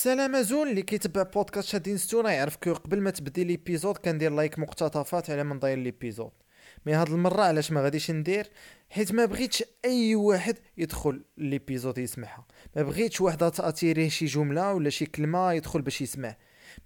[0.00, 4.58] السلام زول اللي كيتبع بودكاست شادين ستونا يعرف كو قبل ما تبدي ليبيزود كندير لايك
[4.58, 6.30] مقتطفات على من داير ليبيزود
[6.86, 8.50] مي هاد المرة علاش ما غاديش ندير؟
[8.90, 12.46] حيت ما بغيتش أي واحد يدخل ليبيزود يسمعها.
[12.76, 16.36] ما بغيتش واحد تأتيريه شي جملة ولا شي كلمة يدخل باش يسمع.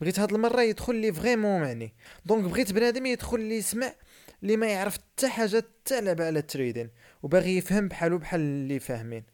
[0.00, 1.94] بغيت هاد المرة يدخل لي فريمون معني.
[2.26, 3.92] دونك بغيت بنادم يدخل لي يسمع
[4.42, 6.90] اللي ما يعرف حتى حاجة حتى على التريدين
[7.22, 9.33] وباغي يفهم بحالو بحال اللي فاهمين.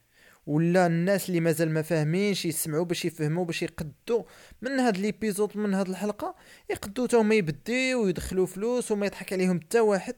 [0.51, 4.23] ولا الناس اللي مازال ما فاهمينش يسمعوا باش يفهموا باش يقدوا
[4.63, 6.35] من هاد ليبيزود من هاد الحلقة
[6.71, 10.15] يقدوا تا هما يبديو ويدخلوا فلوس وما يضحك عليهم حتى واحد.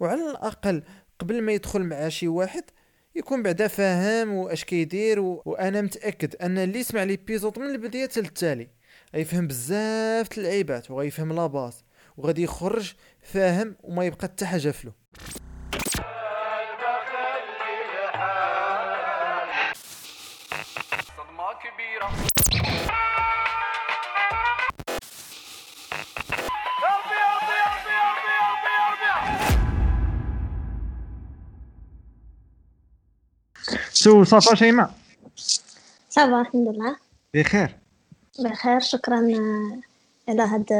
[0.00, 0.82] وعلى الأقل
[1.18, 2.64] قبل ما يدخل مع شي واحد
[3.14, 5.42] يكون بعدا فاهم واش كيدير و...
[5.44, 8.68] وأنا متأكد أن اللي يسمع ليبيزود من البداية للتالي
[9.14, 11.84] غيفهم بزاف اللعيبات وغيفهم لاباس
[12.16, 14.92] وغادي يخرج فاهم وما يبقى حتى حاجة فلو.
[22.04, 22.20] كبيرة
[26.82, 29.10] قلبي قلبي قلبي قلبي قلبي
[33.70, 34.94] قلبي سو ça va شيماء.
[36.10, 36.96] ça va الحمد لله.
[37.34, 37.76] بخير.
[38.38, 39.16] بخير شكرا
[40.28, 40.72] على هاد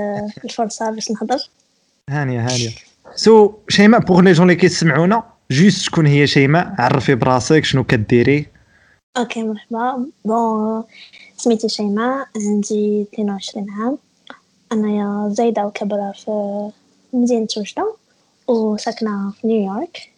[0.45, 1.39] الفرصة باش نهضر.
[2.11, 2.71] هانية هانية.
[3.15, 8.54] so شيماء pour les gens اللي كيسمعونا juste شكون هي شيماء عرفي براسك شنو كديري؟
[9.17, 10.85] okay مرحبا bon
[11.37, 13.99] سميتي شيماء عندي 22 عام
[14.73, 16.31] انايا زايدة وكبرة في
[17.13, 17.95] مدينة وجدة
[18.49, 20.11] وساكنة في نيويورك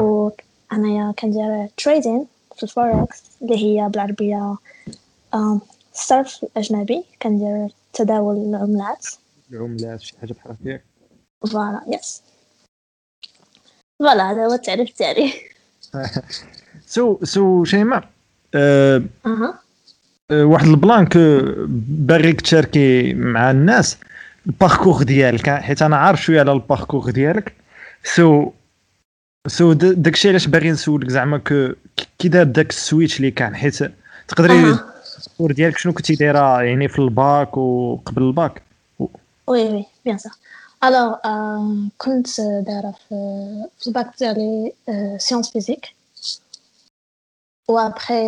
[0.00, 2.26] وانايا كندير trading
[2.56, 4.56] في الفوركس اللي هي بالعربية
[5.34, 5.60] آم،
[5.94, 9.06] الصرف الأجنبي كندير تداول العملات
[9.52, 10.84] العملات شي حاجة بحال هكاك
[11.52, 12.22] voilà yes
[13.98, 15.32] voilà هذا هو التعريف تاعي
[16.86, 18.08] so so شيماء
[18.56, 19.58] أه أها.
[20.30, 21.40] أه، واحد ال plan que
[21.88, 23.98] باغيك تشاركي مع الناس
[24.46, 27.52] ال parcours ديالك حيت أنا عارف شوية على ال parcours ديالك.
[28.04, 28.50] so
[29.46, 31.68] so داكشي علاش باغي نسولك زعما que
[32.18, 33.76] كي دار داك ال switch اللي كان حيت
[34.28, 34.58] تقدري أها.
[34.58, 38.62] ال parcours ديالك شنو كنتي دايرة يعني في الباك وقبل ال bac؟
[38.98, 39.08] oui
[39.46, 40.32] oui bien sûr.
[40.84, 41.14] alors
[41.98, 43.14] كنت دايرة في
[43.78, 44.72] في الباك ديالي
[45.18, 45.95] sciences physiques
[47.70, 48.22] و après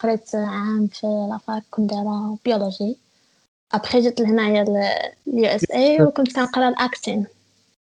[0.00, 2.96] قريت عام في la fac كنت دايرة biologie
[3.72, 4.62] après جيت لهنايا
[5.28, 7.26] ال USA وكنت كنقرا ال acting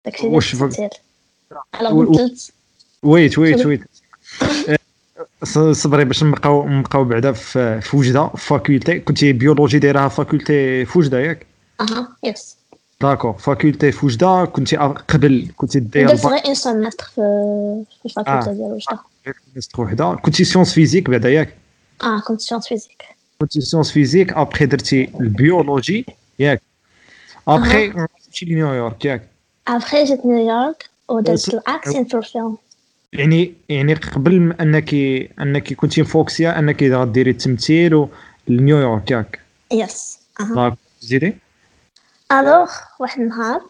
[0.04, 0.54] داكشي واش
[1.80, 2.50] alors و- بدلت
[3.02, 3.66] wait wait.
[3.66, 3.80] wait
[5.72, 11.46] صبري باش نبقاو نبقاو بعدا في وجده faculté كنتي biologie دايرها faculté في وجده ياك
[11.80, 12.56] أها yes
[13.00, 17.20] d'accord faculté في وجده كنتي قبل كنتي داير درت الباك غير un semestre في
[18.06, 18.50] ال faculté.
[18.54, 18.98] ديال وجدة semestre
[19.78, 21.54] وحده كنتي sciences physiques بعدا ياك
[22.02, 23.02] آه كنت sciences physiques
[23.40, 26.06] كنتي sciences physiques après درتي ال biologie
[26.38, 26.62] ياك
[27.48, 29.28] ابخي مشيتي لنيويورك ياك
[29.68, 32.56] ابخي جيت نيويورك ودرت ال acting في الفيلم
[33.12, 34.94] يعني يعني قبل انك
[35.40, 38.06] أنك كنتي م focusée أنك غديري التمثيل
[38.48, 39.40] لنيويورك ياك.
[39.72, 41.36] yes أها داك زيدي؟
[42.32, 42.70] alors
[43.00, 43.60] واحد النهار.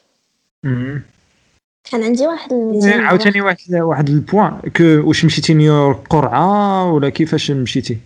[1.90, 4.60] كان عندي واحد مع عاوتاني واحد واحد ال point.
[4.76, 7.98] que واش مشيتي نيويورك قرعة ولا كيفاش مشيتي؟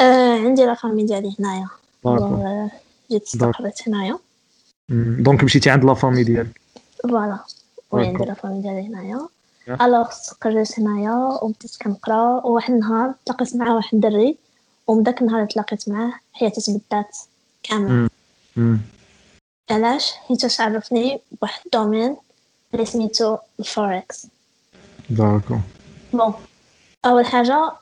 [0.00, 1.68] آه عندي la famille ديالي هنايا.
[3.10, 4.18] جيت استقريت هنايا.
[5.18, 6.60] donc مشيتي عند la famille ديالك.
[7.02, 7.38] voilà.
[7.92, 8.24] عندي.
[8.24, 9.28] la famille ديالي هنايا.
[9.68, 9.86] yeah.
[9.86, 12.46] alors استقريت هنايا وبديت كنقرا.
[12.46, 14.36] وواحد النهار تلاقيت مع واحد الدري.
[14.86, 17.16] ومن داك النهار تلاقيت معاه حياتي تبدات
[17.62, 18.08] كامل.
[19.70, 22.16] علاش؟ حيت عرفني بواحد ال domaine.
[22.74, 24.26] اللي سميتو ال forex
[25.10, 25.58] d'accord
[26.12, 26.34] bon
[27.06, 27.72] أول حاجة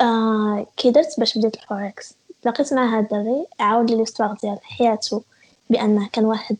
[0.00, 5.22] آه كي درت باش بديت الفوركس تلاقيت مع هاد الدري عاود لي l'histoire ديال حياته
[5.70, 6.56] بأنه كان واحد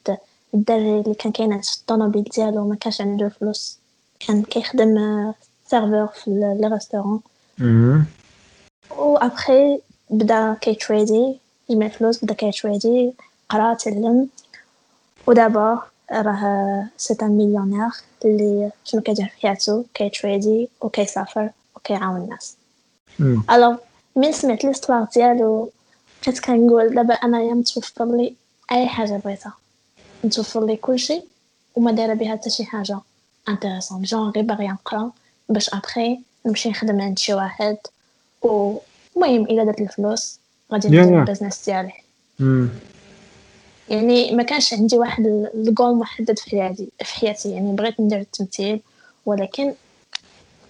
[0.54, 3.78] الدري اللي كان كينعس في الطوموبيل ديالو ما كانش عنده فلوس.
[4.20, 5.34] كان كيخدم آه،
[5.66, 7.20] serveur في ال- les restaurants
[7.58, 8.04] مم.
[8.90, 11.36] وابخي بدا كيتريدي
[11.68, 13.12] يجمع فلوس بدا كيتريدي
[13.48, 14.28] قرا تعلم.
[15.26, 15.82] ودابا
[16.12, 17.90] راه c'est un millionnaire
[18.24, 22.56] اللي شنو كيدير في حياته كيتريدي وكيسافر وكيعاون الناس
[23.18, 23.42] مم.
[23.50, 23.76] alors
[24.16, 25.70] من سمعت l'histoire ديالو
[26.22, 28.34] بقيت كنقول دابا انايا متوفر لي
[28.72, 29.52] أي حاجة بغيتها
[30.24, 31.22] متوفر لي كلشي
[31.76, 33.00] وما دايرة بها حتى شي حاجة
[33.48, 35.10] intéressante genre غير باغي نقرا
[35.48, 37.76] باش ابخي نمشي نخدم عند شي واحد
[38.42, 38.80] ومهم
[39.42, 40.38] إلا درت الفلوس
[40.72, 41.20] غادي ندير.
[41.20, 41.92] ال business ديالي.
[43.90, 47.50] يعني ما كانش عندي واحد ال- الجول محدد في حياتي في حياتي.
[47.50, 48.80] يعني بغيت ندير التمثيل
[49.26, 49.74] ولكن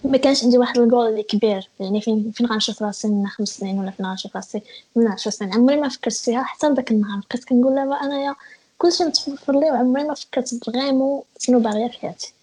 [0.03, 1.69] ما كانش عندي واحد الجول اللي كبير.
[1.79, 4.61] يعني فين فين غنشوف راسي من خمس سنين ولا فين غنشوف راسي
[4.95, 6.43] من عشر سنين؟ عمري ما فكرت فيها.
[6.43, 8.35] حتى لذاك النهار بقيت كنقول دابا أنايا
[8.77, 12.33] كلشي متوفر لي وعمري ما فكرت vraiment شنو باغيه في حياتي.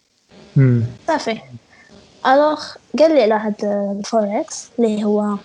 [1.07, 1.39] صافي.
[2.27, 2.65] alors
[2.99, 3.65] قال لي على هاد
[3.99, 5.37] الفوركس اللي هو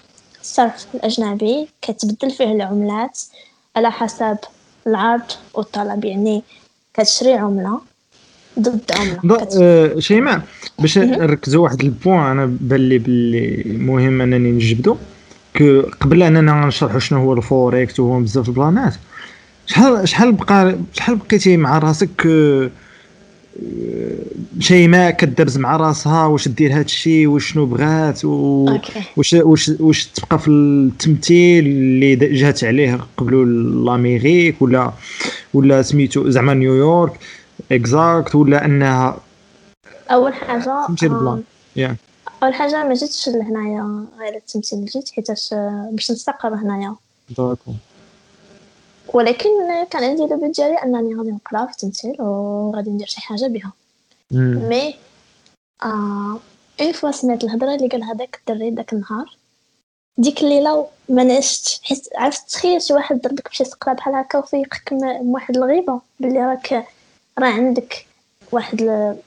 [0.41, 3.19] الصرف الأجنبي كتبدل فيه العملات
[3.75, 4.37] على حسب
[4.87, 5.21] العرض
[5.53, 6.43] والطلب يعني
[6.93, 7.81] كتشري عملة
[8.59, 9.19] ضد عملة.
[9.61, 10.41] آه، شيماء
[10.79, 10.97] باش.
[10.97, 14.95] نركزوا واحد ال point أنا بان لي باللي مهم أنني نجبدو
[16.01, 18.93] قبل أننا نشرحوا شنو هو الفوركس وهو بزاف ال planات
[19.65, 22.27] شحال شحال بقى شحال بقيتي مع راسك
[24.59, 30.47] شيماء كدرز مع راسها واش دير هاد الشيء وشنو بغات واش واش واش تبقى في
[30.47, 33.43] التمثيل اللي جات عليه قبلو
[33.85, 34.91] l'Amérique ولا
[35.53, 37.19] ولا سميتو زعما نيويورك
[37.71, 39.17] exact ولا أنها
[40.11, 41.43] أول حاجة ال plan آم،
[41.75, 41.95] yeah
[42.43, 46.95] أول حاجة ما جيتش لهنايا غير التمثيل جيت حيتاش آه، باش نستقر هنايا.
[47.37, 47.71] d'accord
[49.13, 49.49] ولكن
[49.89, 53.71] كان عندي le ديالي انني غادي نقرا في التمثيل وغادي ندير شي حاجة بها.
[54.31, 54.95] mais
[55.83, 56.39] آه
[56.81, 59.37] une fois سمعت الهضرة اللي قال هذاك الدري داك النهار
[60.17, 64.93] ديك الليلة ما نعستش حيت عرفت تخيل شي واحد ضربك بشي سقره بحال هكا وفيقك
[64.93, 65.03] من
[65.33, 66.73] واحد الغيبة باللي راك
[67.39, 68.05] راه عندك
[68.51, 69.17] واحد ال-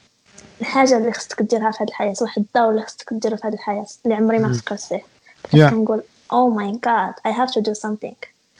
[0.60, 3.86] الحاجة اللي خصك ديرها في هذه الحياة واحد الدور اللي خصك ديرو في هذه الحياة
[4.04, 4.52] اللي عمري ما.
[4.52, 5.02] فكرت فيه.
[5.70, 6.02] كنقول
[6.32, 7.72] oh my god I have to do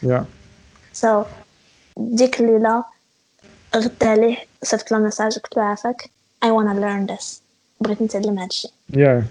[0.02, 0.24] يا
[0.94, 1.26] so so,
[1.96, 2.84] ديك الليلة
[3.76, 6.10] غدا ليه صيفط له message قلت له عافاك
[6.44, 7.24] I wanna learn this.
[7.80, 9.24] بغيت نتعلم هادشي يا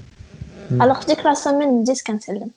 [0.71, 0.81] مم.
[0.81, 2.50] alors في ديك la semaine بديت كنتعلم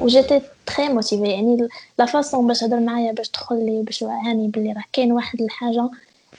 [0.00, 1.68] وجيتي très motivée يعني
[1.98, 5.90] la façon باش هضر معايا باش تدخل لي باش وعاني بلي راه كاين واحد الحاجة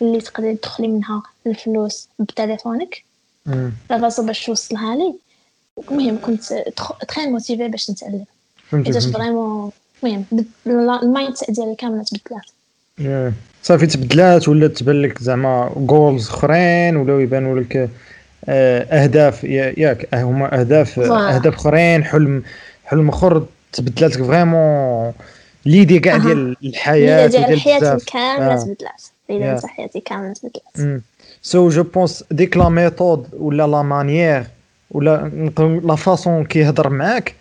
[0.02, 3.04] اللي تقدري تدخلي منها الفلوس بتليفونك.
[3.90, 5.16] la façon باش توصلها لي.
[5.92, 6.54] المهم كنت
[7.08, 8.26] très motivée باش نتعلم.
[8.72, 9.06] حيتاش.
[9.06, 9.72] vraiment
[10.04, 10.26] المهم
[11.04, 13.34] ال mindset ديالي كاملة تبدلات.
[13.64, 17.90] صافي تبدلات ولا تبان لك زعما goals أخرين ولاو يبانوا لك
[18.50, 21.00] آه، أهداف يا- ياك آه، هما أهداف.
[21.00, 22.44] أهداف أخرين حلم
[22.86, 25.14] حلم أخر تبدلات لك vraiment
[25.66, 26.18] les idées كاع.
[26.18, 28.58] ديال الحياة ديال حياتي بزاف كاملة آه.
[28.64, 29.02] تبدلات
[29.32, 29.66] Yeah.
[29.66, 31.02] حياتي كاملة تبدلات
[31.42, 34.44] so je pense ديك la méthode ولا la manière
[34.92, 35.32] ولا
[35.84, 37.36] la façon كيهضر معاك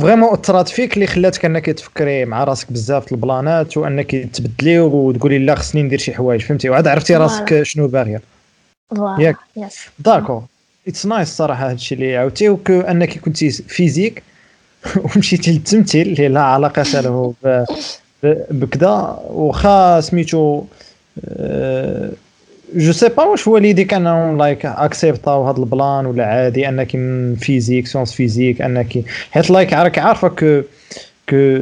[0.00, 4.78] vraiment اثرات فيك اللي خلاتك أنك تفكري مع راسك بزاف ال plan ات وأنك تبدلي
[4.78, 7.62] وتقولي لا خصني ندير شي حوايج فهمتي وعاد عرفتي راسك.
[7.62, 8.22] شنو باغية
[9.18, 9.36] ياك.
[9.56, 10.42] yes d'accord
[10.88, 14.22] it's nice صراحة هادشي اللي عاودتي و que أنك كنتي physique
[15.16, 17.34] ومشيتي للتمثيل اللي لا علاقة له
[18.50, 20.64] بكذا وخا سميتو
[22.76, 26.94] je sais pas واش والديك انهم like accepta و هذا ال plan ولا عادي أنك
[26.96, 30.62] من physique sciences physiques أنك حيت like راك عارفة que
[31.28, 31.58] que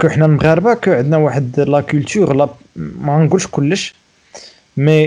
[0.00, 3.94] que حنا المغاربه que عندنا واحد la culture la ما نقولش كلش
[4.76, 5.06] mais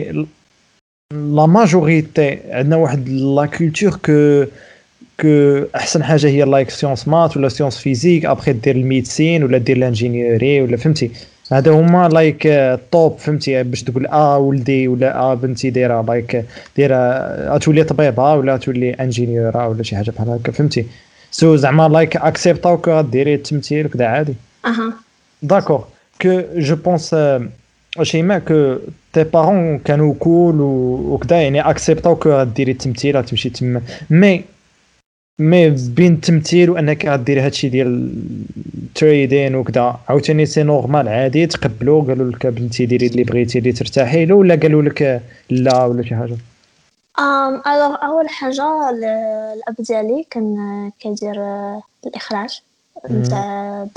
[1.12, 4.46] la majorité عندنا واحد la culture que
[5.22, 9.58] que أحسن حاجة هي like sciences maths ولا sciences physiques après دير ال médecine ولا
[9.58, 11.12] دير ال ingénierie ولا فهمتي.
[11.52, 12.48] هذا هما like
[12.92, 16.46] top فهمتي؟ باش تقول آه ولدي ولا آه بنتي دايرة like
[16.78, 20.86] دايرة آه، تولي طبيبة ولا تولي ingénieure ولا شي حاجة بحال هكا فهمتي؟
[21.32, 24.36] so زعما like accepta و que غديري التمثيل وكذا عادي.
[24.66, 24.94] أها.
[26.20, 27.42] Que je pense euh,
[28.02, 28.78] شيماء que
[29.14, 34.44] tes parents كانوا cool وكذا يعني accepta و que غديري التمثيل غتمشي تما مي
[35.40, 38.14] مي بين التمثيل وأنك غديري هادشي ديال
[38.84, 43.72] ال trading وكذا عاوتاني c'est normal عادي تقبلوا قالوا لك بنتي ديري اللي بغيتي اللي
[43.72, 46.38] ترتاحي له ولا قالوا لك لا ولا شي حاجة؟
[47.20, 49.04] أم alors أول حاجة ال-
[49.58, 50.56] الأب ديالي كان
[51.00, 52.62] كيدير آه، الإخراج
[53.12, 53.88] نتاع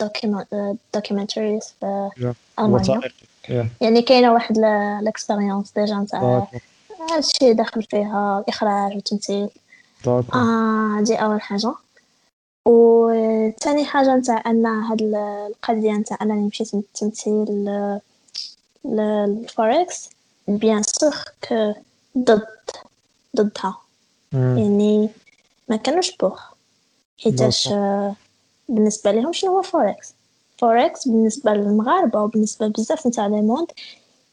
[0.95, 2.11] documentaries في
[2.59, 2.81] ألمانيا.
[2.81, 3.11] وثائقي
[3.49, 3.69] يا.
[3.81, 4.59] يعني كاينة واحد
[5.03, 6.47] ال expérience déjà نتاع
[7.15, 9.49] هادشي داخل فيها الاخراج والتمثيل
[10.35, 11.75] آه دي أول حاجة.
[12.67, 15.15] وثاني حاجة نتاع أن هاد ال-
[15.51, 18.01] القضية نتاع أنني مشيت من التمثيل ل-
[18.85, 20.11] لل forex.
[20.49, 21.15] bien sûr
[21.49, 21.73] que
[22.19, 22.47] ضد
[23.37, 23.79] ضدها.
[24.33, 24.59] مم.
[24.59, 25.11] يعني
[25.69, 26.41] ما كانوش pour.
[27.25, 28.15] حيتاش آه،
[28.69, 30.15] بالنسبة لهم شنو هو forex؟
[30.59, 33.67] forex بالنسبة للمغاربة وبالنسبة بزاف نتاع le monde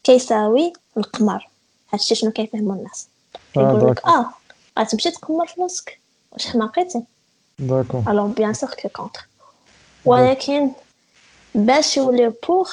[0.04, 1.48] كيساوي القمر.
[1.92, 3.08] هادشي شنو كيفهموا الناس.
[3.56, 4.12] يقول لك d'accord.
[4.14, 4.30] آه
[4.78, 5.98] غتمشي تقمر فلوسك
[6.32, 7.02] واش حماقيتي
[7.58, 9.26] d'accord alors bien sûr que contre
[10.04, 10.70] ولكن
[11.54, 12.70] باش يوليو pour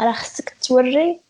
[0.00, 1.20] راه خصك توري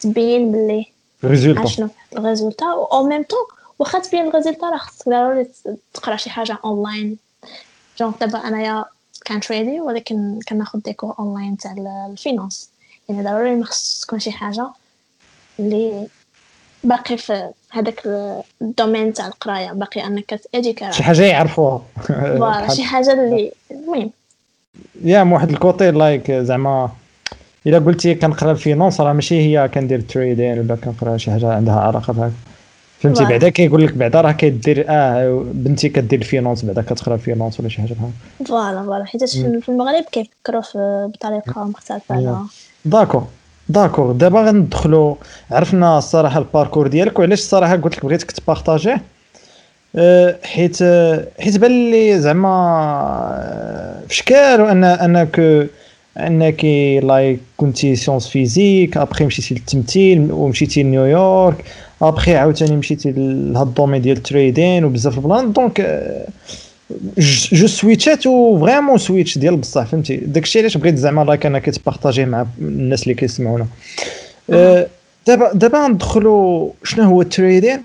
[0.00, 0.86] تبين بلي
[1.24, 3.46] résultat شنو ال résultat en même temps
[3.78, 5.46] واخا تبين ال résultat راه خصك ضروري
[5.94, 7.18] تقرا شي حاجة online
[7.98, 8.84] genre دابا انايا
[9.24, 11.74] كان trad ي ولكن كناخد des cours online تاع
[12.10, 12.70] ال finance
[13.08, 14.70] يعني ضروري ما خص تكون شي حاجة
[15.58, 16.08] اللي
[16.84, 18.02] باقي في هذاك
[18.62, 21.82] ال domaine تاع القراية باقي أنك تاديكا شي حاجة يعرفوها.
[22.06, 24.10] voilà شي حاجة اللي المهم.
[25.04, 26.90] يا من واحد ال côté like زعما
[27.66, 31.80] إلا قلتي كنقرأ ال finance راه ماشي هي كندير trading ولا كنقرأ شي حاجة عندها
[31.80, 32.32] علاقة بهذا
[33.00, 33.24] فهمتي.
[33.24, 37.60] بعدا كيقول لك بعدا راه كدير آه بنتي كدير ال finance بعدا كتقرأ ال finance
[37.60, 38.10] ولا شي حاجة بحال
[38.46, 39.04] voilà voilà.
[39.04, 42.36] حيت في المغرب كيفكروا بطريقة مختلفة على
[42.84, 43.26] d'accord
[43.72, 45.14] d'accord دابا غندخلوا
[45.50, 49.02] عرفنا الصراحه ال parcours ديالك وعلاش الصراحه قلت لك بغيتك ت partager ه
[49.96, 55.40] أه، حيت أه، حيت بان لي زعما أه، في شكال ان انك
[56.18, 56.64] انك
[57.02, 61.64] like كنتي sciences physiques après مشيتي للتمثيل ومشيتي لنيويورك
[62.02, 66.26] ابخي عاوتاني مشيتي لهاد ال domaine ديال ال trading وبزاف ال plan donc أه،
[67.52, 71.58] je switch ات و vraiment switch ديال بصح فهمتي داكشي علاش بغيت زعما like أنا
[71.58, 73.66] كت partager ه مع الناس اللي كيسمعونا
[75.26, 77.82] دابا دابا ندخلوا شنو هو ال trading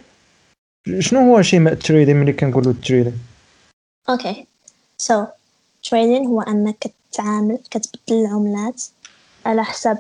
[1.00, 3.18] شنو هو شيماء ال trading ملي كنقولوا ال trading
[4.10, 4.46] okay
[4.98, 5.26] so
[5.84, 8.84] trading هو انك تتعامل كتبدل العملات
[9.46, 9.98] على حسب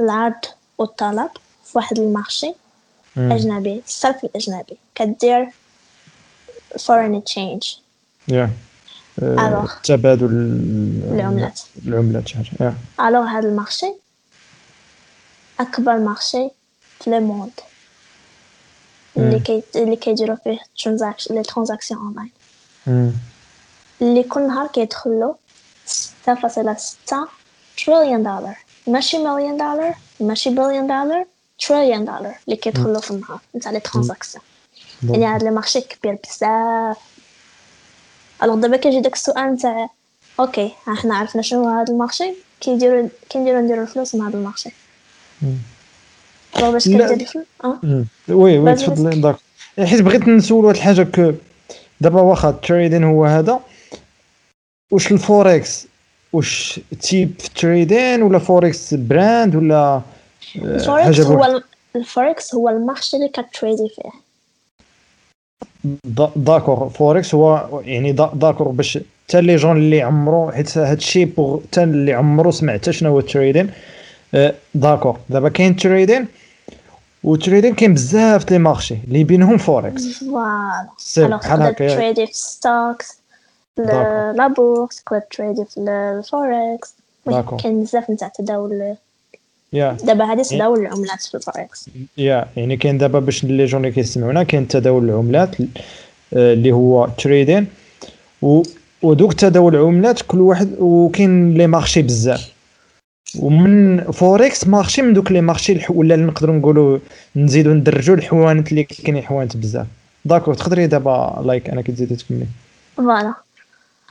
[0.00, 0.44] العرض
[0.78, 1.30] والطلب
[1.64, 2.52] في واحد ال marché
[3.16, 5.48] اجنبي الصرف الاجنبي كدير
[6.78, 7.83] foreign exchange.
[8.28, 8.50] يا.
[9.22, 9.70] alors.
[9.72, 11.60] أه، تبادل ال- العملات.
[11.86, 12.74] العملات شي حاجة يا.
[13.08, 13.92] alors هذا ال marché
[15.60, 16.48] أكبر marché
[17.00, 17.50] في le monde
[19.16, 20.58] اللي كي اللي كيديروا فيه
[21.30, 22.30] les transactions online.
[24.02, 25.36] اللي كل نهار كيدخلو
[25.86, 27.28] 6.6
[27.86, 31.26] تريليون دولار ماشي مليون دولار ماشي بليون دولار
[31.58, 34.44] تريليون دولار اللي كيدخلو في النهار نتاع les transactions
[35.10, 36.96] يعني هاد ال marché كبير بزاف.
[38.44, 39.88] alors دابا كيجي داك السؤال نتاع
[40.40, 44.34] okay ها حنا عرفنا شنو هو هاد ال marché كيديروا كنديروا نديروا الفلوس من هاد
[44.34, 44.70] ال marché
[46.60, 47.14] باش لا.
[47.14, 47.78] كدير الفلوس آه.
[48.28, 49.36] oui oui تفضل داك
[49.78, 51.32] حيت بغيت نسول واحد الحاجة que
[52.00, 53.60] دابا واخا ال trading هو هذا.
[54.90, 55.86] واش الفوركس
[56.32, 60.02] واش type trading ولا Forex brand ولا آه،
[60.56, 61.62] الفوركس هو
[61.96, 64.23] الفوركس هو المارشي اللي كتريدي فيه.
[66.36, 71.24] d'accord Forex هو يعني d'a- d'accord باش حتى les gens اللي عمرو حيت هاد الشيء
[71.24, 73.70] pour حتى اللي عمرو سمع حتى شنو هو ال trading
[74.34, 76.26] آه، d'accord دابا كاين trading
[77.24, 81.94] و trading كاين بزاف les marchés اللي بينهم فوركس فوالا بحال هكا.
[81.94, 83.18] تريدي في stocks.
[83.76, 86.94] la bourse تقدر تريدي في الفوركس.
[87.62, 88.96] كاين بزاف نتاع تداول
[89.74, 93.94] yeah دابا هادي تداول العملات في الفوركس يا يعني كاين دابا باش les gens اللي
[93.94, 95.56] كيسمعونا كاين تداول العملات
[96.34, 97.66] آه، اللي هو trading
[98.42, 98.62] و
[99.02, 102.54] ودوك تداول العملات كل واحد وكاين les marchés بزاف.
[103.38, 106.98] ومن Forex marché من دوك les marchés ولا اللي نقدروا نقولوا
[107.36, 109.86] نزيدوا ندرجوا الحوانت اللي كاينين حوانت بزاف.
[110.24, 112.46] d'accord تقدري دابا like أنا كتزيدي تكملي.
[112.96, 113.34] voilà.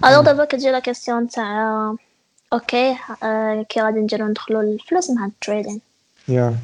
[0.05, 1.95] alors دابا كتجي la question تاع
[2.53, 5.81] okay آه، كي غادي نديرو ندخلو الفلوس مع ال trading
[6.27, 6.55] yeah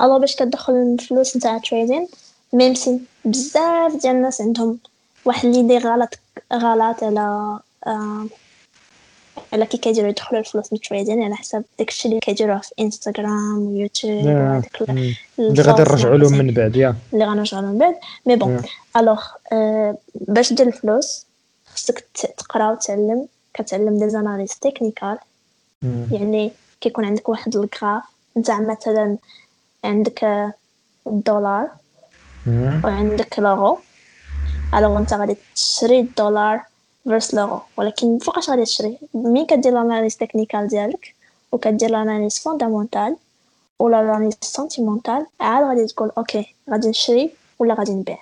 [0.00, 2.08] alors باش كتدخل الفلوس نتاع ال trading
[2.52, 4.78] même si بزاف ديال الناس عندهم
[5.24, 6.18] واحد l'idée غلط
[6.52, 8.26] غلط على آه،
[9.52, 13.58] على كي كيديروا يدخلوا الفلوس من ال trading على حساب داكشي اللي كيديروه في انستغرام
[13.58, 14.62] ويوتيوب مم.
[15.38, 16.38] اللي غادي نرجعوا لهم.
[16.38, 17.94] من بعد yeah اللي غنرجعوا من بعد
[18.26, 18.66] mais bon Yeah.
[18.96, 19.20] alors
[19.52, 21.26] euh, باش دير الفلوس
[21.74, 22.04] خصك
[22.38, 25.18] تقرا وتعلم كتعلم des analyses techniques.
[26.12, 28.02] يعني كيكون عندك واحد ال graphe
[28.36, 29.16] نتاع مثلا
[29.84, 30.52] عندك
[31.06, 31.70] الدولار.
[32.84, 33.78] وعندك l'euro
[34.74, 36.62] alors انت غادي تشري الدولار
[37.04, 38.98] vers l'euro ولكن فوقاش غادي تشري.
[39.14, 41.14] مين كدير l'analyse technique ديالك؟
[41.52, 43.16] وكدير l'analyse fondamentale
[43.78, 48.18] ولا l'analyse sentimentale عاد غادي تقول okay غادي نشري ولا غادي نبيع.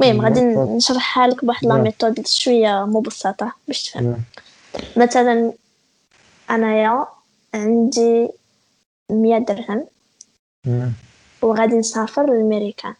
[0.00, 0.40] المهم غادي.
[0.76, 1.74] نشرحها لك بواحد la.
[1.74, 4.16] méthode شوية مبسطة باش تفهم.
[4.96, 5.52] مثلا
[6.50, 7.06] أنايا
[7.54, 8.28] عندي
[9.10, 9.86] مية درهم.
[11.42, 12.94] وغادي نسافر للميريكان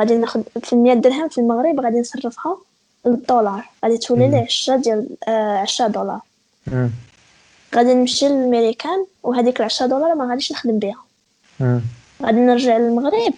[0.00, 2.56] غادي ناخد في المية درهم في المغرب غادي نصرفها
[3.06, 6.20] للدولار غادي تولي لي عشرة ديال آه عشرة دولار.
[7.74, 11.04] غادي نمشي للميريكان وهذيك العشرة دولار ما غاديش نخدم بها.
[12.22, 13.34] غادي نرجع للمغرب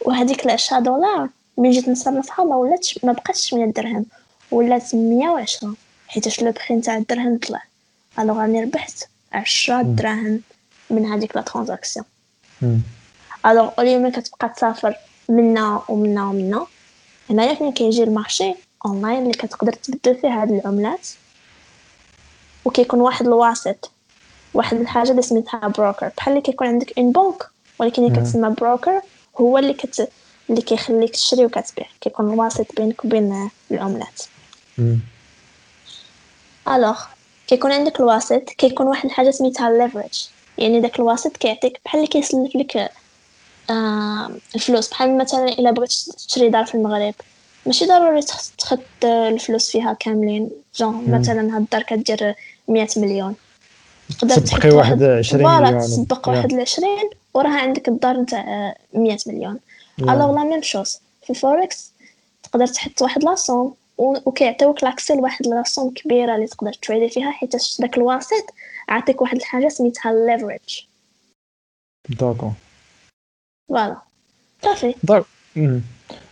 [0.00, 1.28] وهذيك العشرة دولار
[1.58, 4.06] من جيت نصرفها ما ولاتش ما بقاتش مية درهم.
[4.50, 5.74] ولات مية وعشرة
[6.08, 7.62] حيتاش لو بخي نتاع الدرهم طلع.
[8.18, 10.40] ألوغ راني ربحت عشرة دراهم
[10.90, 12.06] من هذيك la transaction.
[13.46, 14.94] alors اولي ما كتبقى تسافر
[15.28, 16.66] منا ومنا ومنا
[17.30, 18.54] هنايا فين كيجي ال marché؟
[18.86, 21.08] online اللي كتقدر تبدل فيه هاد العملات.
[22.64, 23.90] وكيكون واحد الواسط
[24.54, 27.46] واحد الحاجة اللي سميتها broker بحال اللي كيكون عندك une banque
[27.78, 29.00] ولكن اللي كتسمى broker
[29.40, 30.08] هو اللي كت
[30.52, 34.22] اللي كيخليك تشري وكتبيع كيكون الواسط بينك وبين العملات.
[36.68, 37.00] alors
[37.46, 40.24] كيكون عندك الواسط كيكون واحد الحاجة سميتها leverage
[40.58, 42.90] يعني داك الواسط كيعطيك بحال اللي كيسلف لك
[43.70, 45.90] آه الفلوس بحال مثلا إلا بغيت
[46.28, 47.14] تشري دار في المغرب
[47.66, 52.34] ماشي ضروري تخ- تخط الفلوس فيها كاملين جون مثلا هاد الدار كدير
[52.68, 53.34] 100 مليون
[54.18, 55.80] تقدر تسبقي واحد 20 voilà مليون.
[55.80, 56.28] تسبق.
[56.28, 56.88] واحد ل 20
[57.34, 59.58] وراها عندك الدار نتاع 100 مليون.
[60.10, 61.92] alors la même chose في الفوركس
[62.42, 67.08] تقدر تحط واحد la somme و- وكيعطيوك l'accès لواحد la somme كبيرة اللي تقدر تريدي
[67.08, 68.54] فيها حيت داك الواسط
[68.88, 70.80] عطيك واحد الحاجة سميتها leverage
[72.08, 72.52] d'accord
[73.68, 73.96] voilà
[74.62, 74.94] صافي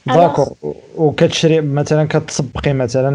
[0.07, 0.57] داكور
[0.97, 3.11] وكتشري مثلا كتسبقي مثلا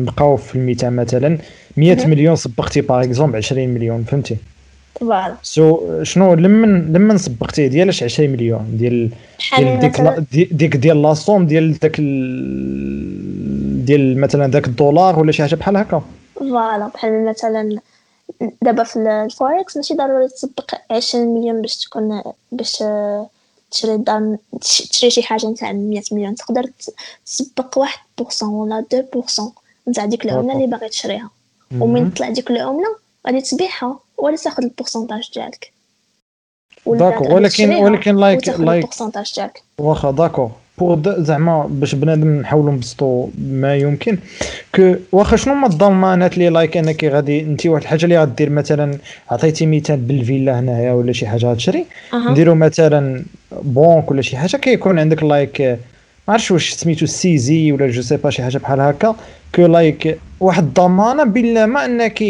[0.00, 1.38] نبقاو في المثال مثلا
[1.76, 2.10] 100 مهم.
[2.10, 4.36] مليون سبقتي par exemple 20 مليون فهمتي؟
[5.00, 5.36] voilà.
[5.42, 9.10] so شنو لمن لمن سبقتي ديالاش 20 مليون؟ ديال
[9.58, 13.84] ديال ديك la- ديك ديال la somme ديال داك ال...
[13.84, 16.02] ديال مثلا داك الدولار ولا شي حاجة بحال هكا؟
[16.38, 17.78] voilà بحال مثلا
[18.62, 22.82] دابا في الفوركس ماشي ضروري تسبق 20 مليون باش تكون باش
[23.70, 26.34] تشري دار تش- تشري شي حاجة نتاع 100 مليون.
[26.34, 26.94] تقدر ت-
[27.26, 29.52] تسبق 1% ولا 2%
[29.88, 31.30] نتاع ديك العملة اللي باغي تشريها.
[31.80, 33.98] ومن تطلع ديك العملة غادي تبيعها.
[34.18, 35.72] ولا تاخذ ال pourcentage ديالك.
[36.86, 38.84] غادي ولكن ولكن like like
[39.36, 39.62] ديالك.
[39.78, 44.18] واخا d'accord pour زعما باش بنادم نحاولوا نبسطوا ما يمكن.
[44.74, 48.98] que واخا شنو هما الضمانات اللي like أنك غادي انت واحد الحاجة اللي غدير؟ مثلا
[49.30, 51.86] عطيتي مثال بالفيلا هنايا ولا شي حاجة غتشري.
[52.14, 55.78] نديرو مثلا بونك ولا شي حاجة كيكون عندك like
[56.28, 59.16] ما عرفتش واش سميتو saisie ولا je sais pas شي حاجة بحال هكا
[59.54, 62.22] que like واحد الضمانة بلا ما أنك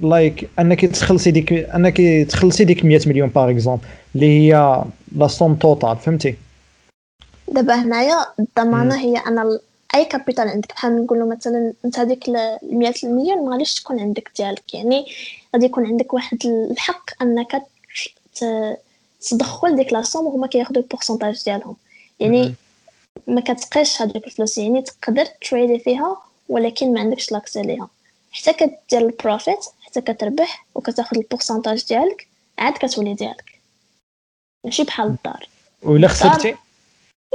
[0.00, 1.96] like أنك تخلصي ديك أنك
[2.28, 3.82] تخلصي ديك 100 مليون par exemple
[4.14, 4.84] اللي هي
[5.16, 6.34] la somme totale فهمتي؟
[7.48, 9.60] دابا هنايا الضمانة هي ال-
[9.94, 14.30] أي capital عندك بحال نقولوا مثلا أنت هذيك ال 100 مليون ما غاديش تكون عندك
[14.36, 15.06] ديالك يعني
[15.54, 16.38] غادي يكون عندك واحد
[16.70, 17.62] الحق أنك
[19.30, 21.76] تدخل ديك la somme وهما كياخذوا ال pourcentage ديالهم
[22.20, 22.54] يعني
[23.28, 26.16] ما كتقيش هذوك الفلوس يعني تقدر تريدي فيها
[26.48, 27.88] ولكن ما عندكش l'accès ليها
[28.32, 32.26] حتى كدير ال profit حتى كتربح وكتاخذ ال pourcentage ديالك
[32.58, 33.60] عاد كتولي ديالك.
[34.66, 35.48] ماشي بحال الدار.
[35.82, 36.56] ولا خسرتي؟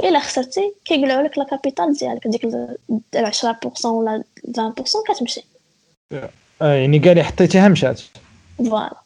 [0.04, 2.28] إلا خسرتي كيقلعوا لك la capital ديالك.
[2.28, 2.76] ديك ال
[3.14, 5.44] 10% ولا 20% كتمشي.
[6.62, 8.00] آه يعني قال لي حطيتيها مشات.
[8.58, 8.90] voilà.
[8.90, 8.98] كاع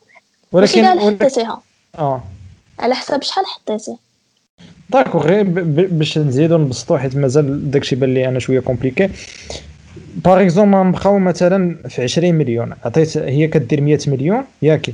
[0.53, 1.63] ولكن- حطيتيها.
[1.99, 2.23] آه.
[2.79, 3.97] على حساب شحال حطيتي
[4.91, 5.43] d'accord غير
[5.89, 9.11] باش نزيدو نبسطو حيت مازال داكشي بان لي أنا شوية compliqué.
[10.25, 14.91] par exemple نبقاو مثلا في 20 مليون عطيت هي كدير 100 مليون ياك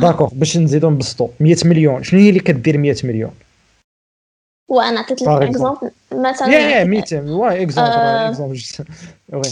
[0.00, 3.32] d'accord باش نزيدو نبسطو 100 مليون شنو هي اللي كدير 100 مليون؟
[4.68, 8.60] وأنا عطيت لك exemple مثلا يا يا 100 وا exemple exemple
[9.32, 9.42] oui.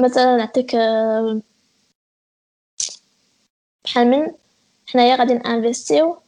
[0.00, 1.40] مثلا نعطيك آه،
[3.84, 4.32] بحال من
[4.86, 6.18] حنايا غادي نانفيستيو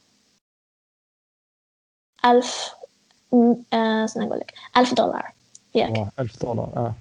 [2.25, 2.76] 1000
[3.73, 5.33] آه، شنو أقول لك 1000 دولار.
[5.75, 6.09] ياك.
[6.19, 6.95] 1000 دولار آه.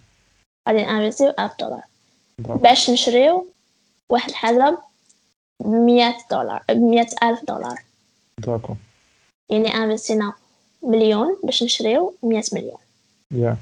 [0.66, 1.82] بعدين أنا ألف 1000 دولار
[2.40, 3.48] باش نشريو
[4.10, 4.78] واحد الحاجة
[5.60, 7.82] ب 100 دولار ب ألف دولار.
[8.38, 8.76] d'accord
[9.50, 10.34] يعني انفيستينا
[10.84, 12.78] مليون باش نشريو 100 مليون.
[13.32, 13.58] يا.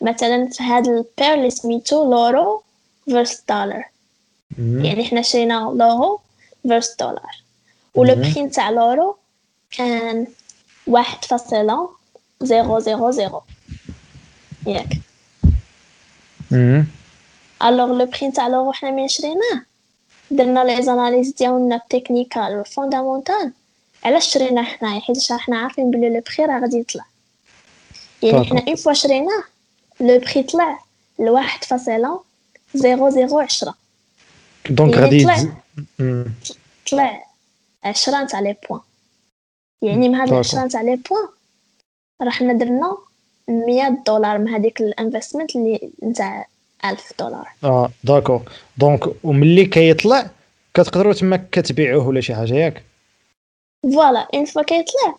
[0.00, 2.62] مثلا في هاد ال paire اللي سميتو l'euro
[3.04, 3.84] versus دولار
[4.58, 6.20] يعني حنا شرينا l'euro
[6.62, 7.42] versus دولار
[7.94, 9.16] و le prix نتاع l'euro
[9.70, 10.26] كان
[10.86, 11.90] واحد فاصلة
[12.42, 13.42] zéro zéro zéro
[14.66, 14.88] ياك
[16.50, 16.86] مم.
[17.62, 19.62] alors le prix نتاع l'euro حنا من شريناه
[20.30, 23.52] درنا les analyses ديالنا technical و fondamental
[24.04, 27.04] علاش شريناه حنايا حيت حنا عارفين بلي le prix راه غادي يطلع
[28.22, 28.48] يعني d'accord.
[28.58, 29.42] حنا une fois شريناه
[30.00, 30.78] le prix طلع
[31.18, 32.20] لواحد فاصلة
[32.74, 33.74] zéro zéro عشرة
[34.70, 35.36] donc يعني غادي طلع.
[35.36, 35.48] يتز-
[35.98, 36.24] مم.
[36.90, 37.24] طلع
[37.84, 38.80] عشرة نتاع les points
[39.82, 40.34] يعني مع هاد d'accord.
[40.34, 41.28] العشرة نتاع les points
[42.22, 42.96] راه حنا درنا
[43.48, 46.46] مية دولار من هذيك ال investment اللي نتاع
[46.84, 47.48] ألف دولار.
[47.64, 48.40] آه d'accord
[48.76, 50.30] donc وملي كيطلع
[50.74, 52.82] كتقدروا تما كتبيعوه ولا شي حاجة ياك؟
[53.82, 55.14] voilà une fois كيطلع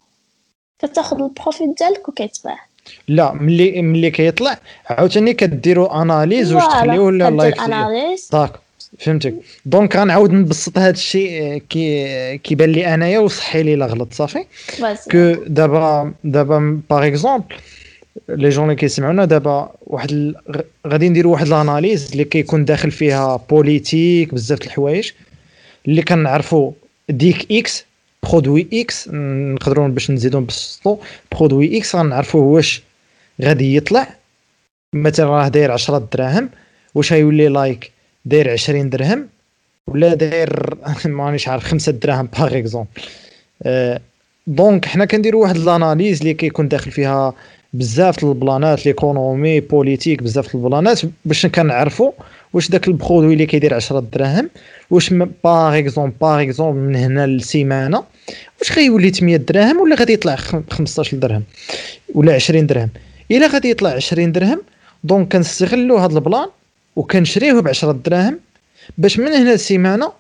[0.80, 2.60] كتاخد ال profit ديالك وكيتباع.
[3.08, 7.56] لا ملي ملي كيطلع عاوتاني كديروا analyse واش تخليوه ولا like
[8.32, 8.60] داك
[9.00, 9.36] فهمتك.
[9.66, 14.46] donc غنعاود نبسط هذا الشيء كي كيبان لي انايا وصحي لي لا غلط صافي؟
[15.12, 17.46] que دابا دابا par exemple
[18.30, 20.34] les gens اللي كيسمعونا دابا واحد
[20.88, 25.12] غادي نديروا واحد ال analyse اللي كيكون داخل فيها politique بزاف د الحوايج
[25.88, 26.72] اللي كنعرفوا
[27.10, 27.86] ديك X
[28.24, 29.10] produit X
[29.54, 30.98] نقدروا باش نزيدو نبسطو
[31.32, 32.82] produit X غنعرفوه واش
[33.42, 34.08] غادي يطلع
[34.96, 36.50] مثلا راه داير 10 دراهم
[36.96, 37.92] واش غيولي like
[38.26, 39.28] داير 20 درهم
[39.88, 42.90] ولا داير مانيش عارف 5 دراهم par exemple
[44.48, 47.34] donc حنا كنديروا واحد ال analyse اللي كيكون داخل فيها
[47.74, 52.12] بزاف البلانات l'économie politique بزاف البلانات باش كنعرفوا
[52.54, 54.50] واش داك ال produit اللي كيدير 10 دراهم
[54.90, 58.04] واش par exemple par exemple من هنا لسيمانه
[58.60, 61.44] واش غيولي 8 دراهم ولا غادي يطلع خم- 15 درهم
[62.16, 62.90] ولا 20 درهم؟
[63.32, 64.62] إلا غادي يطلع 20 درهم
[65.04, 66.48] donc كنستغلوا هذا البلان
[66.96, 68.40] وكنشريوه ب 10 دراهم
[68.98, 70.12] باش من هنا لسيمانه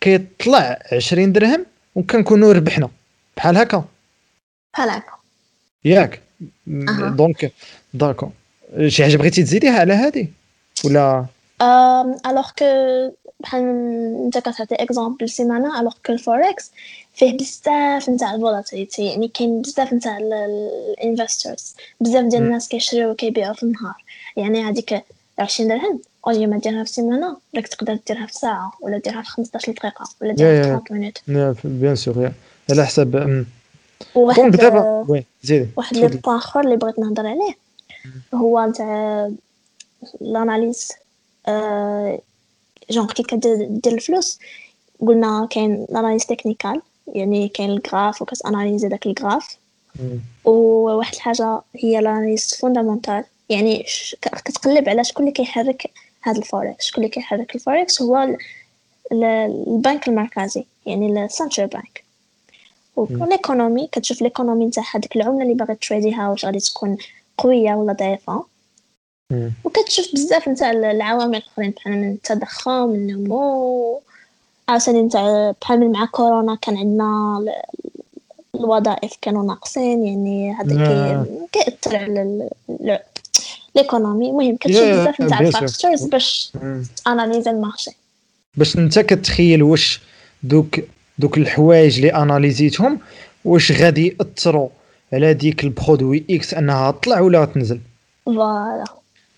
[0.00, 2.88] كيطلع 20 درهم وكنكونوا ربحنا.
[3.36, 3.84] بحال هكا.
[4.74, 5.12] بحال هكا.
[5.84, 6.20] ياك.
[6.68, 7.08] أها.
[7.16, 7.52] donc
[7.94, 8.28] d'accord.
[8.86, 10.28] شي حاجة بغيتي تزيديها على هذه
[10.84, 11.26] ولا؟
[12.26, 12.64] alors que
[13.40, 13.62] بحال
[14.24, 16.70] أنت كتعطي exemple سيمانه الوغ كو الفوركس
[17.14, 22.42] فيه بزاف نتاع ال volatility يعني كاين بزاف نتاع ال investors بزاف ديال.
[22.42, 24.04] الناس كيشريو وكيبيعوا في النهار.
[24.36, 25.04] يعني هذيك
[25.38, 26.00] 20 درهم.
[26.26, 30.04] اولي ما ديرها في سيمانه راك تقدر ديرها في ساعة ولا ديرها في 15 دقيقة
[30.22, 30.78] ولا ديرها.
[30.78, 32.32] في 30 minutes bien sûr
[32.70, 35.68] على حسب دابا oui زيدي.
[35.76, 35.96] واحد.
[35.96, 37.56] le point آخر اللي بغيت نهضر عليه.
[38.34, 39.30] هو تاع
[40.20, 40.92] l'analyse
[41.48, 42.18] آه،
[42.90, 44.38] جونغ كي كدير دير الفلوس.
[45.00, 49.56] قلنا كاين l'analyse technical يعني كاين ال graphe وكتاناليزي داك ال graphe
[50.00, 50.18] مم.
[50.44, 53.86] وواحد الحاجة هي l'analyse fondamental يعني
[54.22, 55.90] كتقلب على شكون اللي كيحرك
[56.24, 56.84] هاد الفوركس.
[56.86, 58.36] شكون اللي كيحرك الفوركس هو ال-
[59.12, 59.24] ال-
[59.66, 62.04] البنك المركزي يعني ال central bank
[62.96, 66.96] و ال economy كتشوف ال economy نتاع هذيك العملة اللي باغي تريديها واش غادي تكون
[67.38, 68.44] قوية ولا ضعيفة.
[69.64, 74.00] وكتشوف بزاف نتاع العوامل الاخرين بحال من التضخم النمو.
[74.68, 77.62] عاوتاني نتاع بحال من مع كورونا كان عندنا ال-
[78.60, 80.74] الوظائف كانوا ناقصين يعني هذا.
[81.52, 82.50] كي- كيأثر على
[83.76, 85.40] ال economy المهم كتشوف بزاف نتاع.
[85.40, 86.82] ال factors باش مم.
[87.06, 87.90] اناليزي ال marché
[88.56, 90.00] باش انت كتخيل واش
[90.42, 90.80] دوك
[91.18, 92.98] دوك الحوايج اللي اناليزيتهم
[93.44, 94.68] واش غادي يأثروا
[95.12, 97.80] على ديك ال produit X انها تطلع ولا تنزل.
[98.26, 98.84] voilà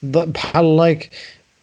[0.03, 1.11] بحال like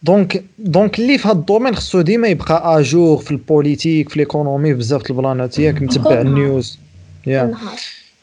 [0.02, 4.08] donc donc اللي في هذا ال domaine خصو ديما يبقى à jour في ال politique
[4.08, 6.78] في l'économie بزاف د البلانات ياك متبع ال news.
[7.26, 7.54] يا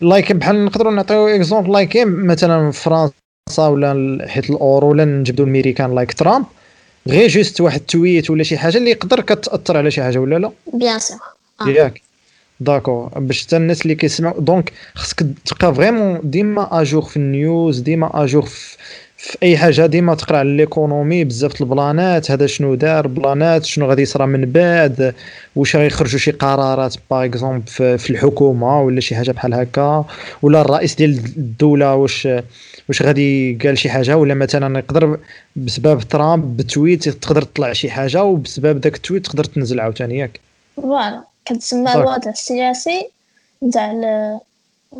[0.01, 3.13] like بحال نقدروا نعطيو exemple like مثلا في فرنسا.
[3.59, 6.45] ولا ال- حيت الأورو ولا نجبدوا الميريكان like ترامب
[7.07, 10.51] غير juste واحد tweet ولا شي حاجة اللي يقدر كتأثر على شي حاجة ولا لا؟
[10.73, 11.17] bien sûr.
[11.61, 11.67] آه.
[11.69, 12.01] ياك.
[12.59, 17.30] d'accord باش حتى الناس اللي كيسمعوا donc خصك تبقى vraiment ديما à jour في ال
[17.30, 18.77] news ديما à jour في,
[19.17, 24.01] في أي حاجة ديما تقرأ على l'économie بزاف البلانات هذا شنو دار بلانات شنو غادي
[24.01, 25.13] يصرى من بعد
[25.55, 30.05] واش غيخرجوا شي قرارات par exemple في, في الحكومة ولا شي حاجة بحال هكا
[30.41, 32.27] ولا الرئيس ديال الدولة واش
[32.91, 35.19] واش غادي قال شي حاجة؟ ولا مثلا يقدر
[35.55, 40.17] بسبب ترامب ب tweet تقدر تطلع شي حاجة وبسبب داك ال tweet تقدر تنزل عاوتاني
[40.17, 40.39] ياك.
[40.75, 41.23] voilà.
[41.45, 41.93] كتسمى.
[41.93, 43.07] الوضع السياسي
[43.63, 43.91] نتاع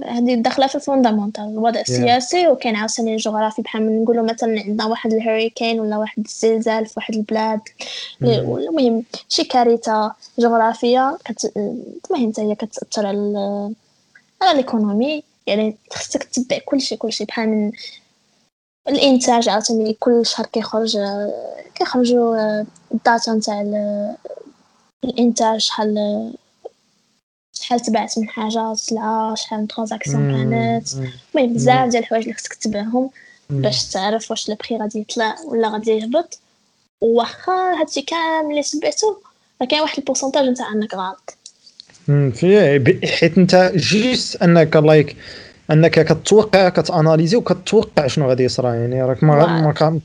[0.05, 5.13] هذه داخله في ال fondamental الوضع السياسي وكاين عاوتاني الجغرافي بحال نقولوا مثلا عندنا واحد
[5.13, 7.59] ال hurricane ولا واحد الزلزال في واحد البلاد.
[8.21, 8.49] مم.
[8.49, 11.51] ولا المهم شي كارثة جغرافية كت...
[11.55, 15.23] المهم حتى هي كتأثر على ال economy.
[15.51, 17.71] يعني خصك تتبع كلشي كلشي بحال من
[18.87, 20.97] الإنتاج عاوتاني كل شهر كيخرج
[21.75, 22.61] كيخرجوا
[22.93, 24.15] ال data نتاع ال-
[25.03, 26.33] الإنتاج شحال
[27.57, 30.87] شحال تبعت من حاجة سلعه شحال من transaction كانت.
[31.35, 33.09] المهم بزاف ديال الحوايج اللي خصك تتبعهم
[33.49, 36.39] باش تعرف واش البخي غادي يطلع ولا غادي يهبط.
[37.01, 39.15] واخا هادشي كامل اللي تبعتو
[39.61, 41.37] راه كاين واحد ال pourcentage نتاع انك غلط.
[43.05, 45.15] حيت انت juste انك like
[45.71, 50.01] انك كتوقع كتاناليزي وكتوقع شنو غادي يصرى يعني راك ما.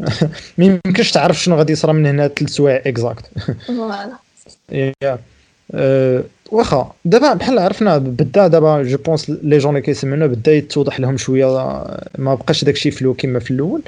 [0.58, 3.24] ما يمكنش تعرف شنو غادي يصرى من هنا ثلاث سوايع exact
[5.74, 11.00] أه، واخا دابا بحال عرفنا بدا دابا je pense les gens اللي كيسمعونا بدا يتوضح
[11.00, 11.46] لهم شوية
[12.18, 13.82] ما بقاش داكشي flou كما في الأول.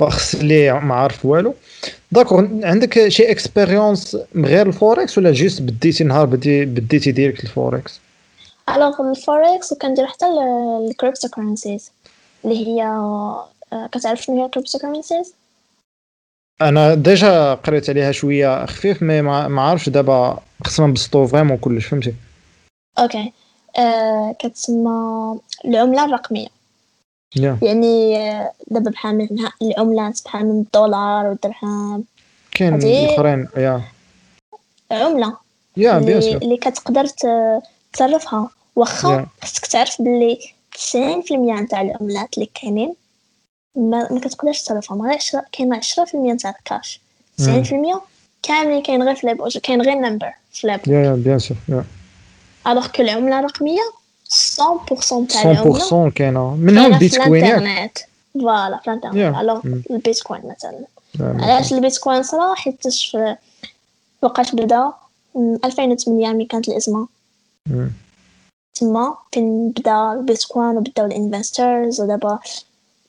[0.00, 1.54] خص اللي ما عارف والو.
[2.12, 7.53] d'accord عندك شي expérience من غير الفوركس ولا juste بديتي نهار بدي بديتي direct ال
[7.53, 8.00] forex
[8.68, 10.26] alors ال forex وكندير حتى
[10.90, 11.90] ال cryptocurrencies
[12.44, 15.34] اللي هي آه، كتعرف شنو هي ال cryptocurrencies
[16.62, 22.14] أنا déjà قريت عليها شوية خفيف mais ما عارفش دابا خصنا نبسطو vraiment كلش فهمتي؟
[22.98, 23.32] okay
[23.78, 26.55] آه كتسمى العملة الرقمية.
[27.36, 29.28] yeah يعني آه، دابا بحال من
[29.62, 32.04] العملات بحال من الدولار والدرهم.
[32.50, 33.82] كاين الاخرين يا
[34.90, 35.36] عملة.
[35.76, 37.06] يا اللي, اللي كتقدر
[37.92, 38.50] تصرفها.
[38.76, 39.44] واخا Yeah.
[39.44, 40.38] خصك تعرف باللي
[40.74, 42.94] 90% نتاع العملات اللي كاينين
[43.76, 47.00] ما, ما كتقدرش تصرفهم غير 10 كاين 10% نتاع الكاش.
[47.40, 47.44] 90%
[48.42, 51.84] كاملين كاين غير في لابوج كاين غير نمبر في لابوج يا يا بيان سور يا
[52.66, 53.80] ألوغ كو العملة الرقمية
[54.30, 57.98] 100% تاع العملة 100% كاينة منهم كاينة في بيتكوين ياك الانترنت
[58.34, 59.36] فوالا في الانترنت.
[59.40, 59.60] الوغ.
[59.90, 60.84] البيتكوين مثلا
[61.20, 62.82] علاش البيتكوين صرا حيت
[64.22, 64.92] وقت بدا
[65.34, 67.08] م، 2008 ملي كانت الازمه.
[68.74, 72.38] تما فين بدا البيتكوين وبداو ال investors ودابا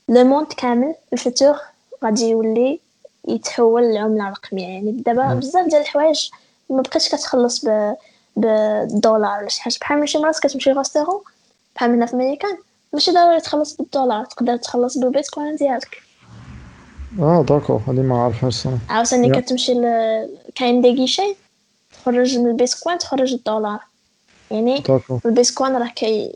[0.10, 1.56] le monde كامل ال futur
[2.04, 2.80] غادي يولي
[3.28, 5.34] يتحول للعمله الرقميه يعني دابا.
[5.34, 6.30] بزاف ديال الحوايج
[6.70, 7.96] ما بقيتش كتخلص ب
[8.38, 9.78] بالدولار ولا شي حاجة.
[9.82, 11.24] بحال من شي مرات كتمشي restau
[11.76, 12.58] بحال هنا في ميريكان
[12.94, 15.98] ماشي ضروري تخلص بالدولار تقدر تخلص بالبيتكوين ديالك.
[17.20, 19.42] آه d'accord هادي ما عارفهاش صراحة عاوتاني.
[19.42, 19.86] كتمشي ل...
[20.56, 21.36] كاين des guichets
[21.94, 23.80] تخرج من البيتكوين تخرج الدولار.
[24.52, 24.84] يعني
[25.26, 26.34] البيتكوين راه كي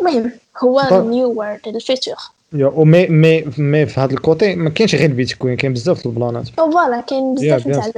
[0.00, 0.32] المهم
[0.64, 1.04] هو top.
[1.04, 2.16] new world ال future.
[2.54, 7.00] ومي مي مي في هذا ال côté ما كاينش غير البيتكوين كاين بزاف البلانات voilà
[7.00, 7.88] كاين بزاف نتاع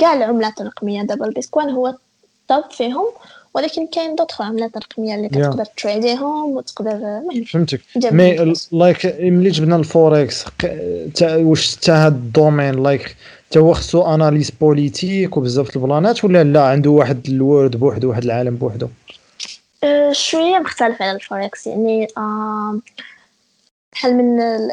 [0.00, 3.04] كاع العملات الرقميه دابا البيتكوين هو ال top فيهم
[3.54, 5.32] ولكن كاين دوطخ عملات رقميه اللي Yeah.
[5.32, 7.20] كتقدر تريديهم وتقدر
[7.52, 7.80] فهمتك
[8.12, 8.54] mais.
[8.72, 10.44] like ملي جبنا الفوركس
[11.22, 13.16] واش تا هاد ال domaine like
[13.50, 18.08] تا هو خصو analyse politique وبزاف د البلانات ولا لا عنده واحد ال world بوحدو
[18.10, 18.88] واحد العالم بوحدو
[20.12, 22.82] شوية مختلف على الفوركس يعني آم،
[23.92, 24.70] بحال من ال-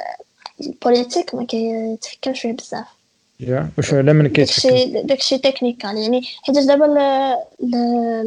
[0.61, 2.85] ال politique ما كيتحكمش فيه بزاف.
[3.39, 6.97] yeah واش على من كيتحكم داكشي technical يعني حيت دابا ال-
[7.63, 7.75] ال-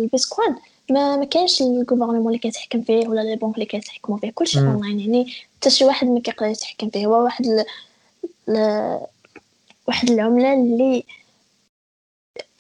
[0.03, 0.57] البيتكوين
[0.91, 4.31] ما ما كاينش ال gouvernement اللي كيتحكم فيه ولا les banques اللي كيتحكموا فيه.
[4.31, 4.59] كلشي.
[4.59, 7.07] اونلاين يعني حتى شي واحد ما كيقدر يتحكم فيه.
[7.07, 7.65] هو واحد ال...
[8.49, 8.59] ل...
[9.89, 11.05] واحد العملة اللي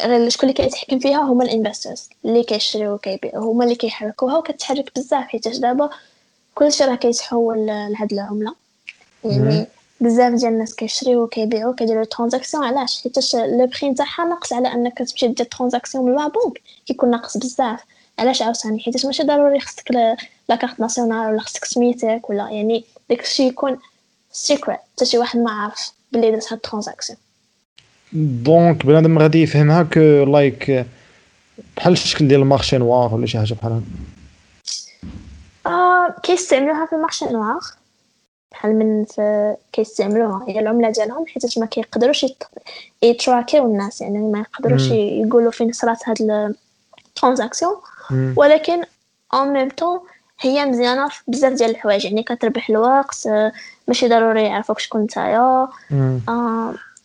[0.03, 4.93] غير شكون اللي كيتحكم فيها هما ال investors اللي كيشريو وكيبيعوا هما اللي كيحركوها وكتحرك
[4.97, 5.25] بزاف.
[5.25, 5.91] حيت دابا
[6.59, 8.55] كلشي راه كيتحول لهاد العملة.
[9.25, 9.67] يعني
[10.01, 14.99] بزاف ديال الناس كيشريو وكيبيعوا كيديروا transaction علاش؟ حيت le prix نتاعها ناقص على أنك
[14.99, 17.81] تمشي دير transaction من la banque كيكون ناقص بزاف.
[18.19, 19.91] علاش عاوتاني؟ حيت ماشي ضروري خصك
[20.49, 23.79] la carte nationale ولا خصك سميتك ولا يعني داكشي يكون
[24.33, 27.19] secret حتى شي واحد ما عارف بلي درت هاد ال transaction
[28.13, 30.87] donc بنادم غادي يفهمها que like
[31.77, 34.18] بحال الشكل ديال ال marché noir ولا شي حاجة بحال هكا.
[35.69, 37.61] آه كيستعملوها في ال marché noir
[38.53, 42.45] بحال من في كيستعملوها هي العملة ديالهم حيت ما كيقدروش يت-
[43.03, 44.91] يتراكيو الناس يعني ما يقدروش.
[44.91, 46.55] يقولوا فين صرات هاد
[47.09, 47.77] ال transaction.
[48.37, 48.83] ولكن
[49.35, 50.01] en même temps
[50.41, 53.53] هي مزيانة في بزاف ديال الحوايج يعني كتربح الوقت آه،
[53.89, 56.21] ماشي ضروري يعرفوك شكون نتايا مم.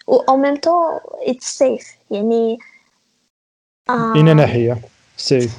[0.08, 2.60] و en même temps it's safe يعني
[3.90, 4.78] آه، اين ناحية
[5.18, 5.58] safe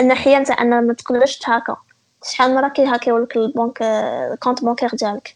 [0.00, 1.76] الناحيه نتاع ان ما تقدرش تهاكا
[2.24, 5.34] شحال من مره كيهاكيولك البنك ال compte bancaire ديالك.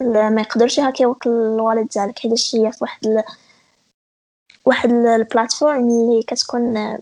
[0.00, 2.18] ما يقدرش يهاكيوك ال wallet ديالك.
[2.18, 3.22] حيت هي في واحد ال...
[4.64, 6.98] واحد ال- ال plateforme اللي كتكون آه،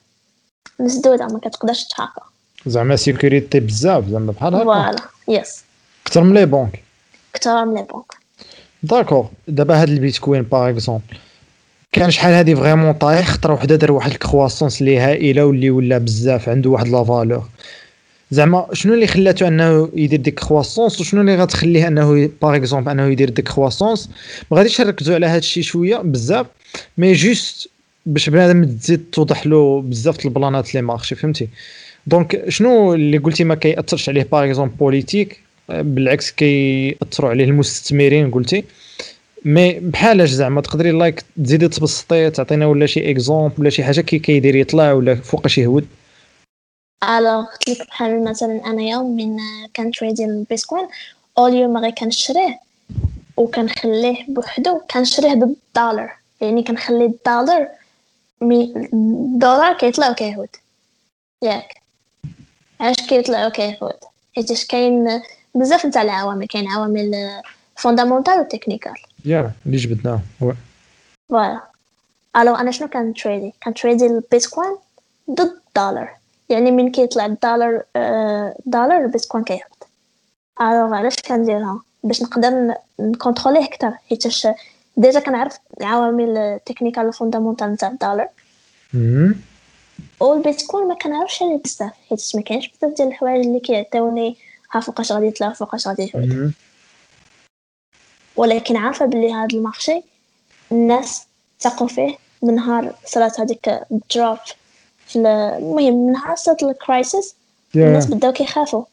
[0.80, 2.22] مسدودة ما كتقدرش تهاكا.
[2.66, 4.64] زعما sécurité بزاف زعما بحال هكا.
[4.64, 4.96] voilà.
[5.28, 5.64] yes
[6.06, 6.82] أكثر من les banques
[7.32, 8.12] كثر من les banques.
[8.82, 11.18] d'accord دابا هاد البيتكوين par exemple
[11.92, 15.98] كان شحال هادي vraiment طايح؟ خطره وحده دار واحد ال croissance اللي هائلة واللي ولا
[15.98, 17.48] بزاف عنده واحد la valeur
[18.30, 23.06] زعما شنو اللي خلاته انه يدير ديك croissance وشنو اللي غتخليه انه par exemple انه
[23.06, 24.11] يدير ديك croissance
[24.50, 26.46] ما غاديش نركزوا على هاد الشيء شوية بزاف
[26.98, 27.70] mais juste
[28.06, 31.48] باش بنادم تزيد توضح له بزاف ال plan ات les marchés فهمتي؟
[32.06, 38.64] donc شنو اللي قلتي ما كيأثرش عليه par exemple politique بالعكس كيأثروا عليه المستثمرين قلتي.
[39.44, 44.18] mais بحالاش زعما تقدري like تزيدي تبسطي تعطينا ولا شي exemple ولا شي حاجة كي
[44.18, 45.86] كيدير يطلع ولا فوقاش يهود.
[47.04, 49.37] alors قلت لك بحال مثلا أنا يوم من
[49.76, 50.88] كنتريدي البيتكوين
[51.38, 52.61] au lieu ما غير كنشريه
[53.37, 56.16] وكنخليه بوحدو كنشريه بالدولار.
[56.40, 57.68] يعني كنخلي الدولار
[58.40, 60.48] mais الدولار كيطلع وكيهود.
[61.42, 61.74] ياك.
[62.80, 63.96] علاش كيطلع وكيهود؟
[64.37, 65.22] حيتاش كاين
[65.54, 66.46] بزاف نتاع العوامل.
[66.46, 67.40] كاين عوامل
[67.76, 70.52] fondamental و technical يا اللي جبدناه هو.
[71.28, 71.61] voilà.
[72.37, 74.76] alors أنا شنو كنتريدي كنتريدي البيتكوين
[75.30, 76.16] ضد الدولار.
[76.48, 79.88] يعني من كيطلع الدولار آه، دولار البيتكوين كيهبط
[80.61, 84.48] alors علاش كنديرها باش نقدر نكونتروليه أكثر حيتاش
[84.96, 88.28] déjà كنعرف العوامل ال technical ال fondamental نتاع الدولار.
[90.20, 94.37] والبيتكوين ما كنعرفش عليه بزاف حيت ما كاينش بزاف ديال الحوايج اللي كيعطيوني
[94.72, 96.52] ها فوقاش غادي يطلع فوقاش غادي يهبط.
[98.37, 100.02] ولكن عارفة بلي هذا ال marché
[100.72, 101.26] الناس
[101.61, 104.38] تقوا فيه من نهار صرات هذيك ال drop
[105.06, 107.35] في ال- المهم من نهار صرات ال crisis
[107.74, 108.84] يا الناس بداو كيخافوا.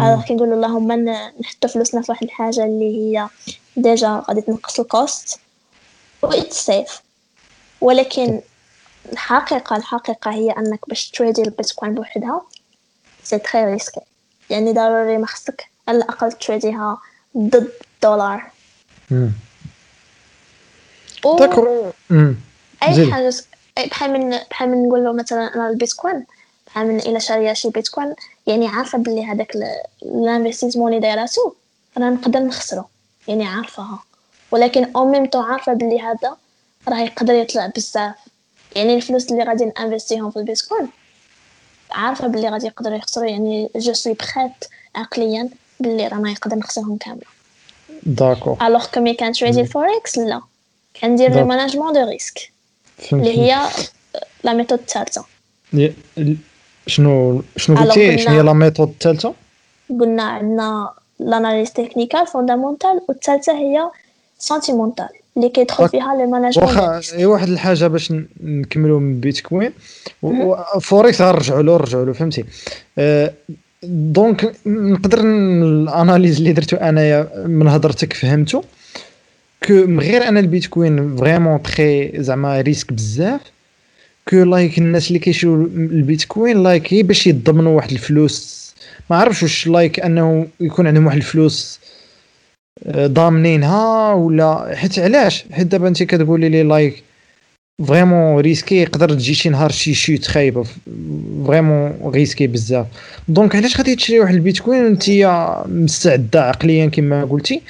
[0.00, 3.28] هذا كيقولوا اللهم ن- نحطوا فلوسنا في واحد الحاجة اللي هي
[3.76, 5.40] déjà غادي تنقص ال cost
[6.22, 7.02] و it's safe
[7.80, 8.40] ولكن
[9.12, 12.42] الحقيقة الحقيقة هي أنك باش تريدي البيتكوين بوحدها
[13.24, 14.00] c'est très risqué
[14.50, 16.98] يعني ضروري ما خصك على الأقل تريديها
[17.36, 18.50] ضد الدولار
[19.10, 19.30] مم.
[21.24, 22.36] و d'accord مم.
[22.82, 23.12] أي.
[23.12, 23.34] حاجة
[23.86, 26.26] بحال من بحال من نقولوا مثلا أنا البيتكوين
[26.66, 28.14] بحال من الا شارية شي بيتكوين
[28.46, 29.56] يعني عارفة بلي هذاك
[30.02, 31.52] ال investissement اللي دايراتو
[31.96, 32.84] أنا نقدر نخسرو
[33.28, 33.98] يعني عارفاها
[34.50, 36.36] ولكن أو ميم طون عارفة بلي هذا
[36.88, 38.14] راه يقدر يطلع بزاف.
[38.76, 40.88] يعني الفلوس اللي غادي نانفستيهم في البيتكوين
[41.92, 44.64] عارفة بلي غادي يقدروا يخسروا يعني je suis prête
[44.94, 45.48] عقليا
[45.80, 47.26] بلي رانا يقدر نخسرهم كاملة.
[48.02, 50.40] d'accord alors comme كان تريدي الفوركس لا.
[51.00, 51.46] كندير le.
[51.46, 52.52] management de risque
[53.12, 53.58] اللي هي
[54.44, 55.24] la méthode الثالثه
[56.86, 59.34] شنو شنو قلتي؟ شنو هي la méthode الثالثه
[60.00, 63.90] قلنا عندنا l'analyse technical fondamental والثالثه هي
[64.38, 69.72] sentimentale اللي كيدخل فيها le management واخا هي واحد الحاجة باش نكملوا من بيتكوين.
[70.80, 72.44] فوركس غنرجعوا له نرجعوا له فهمتي.
[72.98, 73.32] آه،
[73.82, 78.62] donc نقدر ال analyse اللي درتو انايا من هضرتك فهمتو.
[79.66, 83.40] que من غير أنا البيتكوين vraiment très زعما risque بزاف
[84.28, 88.60] que like الناس اللي كيشريو البيتكوين like هي باش يضمنوا واحد الفلوس
[89.10, 91.80] ما عرفتش واش like انه يكون عندهم واحد الفلوس
[92.88, 97.02] ضامنينها ولا حيت علاش حيت دابا انت كتقولي لي like
[97.86, 100.64] vraiment risqué يقدر تجي شي نهار شي شيت خايبه
[101.46, 102.86] vraiment risqué بزاف
[103.28, 105.10] donc علاش غادي تشري واحد البيتكوين وانت
[105.68, 107.60] مستعده عقليا كما قلتي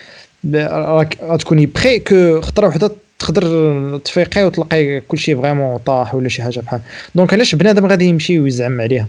[0.54, 6.60] راك غتكوني prêt que خطرة وحدة تقدر تفيقي وتلقاي كلشي vraiment طاح ولا شي حاجة
[6.60, 6.80] بحال.
[7.14, 9.08] donc علاش بنادم غادي يمشي ويزعم عليها؟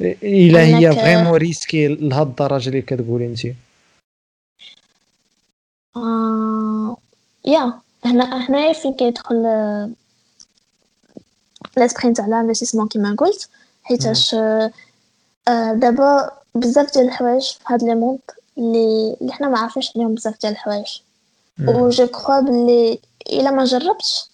[0.00, 3.46] إلا هي vraiment risqué لهاد الدرجة اللي كتقولي أنت.
[5.96, 6.96] آه...
[7.46, 7.72] يا
[8.04, 9.90] هنا هنايا فين كيدخل آه،
[11.76, 13.48] l'esprit نتاع ال investissement كيما قلت
[13.82, 14.70] حيتاش آه،
[15.48, 18.18] آه، دابا بزاف ديال الحوايج في هاد le monde
[18.58, 21.00] اللي اللي حنا ما عارفينش عليهم بزاف ديال الحوايج.
[21.68, 22.98] و je crois بلي
[23.32, 24.24] إلا ما جربتش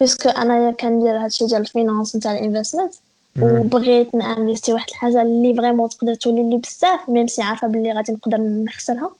[0.00, 2.94] parce que أنايا كندير هادشي ديال ال finance نتاع ال investment
[3.42, 8.12] وبغيت نانفيستي واحد الحاجة اللي vraiment تقدر تولي لي بزاف même si عارفة بلي غادي
[8.12, 9.10] نقدر نخسرها.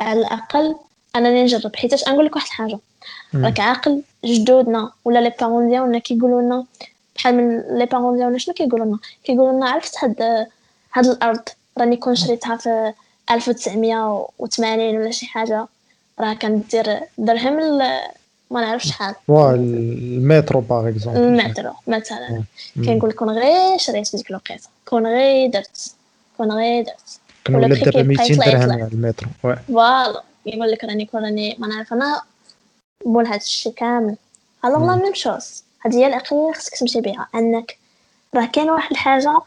[0.00, 0.74] على الأقل
[1.16, 2.78] أنني نجرب حيتاش نقول لك واحد الحاجة.
[3.34, 6.64] راك عاقل جدودنا ولا les parents ديالنا كيقولوا لنا
[7.16, 10.46] بحال من les parents ديالنا شنو كيقولوا لنا؟ كيقولوا لنا عرفت هاد
[10.92, 11.42] هاد الأرض
[11.78, 12.92] راني كون شريتها في
[13.30, 15.66] 1980 ولا شي حاجة.
[16.20, 18.00] راه كندير درهم ل-
[18.50, 19.14] ما نعرفش شحال.
[19.28, 21.20] وا المترو par exemple.
[21.20, 22.42] المترو مثلا.
[22.76, 24.68] كنقول كون غير شريت في ديك الوقيتة.
[24.88, 25.94] كون غير درت.
[26.38, 27.18] كون غير درت.
[27.44, 28.72] كان ولا دابا كيبقى 200 يطلع درهم.
[28.72, 29.28] على المترو.
[29.42, 30.22] voilà.
[30.46, 32.22] يقول لك راني كون راني ما نعرف أنا
[33.06, 34.16] مول هاد الشي كامل.
[34.64, 35.64] alors la même chose.
[35.84, 37.28] هادي هي العقلية اللي خصك تمشي بها.
[37.34, 37.78] أنك
[38.34, 39.38] راه كاين واحد الحاجة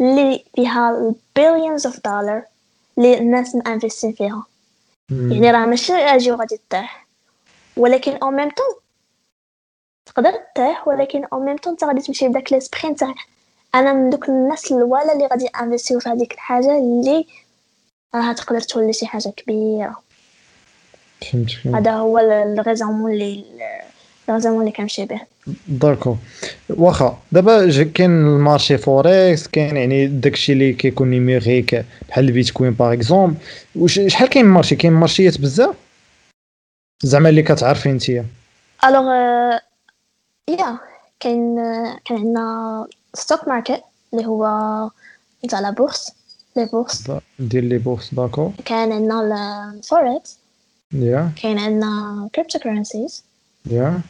[0.00, 2.42] اللي فيها billions of dollars
[2.98, 4.46] اللي الناس مانفستين فيها.
[5.10, 7.06] يعني راه ماشي أجي وغادي تطيح
[7.76, 8.76] ولكن أو ميم طون
[10.06, 13.14] تقدر تطيح ولكن أو ميم طون انت غادي تمشي بداك l'esprit نتاع
[13.74, 17.26] أنا من دوك الناس الوالا اللي غادي investiw في هذيك الحاجة اللي
[18.14, 20.02] راها تقدر تولي شي حاجة كبيرة.
[21.74, 23.44] هذا هو ال raisonnement اللي
[24.28, 25.20] ال raisonnement اللي كنمشي به
[25.68, 26.16] d'accord.
[26.70, 32.92] واخا دابا كاين ال marché forex كاين يعني داكشي اللي كيكون numérique بحال البيتكوين par
[32.92, 33.36] exemple
[33.86, 35.74] شحال كاين marché؟ كاين marché ات بزاف؟
[37.02, 38.26] زعما اللي كتعرفي انتيا.
[38.84, 39.12] Alors
[40.48, 40.78] yeah
[41.20, 41.56] كاين
[42.04, 43.82] كان عندنا stock market
[44.12, 44.46] اللي هو
[45.44, 46.12] نتاع la bourse
[46.56, 47.10] les bourses.
[47.38, 48.52] ديال les bourses d'accord.
[48.64, 50.38] كان عندنا ال forex
[50.92, 53.24] yeah كاين عندنا crypto currencies
[53.70, 54.00] yeah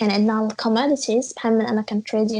[0.00, 2.38] كان عندنا ال commodities بحال من أنا كن tradi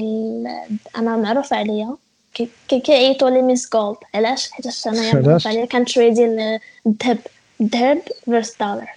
[0.97, 1.97] أنا معروفة عليا.
[2.35, 6.61] كي كي- كيعيطوا لي Miss Gold علاش؟ حيت انايا علاش؟ معروفة عليا كن tradi ال-
[6.87, 7.19] الذهب
[7.61, 8.91] الذهب versus دولار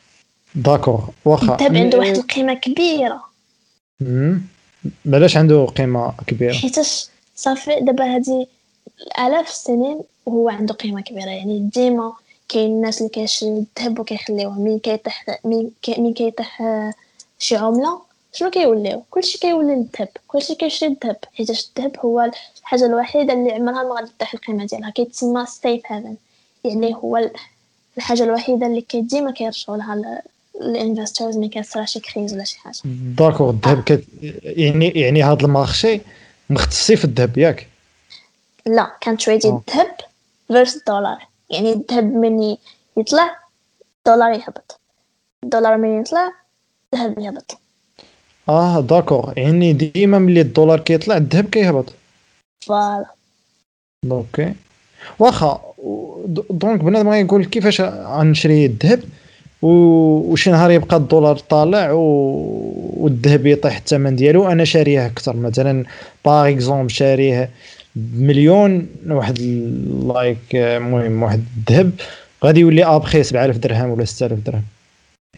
[0.55, 1.09] d'accord.
[1.25, 3.21] واخا الذهب عنده واحد القيمة كبيرة.
[3.99, 4.41] مم.
[5.07, 6.53] علاش عنده قيمة كبيرة.
[6.53, 8.47] حيتاش صافي دابا هادي
[9.19, 11.29] آلاف السنين وهو عنده قيمة كبيرة.
[11.29, 12.13] يعني ديما
[12.49, 14.59] كاين الناس اللي كيشريو الذهب وكيخليوه.
[14.59, 16.61] مين كيطيح مين كي مين كيطيح
[17.39, 23.33] شي عملة شنو كيوليو؟ كلشي كيولي للذهب كلشي كيشري الذهب حيتاش الذهب هو الحاجة الوحيدة
[23.33, 26.15] اللي عمرها ما غادي تطيح القيمة ديالها كيتسمى safe haven
[26.63, 27.31] يعني هو ال-
[27.97, 30.21] الحاجة الوحيدة اللي كي ديما كيرجعوا لها
[30.61, 32.79] ال investors ملي كيصرا شي crise ولا شي حاجة.
[33.17, 34.03] D'accord الذهب كت...
[34.43, 36.01] يعني يعني هذا ال marché
[36.49, 37.67] مختصي في الذهب ياك؟
[38.65, 39.61] لا كان tradi آه.
[39.69, 39.91] الذهب
[40.47, 42.55] versus الدولار يعني الذهب من
[42.97, 43.37] يطلع
[43.97, 44.79] الدولار يهبط.
[45.43, 46.31] الدولار من يطلع
[46.93, 47.57] الذهب يهبط.
[48.49, 51.93] آه d'accord يعني ديما ملي الدولار كيطلع الذهب كيهبط
[52.65, 53.05] Voilà
[54.11, 54.53] okay
[55.19, 55.61] واخا
[56.49, 58.99] donc بنادم غيقول كيفاش غنشري الذهب
[59.61, 61.99] وشي نهار يبقى الدولار طالع و...
[62.97, 65.85] والذهب يطيح الثمن ديالو أنا شاريه أكثر مثلا
[66.25, 67.49] par exemple شاريه
[67.95, 69.39] بمليون واحد
[70.05, 71.91] like المهم واحد الذهب
[72.45, 74.63] غادي يولي ابخي 7000 درهم ولا 6000 درهم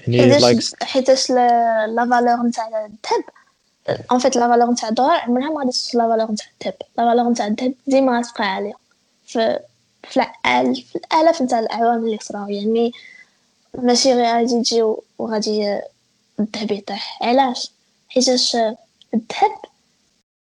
[0.06, 3.24] حيتاش حيتاش la valeur نتاع الذهب.
[4.12, 6.76] En fait la valeur نتاع الدولار عمرها ما غادي توصل la valeur نتاع الذهب.
[6.98, 8.74] la valeur نتاع الذهب ديما غتبقى عالية.
[9.26, 9.60] في
[10.04, 12.92] في الآلاف نتاع الأعوام اللي صراو يعني
[13.78, 15.80] ماشي غير غادي تجي وغادي
[16.40, 17.20] الذهب يطيح.
[17.24, 17.72] علاش؟
[18.10, 18.56] حيتاش
[19.14, 19.56] الذهب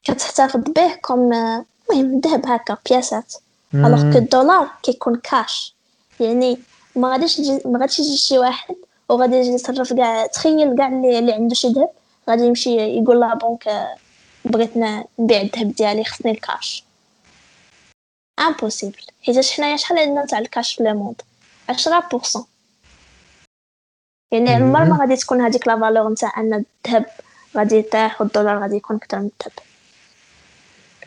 [0.04, 3.34] كتحتفظ به comme المهم الذهب هكا pièce ات.
[3.74, 5.76] Alors que الدولار كيكون كاش
[6.20, 6.60] يعني
[6.96, 8.76] ما غاديش ما غاديش يجي شي واحد
[9.10, 11.90] وغادي يجي يصرف كاع تخيل كاع اللي, اللي عنده شي ذهب
[12.30, 13.96] غادي يمشي يقول la banque آه،
[14.46, 16.84] بغيت نبيع الذهب ديالي خصني ال cash.
[18.40, 21.22] Impossible حيت حنايا شحال عندنا تاع الكاش في le monde؟
[21.72, 22.46] 10%
[24.32, 24.98] يعني عمر ما.
[25.00, 26.54] غادي تكون هذيك la valeur نتاع أن
[26.86, 27.06] الذهب
[27.58, 29.60] غادي يطيح والدولار غادي يكون أكثر من الذهب.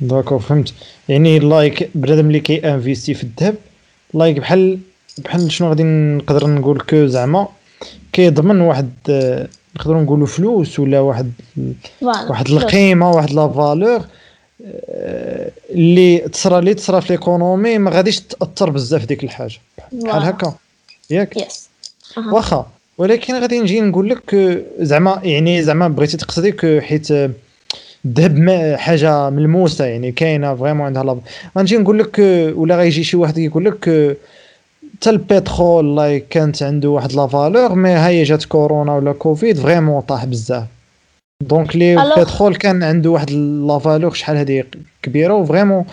[0.00, 0.74] D'accord فهمت.
[1.08, 3.56] يعني like بنادم اللي كي investi في الذهب
[4.14, 4.78] Like بحال
[5.18, 7.48] بحال شنو غادي نقدر نقول que زعما
[8.12, 11.32] كيضمن واحد آه، نقدروا نقولوا فلوس ولا واحد
[12.02, 12.48] واحد.
[12.50, 14.04] القيمة واحد La valeur
[14.64, 19.58] آه، اللي تصرا اللي تصرا في l'économie ما غاديش تأثر بزاف ديك الحاجة
[19.92, 20.22] بحال.
[20.22, 20.54] هكا
[21.10, 21.68] ياك Yes.
[22.32, 22.66] واخا
[22.98, 24.36] ولكن غادي نجي نقول لك
[24.80, 27.30] زعما يعني زعما بغيتي تقصدي حيت آه،
[28.04, 31.18] الذهب حاجة ملموسة يعني كاينة vraiment عندها la
[31.58, 32.18] غنجي نقول لك
[32.56, 34.16] ولا غيجي شي واحد يقول لك
[35.00, 40.00] حتى البترول like كانت عنده واحد la valeur mais هاي جات كورونا ولا كوفيد vraiment
[40.00, 40.64] طاح بزاف.
[41.42, 44.64] donc le البترول كان عنده واحد la valeur شحال هذه
[45.02, 45.84] كبيرة و vraiment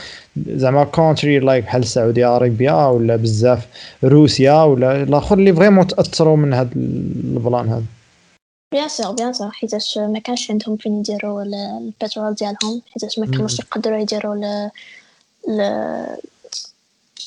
[0.47, 3.67] زعما country like بحال السعوديه عربيه ولا بزاف
[4.03, 7.83] روسيا ولا الآخر اللي vraiment تأثروا من هذا ال plan هذا.
[8.73, 11.53] bien sûr bien sûr حيتاش ما كانش عندهم فين يديروا ال-
[12.01, 14.69] البترول ديالهم حيتاش ما كانوش يقدروا يديروا ل
[15.47, 15.61] ل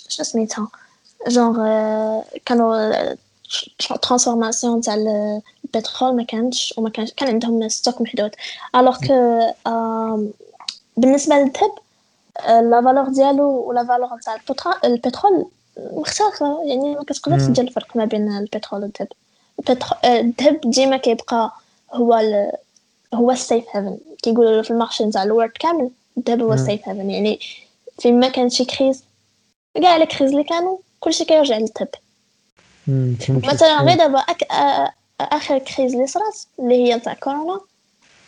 [0.08, 0.68] شنو سميتها
[1.28, 1.56] جونغ
[2.46, 2.92] كانوا
[4.02, 8.30] transformation تاع ال- البترول ما كانش وما كانش كان عندهم stock محدود
[8.76, 9.40] alors que
[10.96, 11.72] بالنسبة للذهب
[12.70, 14.34] la valeur ديالو و la valeur تاع
[14.84, 15.46] البترول
[15.92, 17.52] مختلفه يعني ما كتقدرش مم.
[17.52, 19.08] تدير الفرق ما بين البترول والذهب
[20.04, 21.52] الذهب ديما كيبقى
[21.92, 22.52] هو ال...
[23.14, 26.52] هو ال safe haven كيقولوا في ال marché نتاع ال world كامل الذهب هو.
[26.52, 27.40] ال safe haven يعني
[27.98, 29.04] فين ما كان شي crise
[29.82, 31.58] كاع les crises اللي كانوا كلشي كيرجع
[32.86, 34.44] فهمت مثلا غير دابا أك...
[34.44, 34.90] آ-
[35.20, 37.60] آخر crise اللي صرات اللي هي نتاع كورونا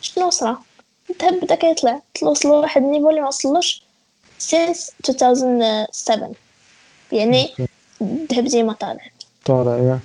[0.01, 0.61] شنو صرا؟
[1.09, 2.01] الذهب بدا كيطلع.
[2.23, 3.81] وصل لواحد ال niveau اللي ما وصلوش
[4.39, 4.91] since
[5.23, 6.31] 2007
[7.11, 7.49] يعني
[8.01, 9.01] الذهب ديما طالع.
[9.45, 9.99] طالع yeah.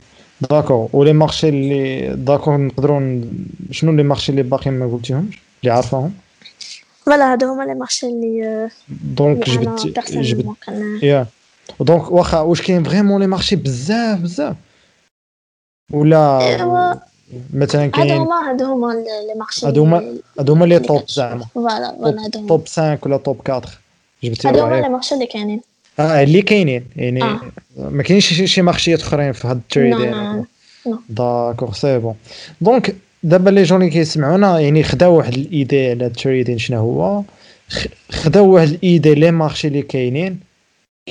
[0.51, 0.88] d'accord.
[0.92, 3.20] و les marchés اللي d'accord نقدروا
[3.70, 6.14] شنو les marchés اللي باقيين ما قلتيهمش؟ اللي عارفاهم؟
[7.07, 10.56] Voilà هادو هما les marchés اللي آه، donc جبت جبت
[11.03, 11.26] yeah.
[11.80, 14.56] donc واخا واش كاين vraiment les marchés بزاف بزاف
[15.92, 16.38] ولا.
[17.54, 21.03] مثلا هادو كاين هما هادو هما les marchés هادو هما هادو هما les top.
[21.08, 23.62] زعما voilà voilà هادو top 5 ولا top 4
[24.24, 25.60] جبتي هادو هما les marchés اللي كاينين
[25.98, 27.40] آه اللي كاينين يعني آه.
[27.76, 30.44] ما كاينش شي- شي مارشيات اخرين في هاد ال trading
[31.09, 32.14] d'accord c'est bon
[32.61, 36.78] donc دابا les gens اللي كيسمعونا يعني خداو واحد ال idée على ال trading شنو
[36.78, 37.22] هو
[38.10, 40.40] خداو واحد ال idée les marchés اللي كاينين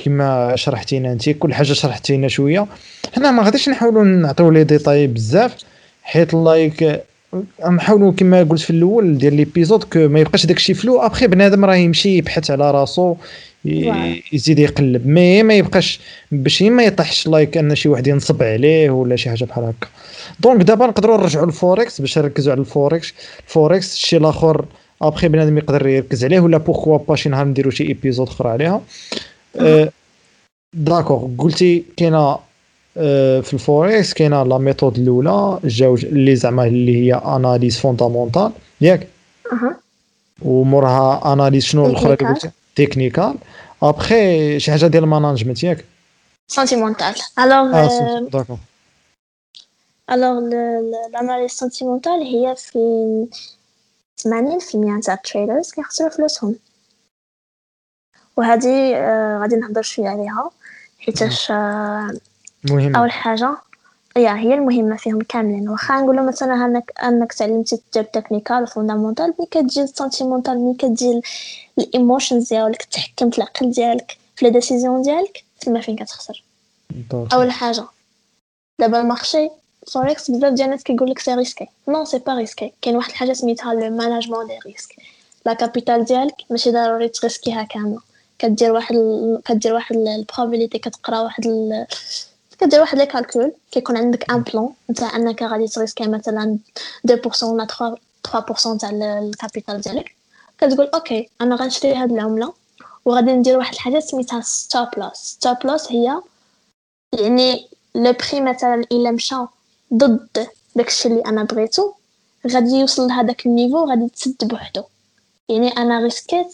[0.04, 2.66] كما شرحتي لنا انت كل حاجة شرحتي لنا شوية.
[3.14, 5.56] حنا ما غاديش نحاولوا نعطيو les détails بزاف
[6.02, 7.02] حيت like
[7.70, 11.02] نحاولوا كما قلت في الأول ديال l'épisode que ما يبقاش داكشي flou.
[11.02, 13.16] ابخي بنادم راه يمشي يبحث على راسو.
[14.32, 15.06] يزيد يقلب.
[15.06, 16.00] mais ما يبقاش
[16.32, 19.88] باش ما يطيحش like أن شي واحد ينصب عليه ولا شي حاجة بحال هكا.
[20.40, 23.14] donc دابا نقدروا نرجعوا للفوركس باش نركزوا على الفوركس.
[23.46, 24.64] الفوركس الشيء الآخر
[25.02, 28.80] ابخي بنادم يقدر يركز عليه ولا pourquoi pas شي نهار نديروا شي épisode أخرى عليها.
[30.74, 32.38] d'accord قلتي كاينة
[32.98, 39.08] آه، في الفوركس كاينة la méthode الأولى جاوج اللي زعما اللي هي analyse fondamentale ياك؟
[39.52, 39.76] أها.
[40.42, 42.28] ومورها analyse شنو الأخرى اللي.
[42.28, 43.34] قلتي؟ technical
[43.82, 45.84] après شي حاجة ديال ال management ياك؟
[46.48, 48.58] sentimentale alors d'accord
[50.10, 50.38] alors
[51.08, 52.78] ال analyse sentimentale هي في
[54.18, 56.54] 80% تاع ال traders كيخسروا فلوسهم
[58.36, 60.50] وهذه آه، غادي نهضر شوية عليها
[60.98, 62.10] حيتاش آه،
[62.70, 62.96] مهم.
[62.96, 63.56] أول حاجة
[64.16, 65.68] هي هي المهمة فيهم كاملين.
[65.68, 71.20] واخا نقولوا مثلا أنك أنك تعلمتي دير technical fondamentale ملي كتجي ال sentimentale ملي كتجي
[71.78, 76.42] ال emotions ديالك تحكم في العقل ديالك في les décisions ديالك تما فين كتخسر.
[77.32, 77.84] أول حاجة.
[78.78, 79.50] دابا ال marché
[79.92, 83.32] forex بزاف ديال الناس كيقول لك c'est risqué non c'est pas risqué كاين واحد الحاجة
[83.32, 84.96] سميتها le management des risques
[85.46, 88.00] la capital ديالك ماشي ضروري تريسكيها كاملة.
[88.38, 88.94] كدير واحد.
[89.44, 91.44] كدير واحد ال probabilité كتقرا واحد.
[92.60, 96.58] كدير واحد les calculs كيكون عندك un plan نتاع أنك غادي تريسكي مثلا
[97.06, 100.14] 2% ولا 3% تاع ال- ال capital ديالك
[100.58, 102.52] كتقول okay أنا غنشري هاد العملة
[103.04, 106.20] وغادي ندير واحد الحاجة سميتها stop loss stop loss هي
[107.20, 109.36] يعني le prix مثلا إلا مشى
[109.94, 111.92] ضد داكشي اللي أنا بغيتو
[112.46, 114.82] غادي يوصل لهداك ال niveau غادي تسد بوحدو
[115.48, 116.46] يعني أنا ريسكيت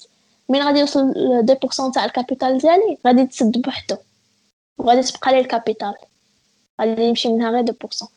[0.53, 3.97] من غادي يوصل ل 2% تاع ال capital ديالي غادي تسد بوحدو.
[4.79, 5.95] وغادي تبقى لي ال capital.
[6.81, 8.09] غادي يمشي منها غير 2%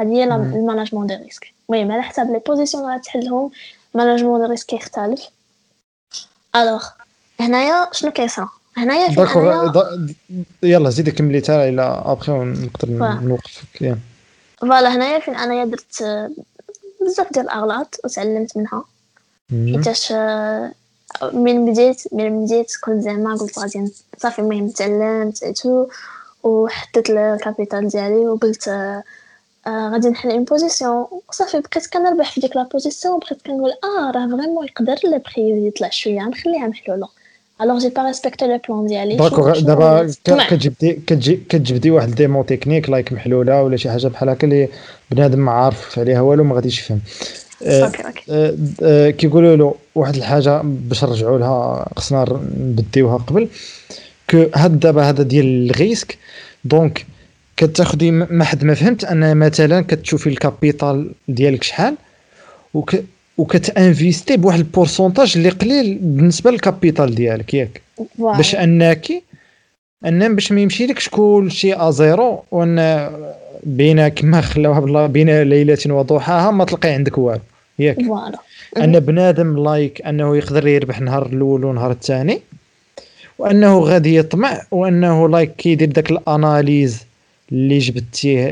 [0.00, 0.54] هذه هي لا- مم.
[0.54, 3.50] ال management des risques المهم على حساب les positions اللي غتحلهم
[3.94, 5.28] management des risques يختلف.
[6.56, 6.84] alors
[7.40, 10.14] هنايا شنو كيصرا؟ هنايا انايا دا-
[10.62, 13.14] يلا زيدي كملي تا إلى ابخي ونقدر voilà.
[13.20, 13.98] نوقفك.
[14.60, 16.02] voilà هنايا فين؟ أنايا درت
[17.06, 18.84] بزاف ديال الأغلاط وتعلمت منها.
[19.50, 20.72] حيتاش آه،
[21.32, 25.86] من بديت من بديت كنت زعما قلت غادي صافي المهم تعلمت et tout
[26.42, 28.68] وحطيت ال capital ديالي وقلت
[29.66, 34.10] آه، غادي نحل une position صافي بقيت كنربح في ديك la position وبقيت كنقول آه
[34.10, 37.08] راه vraiment يقدر le prix يطلع شوية نخليها محلولة.
[37.60, 39.52] alors j'ai pas respecté le plan ديالي شنو
[40.26, 40.46] دابا.
[40.46, 44.68] كتجبدي كتجي كتجبدي واحد des mots techniques like محلولة ولا شي حاجة بحال هكا اللي
[45.10, 47.00] بنادم ما عارف عليها والو ما غاديش يفهم.
[47.62, 48.22] okay okay.
[48.30, 53.48] آه، آه، كيقولوا له واحد الحاجة باش نرجعوا لها خصنا نبديوها قبل.
[54.30, 56.18] que هاد دابا هذا ديال ال risque
[56.64, 57.06] donc
[57.56, 61.94] كتاخدي ما حد ما فهمت أن مثلا كتشوفي ال capital ديالك شحال
[62.74, 62.96] وك
[63.38, 67.82] وكتانفيستي بواحد ال pourcentage اللي قليل بالنسبة لل capital ديالك ياك.
[68.18, 69.06] باش انك
[70.06, 72.78] أن باش ما يمشي لكش كل شيء à zéro وأن
[73.64, 77.40] بين كما خلاوها بالله بين ليلة وضحاها ما تلقي عندك والو.
[77.78, 78.02] ياك.
[78.02, 78.38] voilà.
[78.76, 82.40] أن بنادم like أنه يقدر يربح نهار الأول ونهار الثاني
[83.38, 87.02] وأنه غادي يطمع وأنه like كيدير داك ال analyse
[87.52, 88.48] اللي جبتيه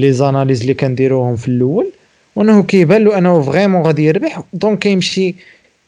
[0.00, 1.90] les analyses اللي كنديروهم في الأول
[2.36, 5.34] وأنه كيبان له أنه vraiment غادي يربح donc كيمشي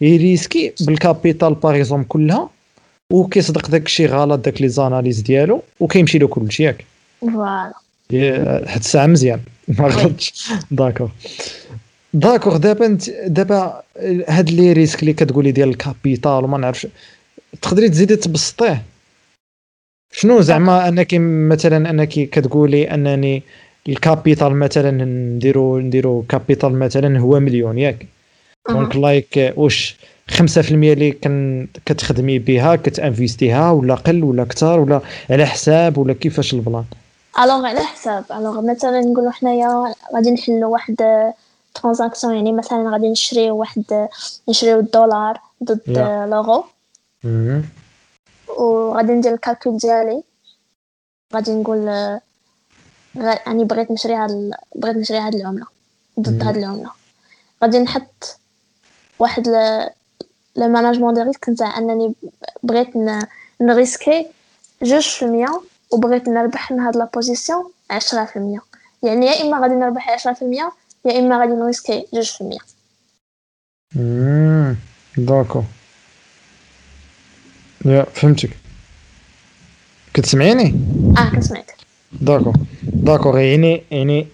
[0.01, 2.51] يريسكي بال capital par exemple كلها
[3.11, 6.85] وكيصدق داك الشيء غلط داك les analyses ديالو وكيمشي له كلشي ياك.
[7.21, 7.73] voilà.
[8.67, 9.41] حد الساعة مزيان.
[9.79, 11.11] ما غلطش d'accord.
[12.15, 13.83] d'accord دابا انت دابا
[14.29, 16.87] هاد les risques اللي كتقولي ديال ال capital وما نعرفش
[17.63, 18.83] تقدري تزيدي تبسطيه؟
[20.13, 21.15] شنو زعما انك
[21.51, 23.43] مثلا انك كتقولي انني
[23.89, 28.07] ال capital مثلا نديرو نديرو capital مثلا هو مليون ياك.
[28.69, 29.97] donc like واش
[30.31, 35.01] 5% اللي كن كتخدمي بها كتأنفيستيها ولا قل ولا كثر ولا
[35.31, 36.85] على حساب ولا كيفاش ال plan؟
[37.39, 40.97] alors على حساب alors مثلا نقولوا حنايا غادي نحلوا واحد
[41.75, 44.09] transaction يعني مثلا غادي نشريو واحد
[44.49, 46.31] نشريو الدولار ضد Yeah.
[46.31, 46.65] l'euro
[47.25, 47.63] مم.
[48.59, 50.23] وغادي ندير ال calcul ديالي
[51.35, 51.87] غادي نقول
[53.47, 55.67] يعني بغيت نشري هاد بغيت نشري هاد العمله
[56.21, 56.43] ضد.
[56.43, 56.91] هاد العمله
[57.63, 58.39] غادي نحط
[59.19, 59.49] واحد
[60.57, 62.15] le management des risques نتاع انني
[62.63, 63.27] بغيت ن-
[63.61, 64.27] نريسكي
[64.83, 65.61] جوج في المية
[65.93, 68.61] وبغيت نربح من هاد la position عشرة في المية.
[69.03, 70.73] يعني يا إما غادي نربح عشرة في المية
[71.05, 72.59] يا إما غادي نريسكي جوج في المية.
[73.97, 74.77] مم.
[75.17, 75.65] d'accord
[77.85, 78.51] يا فهمتك.
[80.15, 80.75] كتسمعيني؟
[81.19, 81.75] آه كنسمعك.
[82.13, 84.27] d'accord d'accord يعني يعني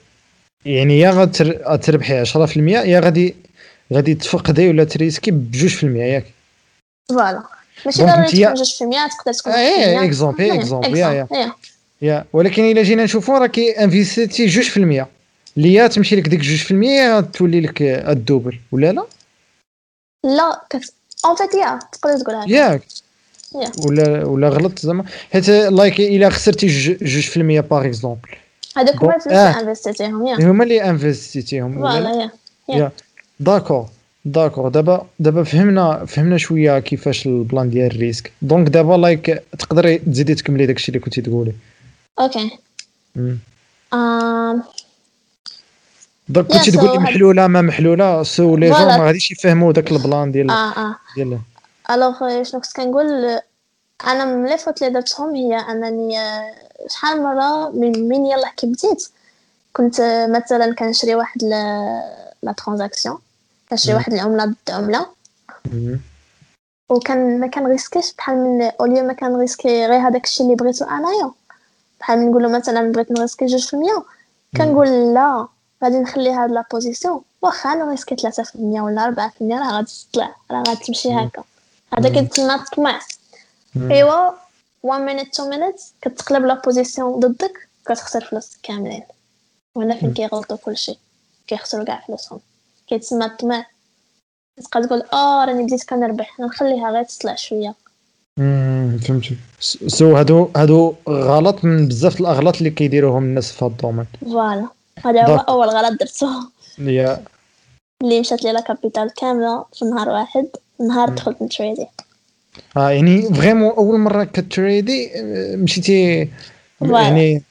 [0.65, 3.37] يعني يا غتر- غتربحي 10% يا غادي
[3.93, 5.31] غادي تفقدي ولا تريسكي
[5.77, 6.27] في المية ياك.
[7.09, 7.43] voilà.
[7.87, 8.85] ماشي ضروري تكون جوج في
[9.19, 11.53] تقدر تكون إيه، إيه، exemple، يا- يا.
[12.03, 15.07] يا ولكن الا جينا نشوفوا راكي انفيستيتي جوج في المية
[15.57, 19.05] اللي يا تمشي لك ديك جوج في المية تولي لك ال double ولا لا
[20.25, 20.93] لا كت...
[21.25, 22.83] en fait يا تقدر تقول هكا ياك.
[23.87, 26.67] ولا ولا غلط زعما حيت like الا خسرتي
[27.03, 28.29] جوج في المية par exemple
[28.77, 29.35] هذوك هما الفلوس.
[29.37, 32.31] اللي investيتيهم يا هما اللي انفستيتيهم ولا لا؟
[32.69, 32.91] يا
[33.41, 33.87] d'accord
[34.33, 38.33] داكور دابا دابا فهمنا فهمنا شوية كيفاش ال plan ديال ال risque.
[38.43, 41.53] donc دابا like تقدري تزيدي تكملي داكشي اللي كنتي تقولي.
[42.21, 42.51] okay
[46.29, 48.87] donc كنتي تقولي محلولة ما محلولة so les gens.
[48.87, 50.97] ما غاديش يفهموا داك ال plan ديال آه آه.
[51.17, 51.39] ديال
[51.91, 53.39] alors شنو كنت كنقول
[54.07, 56.55] أنا من les fautes اللي درتهم هي أنني آه،
[56.91, 59.09] شحال مرة من من يلاه كي بديت
[59.73, 61.45] كنت آه، مثلا كنشري واحد
[62.43, 63.19] la transaction.
[63.71, 63.95] كنشري.
[63.95, 65.07] واحد العملة ضد عملة.
[66.89, 70.57] وكان ما كن risquيش بحال من au lieu ما كن risquي غير هذاك الشيء اللي
[70.57, 71.31] بغيتو أنايا.
[72.01, 74.05] بحال من نقول له مثلا بغيت ن risquي جوج في المية
[74.57, 75.49] كنقول لا
[75.85, 78.21] غادي نخلي هاد la position واخا ن risquي 3%
[78.57, 81.45] ولا 4% راه غادي تطلع راه غادي تمشي هكا.
[81.99, 83.01] هذا كيتسمى الطمع.
[83.77, 84.31] أيوا
[84.83, 89.03] 1 minute 2 minutes كتقلب la position ضدك كتخسر فلوسك كاملين.
[89.75, 90.99] وهنا فين كيغلطوا كلشي
[91.47, 92.41] كيخسروا كاع فلوسهم.
[92.89, 93.67] كيتسمى الطمع.
[94.57, 96.41] تبقى تقول آه راني بديت كنربح.
[96.41, 97.75] نخليها غير تطلع شوية.
[99.05, 99.37] فهمتي
[99.87, 104.07] so هادو هادو غلط من بزاف الأغلاط اللي كيديروهم الناس في هاد ال domaine.
[104.21, 104.69] voilà.
[105.05, 105.37] هذا هو.
[105.37, 106.29] أول غلط درته.
[106.79, 107.25] yeah.
[108.03, 110.47] اللي مشات لي la capital كاملة في نهار واحد.
[110.81, 111.87] نهار دخلت ن tradي
[112.77, 116.29] آه يعني vraiment أول مرة كت tradي آه، مشيتي.
[116.81, 117.43] يعني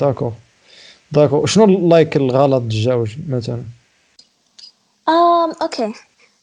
[0.00, 0.32] d'accord
[1.12, 3.62] d'accord شنو like الغلط الجوج مثلا؟
[5.08, 5.92] آم okay.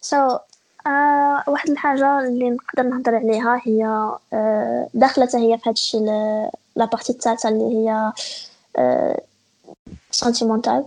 [0.02, 0.38] so
[0.88, 3.86] آه واحد الحاجة اللي نقدر نهضر عليها هي
[4.34, 6.00] آه داخلة هي في هادشي
[6.76, 8.12] la partie الثالثة اللي هي
[8.78, 9.22] آه
[10.12, 10.86] sentimentale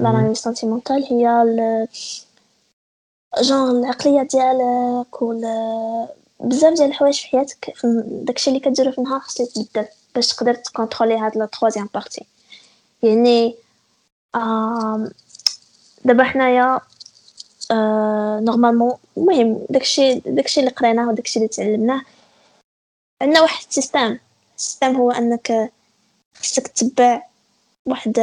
[0.00, 1.88] l'analyse sentimentale هي ال-
[3.42, 5.44] جونغ العقلية ديالك وال
[6.40, 7.72] بزاف ديال الحوايج في حياتك
[8.06, 11.48] داكشي اللي كديرو في النهار خصو يتبدل باش تقدر ت contrôlي هاد la
[11.94, 12.26] partie
[13.02, 13.54] يعني
[14.34, 15.10] آم،
[16.04, 16.80] دابا حنايا آه
[18.40, 22.02] normalement المهم داكشي داكشي اللي قريناه وداكشي اللي تعلمناه
[23.22, 24.18] عندنا واحد ال system.
[24.56, 25.70] ال system هو أنك
[26.36, 27.22] خصك تتبع
[27.86, 28.18] واحد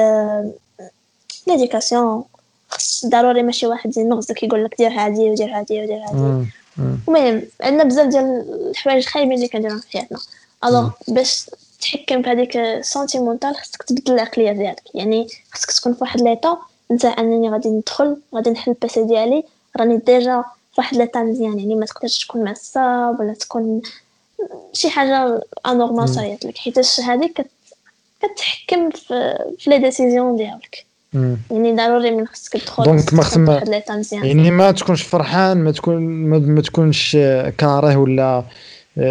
[1.48, 2.24] ليديكاسيون
[2.70, 6.50] خص ضروري ماشي واحد ينغزك يقول لك دير هادي ودير هادي ودير هادي.
[7.08, 10.20] المهم عندنا بزاف ديال الحوايج خايبين اللي كنديروهم في حياتنا.
[10.66, 11.50] alors باش
[11.82, 16.58] تحكم في هذيك sentimentale خصك تبدل العقلية ديالك يعني خصك تكون في واحد l'état
[16.92, 19.44] نتا انني غادي ندخل غادي نحل ال PC ديالي.
[19.80, 20.44] راني déjà
[20.76, 23.82] في واحد l'état مزيان يعني ما تقدرش تكون معصب ولا تكون
[24.74, 26.58] شي حاجة anormale صرات لك.
[26.58, 27.48] حيتاش هذيك كت...
[28.22, 30.86] كتحكم في في les décisions ديالك.
[31.52, 34.26] يعني ضروري من خصك تدخل donc ما مزيان.
[34.26, 37.18] يعني ما تكونش فرحان ما تكون ما, ما تكونش
[37.58, 38.44] كاره ولا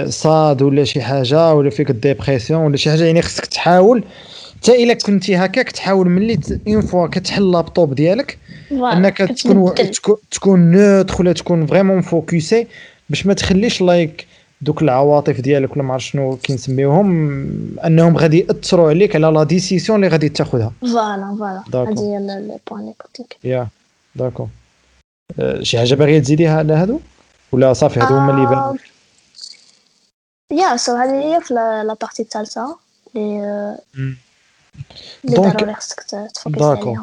[0.06, 3.04] sad ولا شي حاجة ولا فيك dépression ولا شي حاجة.
[3.04, 4.04] يعني خصك تحاول
[4.62, 6.38] حتى إلا كنتي هكاك تحاول ملي
[6.68, 8.38] une fois كتحل اللابتوب ديالك
[8.72, 9.74] أنك تكون.
[10.30, 12.66] تكون neutre ولا تكون vraiment focusée
[13.10, 14.26] باش ما تخليش like
[14.60, 17.40] دوك العواطف ديالك ولا ما عرفت شنو كنسميوهم
[17.86, 20.72] أنهم غادي يأثروا عليك على la décision اللي غادي تاخذها.
[20.80, 21.62] voilà voilà.
[21.88, 23.68] هادي هي ال- ال point اللي قلت لك yeah
[24.16, 24.46] d'accord
[25.40, 27.00] آه، شي حاجة باغية تزيديها على هادو؟
[27.52, 28.74] ولا صافي هادو هما اللي بانوا
[30.52, 32.24] yeah so هذه هي في la partie
[33.14, 33.24] مم.
[33.94, 34.29] اللي
[35.36, 35.56] donc-
[36.58, 36.98] d'accord.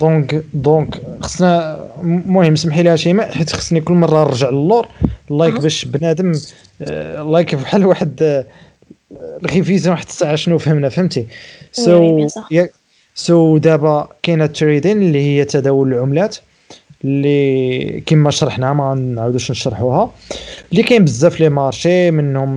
[0.00, 4.88] donc donc خصنا المهم سمحي لي شيماء حيت خصني كل مرة نرجع للور
[5.30, 5.54] like.
[5.62, 6.32] باش بنادم
[6.82, 8.44] آه، like بحال واحد آه،
[9.44, 11.26] ال révision واحد الساعة شنو فهمنا فهمتي؟
[11.72, 12.18] so
[13.14, 16.36] so دابا كاينة ال trading اللي هي تداول العملات.
[17.04, 20.10] اللي كما شرحنا ما نعاودوش نشرحوها.
[20.72, 22.50] اللي كاين بزاف les marchés منهم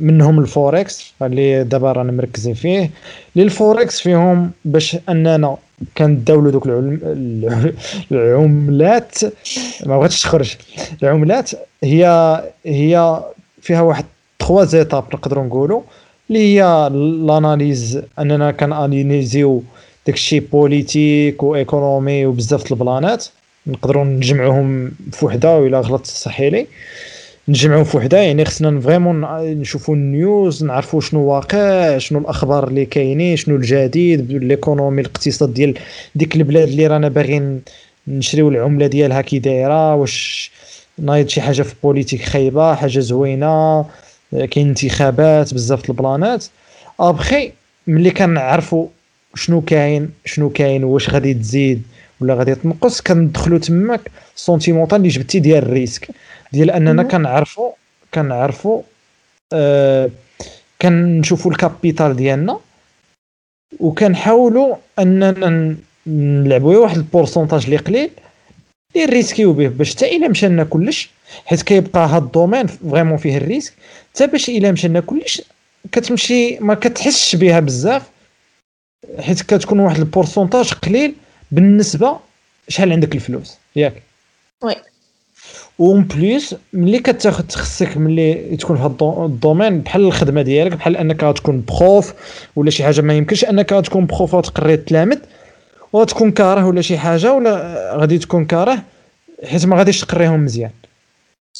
[0.00, 2.90] منهم الفوركس اللي دابا رانا مركزين فيه.
[3.36, 5.56] اللي الفوركس فيهم باش أننا
[5.98, 7.72] كنداولوا دوك العلم الع-
[8.12, 9.18] العملات.
[9.86, 10.56] ما بغيتش تخرج.
[11.02, 11.50] العملات
[11.84, 12.04] هي
[12.66, 13.20] هي
[13.62, 14.04] فيها واحد
[14.38, 15.80] trois étapes نقدروا نقولوا
[16.30, 19.62] اللي هي ال analyse أننا كن analysيو
[20.06, 23.26] داكشي politique و économie وبزاف د ال planات.
[23.66, 26.66] نقدروا نجمعوهم في وحده ولا غلط صححي لي
[27.48, 32.84] نجمعهم في وحده يعني خصنا vraiment نشوفوا ال news نعرفوا شنو واقع شنو الأخبار اللي
[32.84, 35.74] كاينين شنو الجديد l'économie الاقتصاد ديال
[36.14, 37.62] ديك البلاد اللي رانا باغيين
[38.08, 40.50] نشريو العملة ديالها كي دايرة واش
[40.98, 43.86] نايض شي حاجة في politique خايبة حاجة زوينة
[44.32, 46.46] كاين انتخابات بزاف ال planات.
[47.00, 47.52] ابخي
[47.86, 48.86] ملي كنعرفوا
[49.34, 51.82] شنو كاين شنو كاين واش غادي تزيد
[52.20, 54.00] ولا غادي تنقص كندخلوا تماك
[54.36, 56.08] sentimentale اللي جبتي ديال ال risque
[56.52, 57.02] ديال أننا.
[57.02, 57.72] كنعرفوا
[58.14, 58.82] كنعرفوا
[59.52, 60.10] آه
[60.82, 62.60] كنشوفوا ال capital ديالنا
[63.80, 68.10] وكنحاولوا أننا نلعبوا واحد ال pourcentage اللي قليل
[68.96, 71.10] اللي ريسكيو به باش حتى إلا مشى كلش
[71.46, 73.72] حيت كيبقى هاد ال domaine vraiment فيه ال risque
[74.14, 75.42] حتى باش إلا مشى كلش
[75.92, 78.02] كتمشي ما كتحسش بها بزاف
[79.20, 81.14] حيت كتكون واحد ال pourcentage قليل
[81.52, 82.16] بالنسبة
[82.68, 84.02] شحال عندك الفلوس؟ ياك.
[84.62, 84.74] oui.
[85.80, 90.72] en plus ملي كتاخد خصك ملي تكون في ال do- ال domaine بحال الخدمة ديالك
[90.72, 92.14] بحال أنك غتكون prof
[92.56, 95.18] ولا شي حاجة ما يمكنش أنك غتكون prof وتقري تلامذ
[95.92, 98.82] وتكون كاره ولا شي حاجة ولا غادي تكون كاره
[99.44, 100.70] حيت ما غاديش تقريهم مزيان.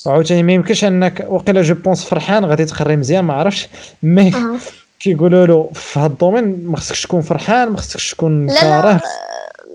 [0.06, 3.68] وعاوتاني ما يمكنش أنك وقيلا je pense فرحان غادي تقري مزيان ما عرفتش.
[4.02, 4.32] mais.
[5.00, 9.00] كيقولوا له في هاد ال domaine ما خصكش تكون فرحان ما خصكش تكون كاره.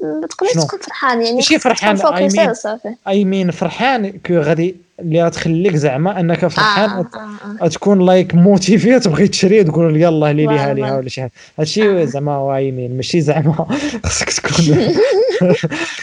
[0.04, 4.76] ما تقدرش شنو؟ تكون فرحان يعني ماشي فرحان، mean- صافي I mean فرحان كو غادي
[5.00, 7.68] اللي غتخليك زعما أنك فرحان آه، وت- آه، آه.
[7.68, 10.98] تكون like motivé تبغي تشري وتقول يلا لي ليها ليها.
[10.98, 12.06] ولا شي حاجة هادشي آه.
[12.06, 13.68] زعما هو I mean ماشي زعما
[14.06, 14.88] خصك تكون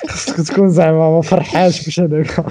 [0.08, 2.38] خصك تكون زعما ما فرحانش باش هذاك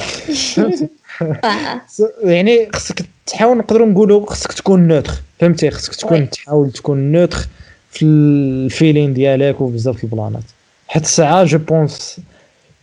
[1.44, 1.82] آه.
[2.24, 6.30] يعني خصك تحاول نقدروا نقولوا خصك تكون neutre فهمتي خصك تكون.
[6.30, 7.38] تحاول تكون neutre
[7.92, 10.44] في ال feeling ديالك وبزاف البلانات
[10.92, 12.22] حيت الساعة je pense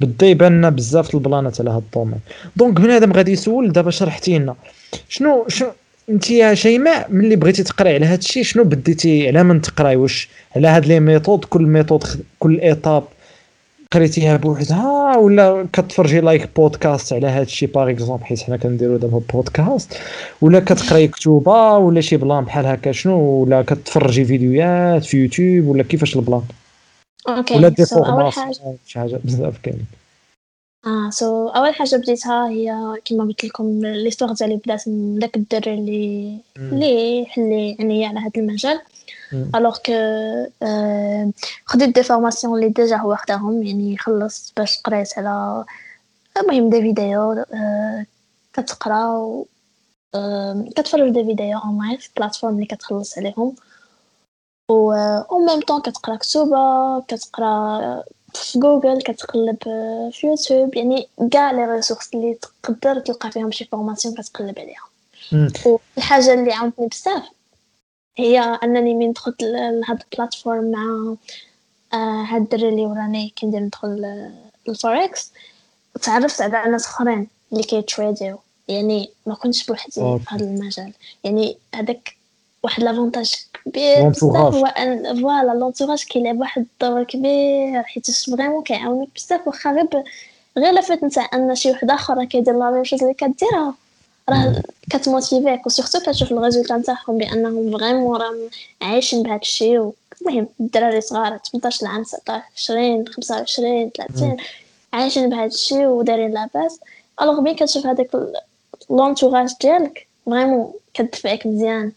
[0.00, 2.20] بدا يبان لنا بزاف البلانات على هاد ال domaine.
[2.56, 4.54] donc بنادم غادي يسول دابا شرحتي لنا.
[5.08, 5.68] شنو شنو
[6.10, 10.28] أنت يا شيماء ملي بغيتي تقرأي على هاد الشيء شنو بديتي على من تقرأي؟ واش
[10.56, 12.04] على هاد les méthodes؟ كل méthode
[12.38, 13.04] كل étape
[13.92, 19.20] قريتيها بوحدها؟ ولا كتفرجي like بودكاست على هاد الشيء par exemple حيت حنا كنديروا دابا
[19.32, 19.96] بودكاست
[20.40, 25.82] ولا كتقرأي كتوبة؟ ولا شي plan بحال هكا شنو؟ ولا كتفرجي فيديوهات في يوتيوب؟ ولا
[25.82, 26.42] كيفاش ال plan؟
[27.28, 29.86] okay ولا دي so أول حاجة شي حاجة بزاف كاين
[30.86, 35.74] آه so أول حاجة بديتها هي كما قلت لكم l'histoire ديالي بدات من داك الدري
[35.74, 38.80] اللي اللي حلي عينيا على هذا المجال.
[39.54, 39.92] alors que
[40.62, 41.32] آه،
[41.64, 45.64] خديت des formations اللي déjà هو خداهم يعني خلصت باش قريت على
[46.40, 48.06] المهم des vidéos آه،
[48.52, 49.46] كتقرا و
[50.14, 53.54] آه، كتفرج des vidéos online في plateformes اللي كتخلص عليهم.
[54.68, 58.04] و au même temps كتقرأ كتوبة كتقرأ
[58.34, 59.56] في جوجل كتقلب
[60.12, 64.88] في يوتيوب يعني كاع les ressources اللي تقدر تلقى فيهم شي formation كتقلب عليها.
[65.66, 67.22] والحاجة اللي عاونتني بزاف
[68.16, 71.14] هي أنني من دخلت لهاد ال plateforme مع
[71.92, 74.24] آه، هاد الدري اللي وراني كندير ندخل
[74.68, 75.32] للفوركس
[76.02, 78.38] تعرفت على ناس أخرين اللي كيتريديو
[78.68, 79.92] يعني ما كنتش بوحدي.
[79.92, 80.92] في هذا المجال
[81.24, 82.17] يعني هذاك
[82.62, 83.34] واحد l'avantage
[83.64, 84.54] كبير بزاف.
[84.54, 90.04] هو ان voilà l'entourage كيلعب واحد الدور كبير حيت vraiment كيعاونك بزاف واخا غير
[90.58, 93.74] غير le fait نتاع أن شي واحد آخر راه كيدير la même chose اللي كديرها.
[94.28, 98.36] راه كتموتيفيك و surtout كتشوف ال résultat نتاعهم بأنهم vraiment راهم
[98.82, 104.36] عايشين بهذا الشيء المهم الدراري صغار 18 عام 19 20 25 30
[104.92, 106.80] عايشين بهذا الشيء ودايرين لاباس
[107.22, 108.10] alors ملي كتشوف هذاك
[108.90, 111.92] l'entourage ديالك vraiment كتدفعك مزيان.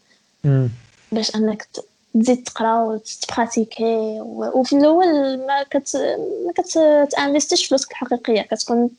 [1.12, 1.68] باش انك
[2.14, 5.06] تزيد تقرا وتبراتيكي وفي الأول
[5.48, 5.96] ما كت
[6.46, 8.90] ما كتانفيستيش فلوسك الحقيقية كتكون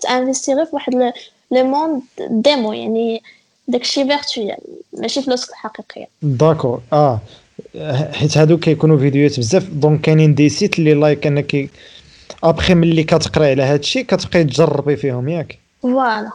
[0.00, 1.12] تانفيستي غير في واحد le-
[1.50, 3.22] le monde démo يعني
[3.68, 4.58] داكشي virtuel
[4.92, 6.08] ماشي فلوسك الحقيقية.
[6.22, 7.20] d'accord آه
[8.12, 11.70] حيت هادو كيكونوا فيديوهات بزاف donc كاينين des sites اللي like أنك
[12.44, 15.58] ابخي ملي كتقراي على هاد الشيء كتبقاي تجربي فيهم ياك.
[15.82, 16.30] voilà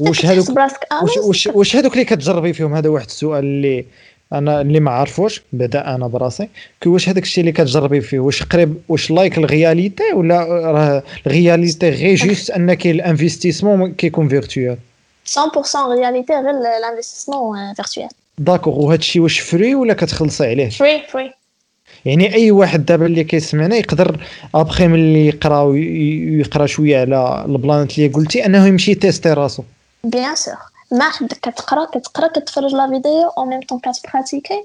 [0.00, 0.58] واش هادوك-
[0.92, 3.84] آه، واش واش واش هادوك اللي كتجربي فيهم؟ هذا واحد السؤال اللي
[4.32, 6.48] أنا اللي ما عارفوش بعدا أنا براسي.
[6.80, 11.02] كي واش هذاك الشيء اللي كتجربي فيه؟ واش قريب واش like ال réalité ولا راه
[11.26, 14.76] ال réalité غير juste ان كاين ال investissement كيكون virtuel
[15.26, 18.08] 100% réalité غير ال investissement virtuel.
[18.38, 21.30] d'accord وهذا الشيء واش free ولا كتخلصي عليه؟ free free.
[22.04, 24.16] يعني أي واحد دابا اللي كيسمعنا يقدر
[24.54, 29.62] أبخي ملي يقرأ وي- يقرأ شوية على البلانات اللي قلتي أنه يمشي تيستي راسو.
[30.04, 30.54] bien sûr
[30.92, 34.64] ما حد كتقرا كتقرا كتفرج la vidéo au même temps كتبراتيكي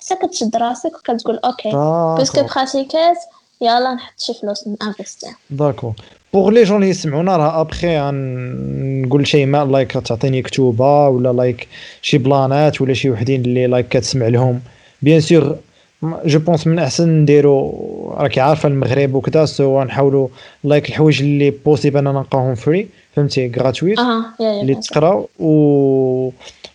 [0.00, 1.70] حتى كتشد راسك وكتقول okay
[2.18, 3.18] parce que d'accord براتيكيت
[3.60, 5.92] يلا نحط شي فلوس نانفيستي d'accord
[6.32, 11.68] pour les gens اللي يسمعونا راه ابخي غنقول شي ما like تعطيني كتوبه ولا like
[12.02, 14.60] شي بلانات ولا شي وحدين اللي like كتسمع لهم
[15.02, 15.56] bien sûr
[16.02, 20.28] je pense من احسن نديرو راكي عارفه المغرب وكذا so نحاولوا
[20.64, 23.98] like الحوايج اللي possible اننا نلقاهم free فهمتي gratuit
[24.40, 24.74] اللي.
[24.74, 26.30] تقراو و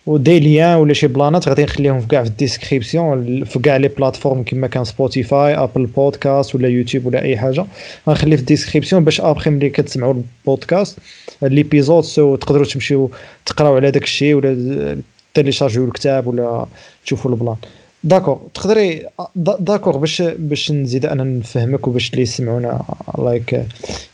[0.06, 3.76] و des liens ولا شي بلانات غادي نخليهم في كاع في ال description في كاع
[3.76, 7.64] les plateformes كما كان Spotify Apple Podcast ولا يوتيوب ولا أي حاجة.
[8.08, 10.14] غنخليه في ال description باش ابخي ملي كتسمعوا
[10.44, 10.98] البودكاست
[11.42, 13.10] l'épisode so تقدروا تمشيو
[13.46, 14.98] تقراو على داك الشيء ولا
[15.34, 16.66] تيليشارجيو الكتاب ولا
[17.04, 17.56] تشوفوا ال plan.
[18.04, 19.02] d'accord تقدري
[19.36, 22.82] دا- d'accord باش باش نزيد أنا نفهمك وباش اللي يسمعونا
[23.18, 23.62] like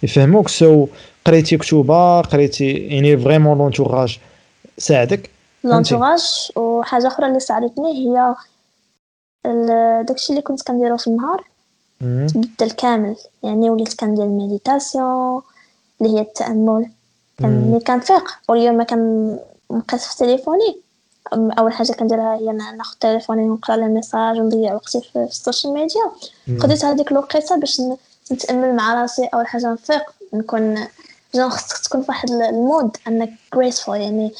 [0.02, 0.48] يفهموك.
[0.48, 0.86] so
[1.26, 4.18] قريتي كتوبة قريتي يعني vraiment l'entourage
[4.78, 5.30] ساعدك؟
[5.64, 8.34] l'entourage وحاجة أخرى اللي ساعدتني هي
[10.04, 11.44] داكشي اللي كنت كنديرو في النهار.
[12.28, 13.16] تبدل كامل.
[13.42, 15.42] يعني وليت كندير méditation
[16.00, 16.86] اللي هي التأمل.
[17.40, 20.76] ملي كنفيق واليوم ما كنبقاش في تليفوني.
[21.32, 26.10] أول حاجة كنديرها هي نا- ناخذ تليفوني ونقرأ les messages ونضيع وقتي في, السوشيال ميديا.
[26.60, 27.82] قضيت هذيك الوقيتة باش
[28.32, 29.24] نتأمل مع راسي.
[29.34, 30.02] أول حاجة نفيق
[30.34, 30.74] نكون
[31.34, 34.32] جون خصك تكون في واحد ال mood أنك grateful يعني.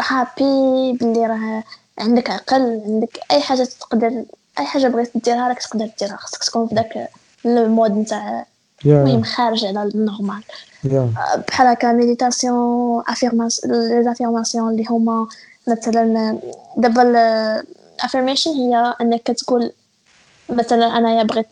[0.00, 1.64] هابي باللي راه
[1.98, 4.24] عندك عقل عندك أي حاجة تقدر
[4.58, 6.16] أي حاجة بغيت ديرها راك تقدر ديرها.
[6.16, 7.08] خصك تكون في داك
[7.46, 8.46] ال mode نتاع
[8.84, 10.42] المهم خارج على ال normal.
[11.48, 15.26] بحال هكا méditation affirmation les affirmations اللي هما
[15.68, 16.38] مثلا
[16.76, 19.72] دابا ال affirmation هي أنك كتقول
[20.48, 21.46] مثلا أنايا بغيت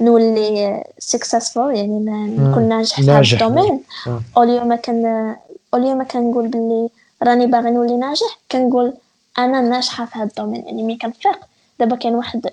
[0.00, 1.98] نولي successful يعني
[2.38, 3.20] نكون ناجح في هذا.
[3.32, 3.80] ال domaine.
[4.06, 4.42] آه.
[4.42, 5.36] اليوم كان
[5.74, 6.88] اليوم كنقول باللي
[7.22, 8.94] راني باغي نولي ناجح كنقول
[9.38, 11.38] أنا ناجحة في هذا ال domaine يعني ملي كنفيق.
[11.80, 12.50] دابا كاين واحد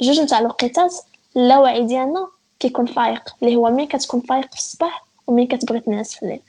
[0.00, 0.94] جوج نتاع الوقيتات
[1.36, 2.28] اللاوعي ديالنا
[2.60, 6.40] كيكون فايق اللي هو ملي كتكون فايق في الصباح وملي كتبغي تنعس في الليل.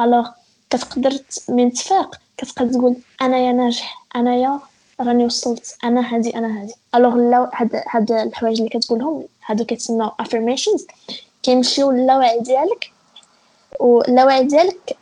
[0.00, 0.28] Alors
[0.70, 1.18] كتقدر
[1.48, 4.60] من تفيق كتقدر تقول أنايا ناجح أنايا
[5.00, 6.74] راني وصلت أنا هادي أنا هادي.
[6.94, 10.84] Alors لو هاد هاد الحوايج اللي كتقولهم هادو كيتسموا affirmations.
[11.42, 12.90] كيمشيو للاوعي ديالك
[13.80, 14.96] واللاوعي ديالك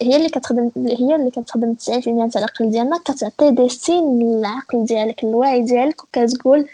[0.00, 5.24] هي اللي كتخدم هي اللي كتخدم 90% تاع العقل ديالنا كتعطي des signes للعقل ديالك
[5.24, 6.68] الوعي ديالك وكتقول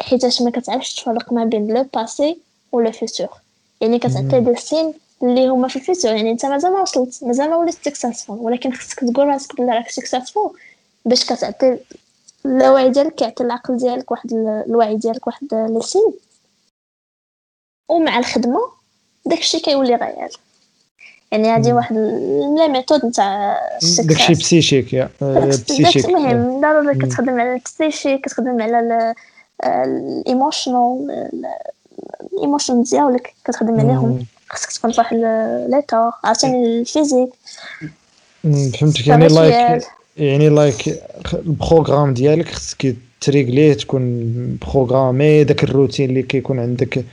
[0.00, 2.38] حيتاش ما كتعرفش تفرق ما بين le passé
[2.72, 3.28] و le futur.
[3.80, 6.12] يعني كتعطي des signes اللي هما في ال futur.
[6.12, 9.90] يعني انت مازال ما وصلت مازال ما وليت successful ولكن خصك تقول راسك بلي راك
[9.90, 10.50] successful
[11.04, 11.78] باش كتعطي
[12.46, 16.12] الوعي ديالك كيعطي العقل ديالك واحد ال- الوعي ديالك واحد les signes
[17.90, 18.60] ومع الخدمة
[19.26, 20.30] داكشي كيولي réel
[21.32, 21.96] يعني هذه واحد
[22.58, 23.60] la méthode نتاع
[23.98, 29.14] داكشي psychique yeah آه، psychique المهم ضروري كتخدم على ال psyché كتخدم على
[29.64, 31.06] ال emotional
[32.32, 34.26] ال emotion ديالك كتخدم عليهم.
[34.48, 35.16] خصك تكون في واحد
[35.68, 37.30] l'état عاوتاني ال physique
[38.42, 39.06] فهمتك.
[39.06, 39.84] يعني like.
[40.16, 41.00] يعني like
[41.34, 44.32] ال programme ديالك خصك تريغليه تكون
[44.62, 47.04] programmé داك الروتين اللي كيكون عندك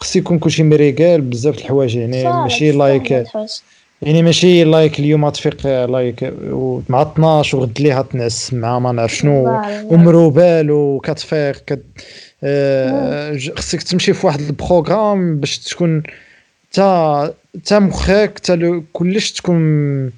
[0.00, 3.26] خص يكون كلشي مريقال بزاف د الحوايج يعني ماشي like.
[4.02, 6.34] يعني ماشي like اليوم تفيق like
[6.88, 9.60] مع 12 وغد ليها تنعس مع ما نعرف شنو.
[9.84, 11.84] ومروبال وكتفيق كت
[12.44, 16.02] آه، خصك تمشي في واحد ال programme باش تكون
[16.72, 17.34] تا
[17.64, 20.10] تا مخك تا كلش تكون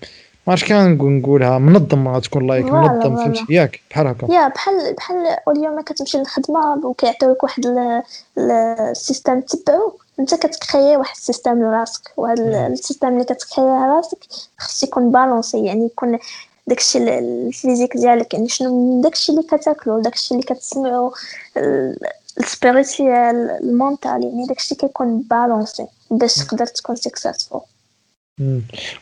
[0.46, 1.58] ما عرفتش كنقول نقولها.
[1.58, 3.16] منظم تكون like منظم.
[3.16, 4.32] فهمتي؟ ياك بحال هكا.
[4.32, 5.16] yeah بحال بحال
[5.48, 8.02] اليوم كتمشي للخدمة وكيعطيوك واحد ال-
[8.38, 8.50] ال-
[8.90, 9.92] système تبعو.
[10.20, 12.02] انت كتكريي واحد système لراسك.
[12.16, 14.18] وهذا ال- السيستم اللي كتكريي لراسك
[14.58, 16.18] خص يكون balancé يعني يكون
[16.66, 18.34] داكشي ال- ال physique ديالك.
[18.34, 21.12] يعني شنو من داكشي اللي كتاكلو داكشي اللي كتسمعو
[21.56, 21.98] ال-
[22.40, 27.60] ال spirituel ال mental يعني داكشي كيكون balancé باش تقدر تكون successful.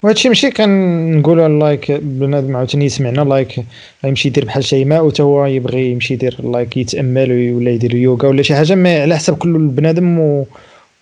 [0.03, 3.65] وهادشي ماشي كنقولوا like بنادم عاوتاني يسمعنا like
[4.05, 8.43] يمشي يدير بحال شيماء وتا هو يبغي يمشي يدير like يتأمل ولا يدير يوغا ولا
[8.43, 10.47] شي حاجة ما على حسب كل بنادم و...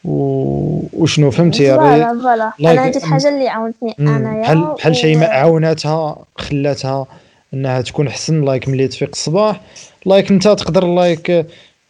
[0.05, 0.12] و...
[0.93, 2.51] وشنو فهمتي؟ Voilà Voilà.
[2.61, 3.95] like- أنا هذه الحاجة اللي عاونتني.
[4.01, 7.07] أنايا بحال بحال و- شيماء عاوناتها خلاتها
[7.55, 9.61] إنها تكون أحسن like ملي تفيق الصباح.
[10.07, 11.47] like أنت تقدر like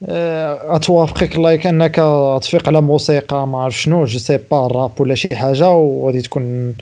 [0.08, 1.96] أتوافقك like أنك
[2.42, 6.74] تفيق على موسيقى ما عرف شنو je sais pas rap ولا شي حاجة وغادي تكون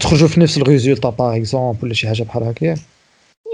[0.00, 2.66] تخرجوا في نفس ال résultat par exemple ولا شي حاجة بحال هكا.
[2.66, 2.74] يا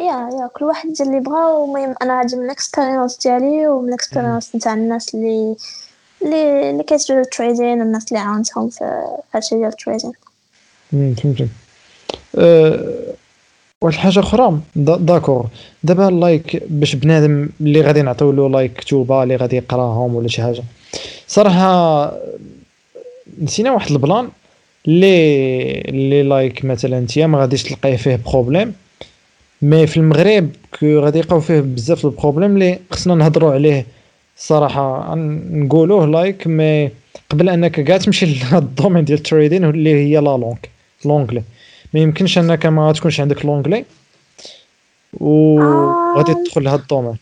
[0.00, 3.95] يا كل واحد دير اللي بغا ومهم أنا هادي من ال expérience ديالي ومن ال
[3.95, 5.56] expérience نتاع الناس اللي
[6.22, 8.84] اللي اللي كيديروا ال trading والناس اللي عاونتهم في
[9.34, 10.12] هادشي ديال ال trading
[10.90, 11.48] فهمتك.
[12.38, 13.14] أه
[13.82, 15.46] واحد الحاجة أخرى دا- d'accord.
[15.84, 20.42] دابا like باش بنادم اللي غادي نعطيو له like كتوبه اللي غادي يقراهم ولا شي
[20.42, 20.62] حاجة.
[21.28, 22.12] صراحة
[23.42, 24.28] نسينا واحد ال plan
[24.88, 28.72] اللي اللي like مثلا أنت ما غاديش تلقاي فيه problème
[29.62, 30.50] mais في المغرب
[30.84, 33.86] غادي يلقاو فيه بزاف ال problème اللي خصنا نهضروا عليه.
[34.36, 36.90] صراحة نقولوه like mais
[37.30, 40.55] قبل أنك كاع تمشي لهاد ال domaine ديال ال trading اللي هي la langue
[41.05, 41.42] l'anglais
[41.95, 43.84] ما يمكنش أنك ما تكونش عندك l'anglais
[45.20, 46.34] وغادي آه.
[46.45, 47.16] تدخل لهاد ال domaine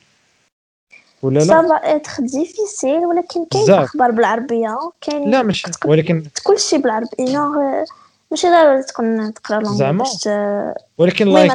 [1.23, 3.71] ولا لا être difficile ولكن كاين.
[3.71, 7.85] أخبار بالعربية كاين لا ماشي ولكن كلشي بالعربي جونغ
[8.31, 10.05] ماشي ضروري تكون تقرا l'anglais زعما؟
[10.99, 11.53] ولكن like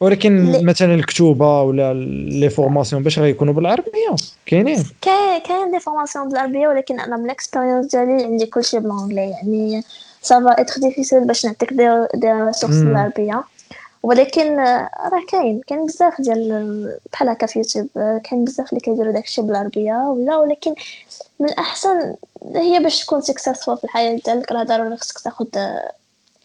[0.00, 1.94] ولكن les- مثلا الكتوبة ولا
[2.28, 4.16] les formations باش غيكونوا بالعربية
[4.46, 9.30] كاينين كاين des formations بالعربية ولكن أنا من ال expérience ديالي عندي كلشي ب l'anglais
[9.30, 9.82] يعني
[10.22, 11.88] ça va être difficile باش نعطيك des
[12.24, 12.84] ressources مم.
[12.84, 13.42] بالعربيه
[14.02, 18.68] ولكن آه، راه كاين كاين بزاف ديال ال- بحال هكا في يوتيوب آه، كاين بزاف
[18.70, 20.74] اللي كيديروا داكشي بالعربية ولا ولكن
[21.40, 22.14] من الاحسن
[22.54, 25.46] هي باش تكون successful في الحياة ديالك راه ضروري خصك تاخذ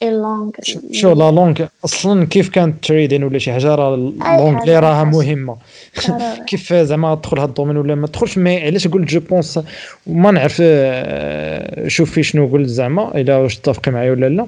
[0.03, 0.51] اي langue
[0.91, 5.03] شو لا langue أصلا كيف كانت trading ولا شي حاجة راه l'anglais حاجة، راها.
[5.03, 5.57] مهمة.
[6.47, 9.59] كيف زعما تدخل هاد ال domaine ولا ما تدخلش؟ mais علاش قلت je pense
[10.07, 14.47] وما نعرف آه، شوفي شنو قلت زعما إلا واش تتفقي معايا ولا لا.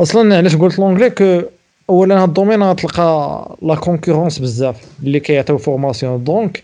[0.00, 1.42] أصلا علاش قلت l'anglais que
[1.90, 6.62] اولا هاد ال domaine غتلقى la concurrence بزاف اللي كيعطيو formations donc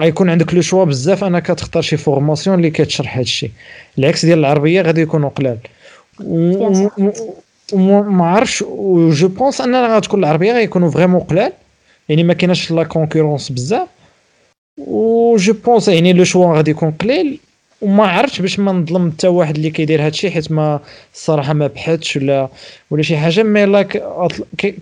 [0.00, 3.50] غيكون عندك le choix بزاف انك تختار شي formation اللي كتشرح هادشي
[3.98, 5.58] العكس ديال العربية غادي يكونوا قلال.
[7.72, 8.64] وما عرفتش
[9.20, 11.52] je pense ان غتكون العربية غيكونوا vraiment قلال.
[12.08, 13.88] يعني ما كايناش la concurrence بزاف.
[14.78, 17.38] و je pense يعني le choix غادي يكون قليل.
[17.82, 20.80] وما عرفتش باش ما نظلم حتى واحد اللي كيدير هادشي حيت ما
[21.14, 22.48] الصراحه ما بحثش ولا
[22.90, 23.42] ولا شي حاجة.
[23.42, 24.02] mais like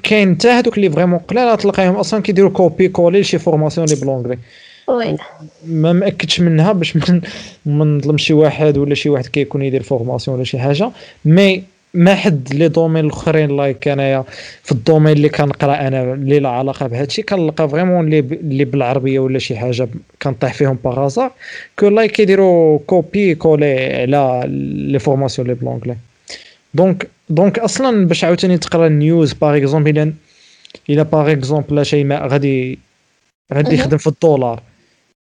[0.02, 4.04] كاين- حتى هادوك اللي vraiment قلال غتلقاهم أصلا كيديروا copier coller لشي formation اللي ب
[4.04, 4.38] l'anglais
[4.88, 5.16] oui
[5.66, 7.20] ما مأكدش منها باش من
[7.66, 10.90] ما نظلمش شي واحد ولا شي واحد كيكون يدير formation ولا شي حاجة.
[11.24, 11.62] mais
[11.94, 14.24] ما حد les domaines الاخرين like انايا
[14.62, 19.18] في ال domaine اللي كنقرا أنا اللي لا علاقة بهادشي كنلقى vraiment اللي اللي بالعربية
[19.18, 19.88] ولا شي حاجة
[20.22, 21.30] كنطيح فيهم par hasard
[21.78, 24.42] que like كيديروا copier coller على
[24.92, 25.96] les formations اللي ب l'anglais
[26.74, 30.12] donc donc أصلا باش عاوتاني تقرا ال news par exemple إلا
[30.90, 32.78] إلا par exemple شيماء غادي
[33.54, 33.74] غادي.
[33.74, 34.62] يخدم في الدولار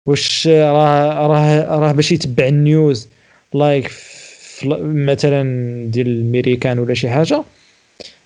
[0.05, 3.09] واش راه راه راه باش يتبع ال news
[3.53, 4.16] like في-
[4.65, 5.43] مثلا
[5.91, 7.43] ديال الميريكان ولا شي حاجة.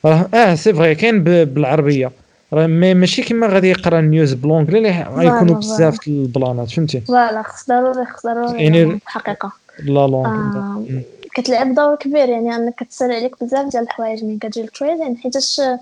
[0.05, 2.11] راه آه c'est vrai كاين بالعربية.
[2.53, 7.43] راه ماشي كيما غادي يقرأ ال news ب l'anglais اللي غيكونوا بزاف البلانات فهمتي؟ voilà
[7.43, 9.51] خص ضروري خص ضروري يعني يعني الحقيقة.
[9.84, 10.84] la langue آه،
[11.36, 15.59] كتلعب دور كبير يعني أنك كتسال عليك بزاف ديال الحوايج ملي كتجي ال trading حيتاش
[15.59, 15.79] آه،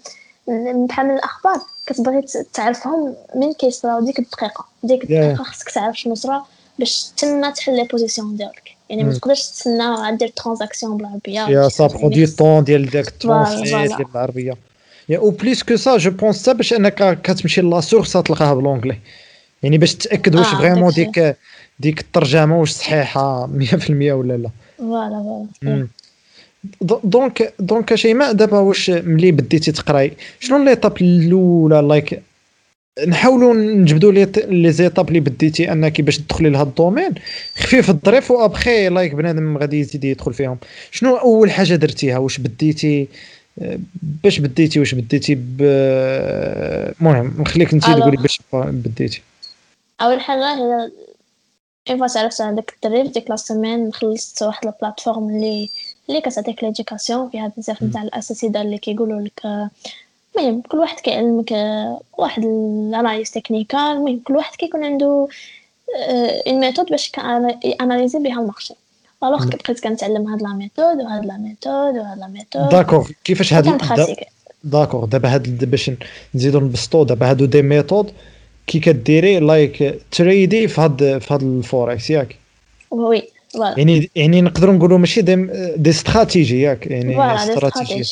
[0.89, 2.22] بحال من الأخبار كتبغي
[2.54, 4.66] تعرفهم من كيصراو ديك الدقيقة.
[4.84, 5.04] ديك.
[5.04, 6.45] الدقيقة خصك تعرف شنو صرا
[6.80, 8.79] باش تما تحل les positions ديالك.
[8.90, 9.14] يعني ما.
[9.14, 13.64] تقدرش عاد دير transaction بالعربية يا ça du طون ديال داك ال translate.
[13.68, 14.54] ديال العربية.
[15.10, 18.58] yeah en plus que ça je pense حتى باش أنك كتمشي la source تلقاها ب
[18.58, 18.97] l'anglais
[19.64, 20.91] يعني باش تأكد واش آه، vraiment.
[20.94, 21.36] ديك
[21.80, 24.50] ديك الترجمة واش صحيحة 100% ولا لا.
[24.78, 25.88] voilà voilà.
[27.04, 32.22] donc donc شيماء دابا واش ملي بديتي تقراي؟ شنو l'étape الأولى؟ like
[33.08, 37.16] نحاولوا نجبدوا les les étapes اللي بديتي انك باش تدخلي لهاد ال domaine.
[37.58, 40.58] خفيف الظريف و après like بنادم غادي يزيد يدخل فيهم.
[40.91, 43.08] شنو اول حاجة درتيها؟ واش بديتي؟
[43.62, 43.80] آه،
[44.24, 45.62] باش بديتي؟ واش بديتي ب
[47.00, 47.84] المهم نخليك انت.
[47.84, 49.22] تقولي باش بديتي.
[50.02, 50.91] أول حاجة هي
[51.89, 55.70] une fois تعرفت على داك الدري ديك la semaine خلصت واحد ال plateforme اللي
[56.10, 59.70] اللي كتعطيك l'éducation فيها بزاف نتاع الأساتذة اللي كيقولوا لك آه،
[60.38, 65.28] المهم كل واحد كيعلمك آه، واحد ال analyse technical المهم كل واحد كيكون عنده
[66.47, 67.12] une méthode باش
[67.82, 68.74] analyser بها ال marché
[69.24, 69.45] alors.
[69.46, 72.70] بقيت كنتعلم هاد la méthode وهاد la méthode وهاد la méthode.
[72.70, 73.78] d'accord كيفاش هاد
[74.64, 75.92] d'accord دابا هاد باش
[76.36, 78.12] نزيدو نبسطو دابا هادو des méthodes
[78.68, 82.36] كي كديري like تريدي في هاد في هاد الفوركس ياك.
[82.91, 83.24] oui
[83.78, 85.36] يعني يعني نقدروا نقولوا ماشي des
[85.76, 88.04] des stratégies ياك يعني stratégie.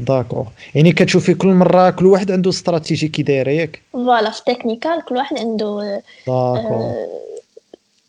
[0.00, 0.46] d'accord.
[0.74, 5.16] يعني كتشوفي كل مرة كل واحد عنده استراتيجي كي دايره ياك؟ voilà في technical كل
[5.16, 6.94] واحد عنده d'accord.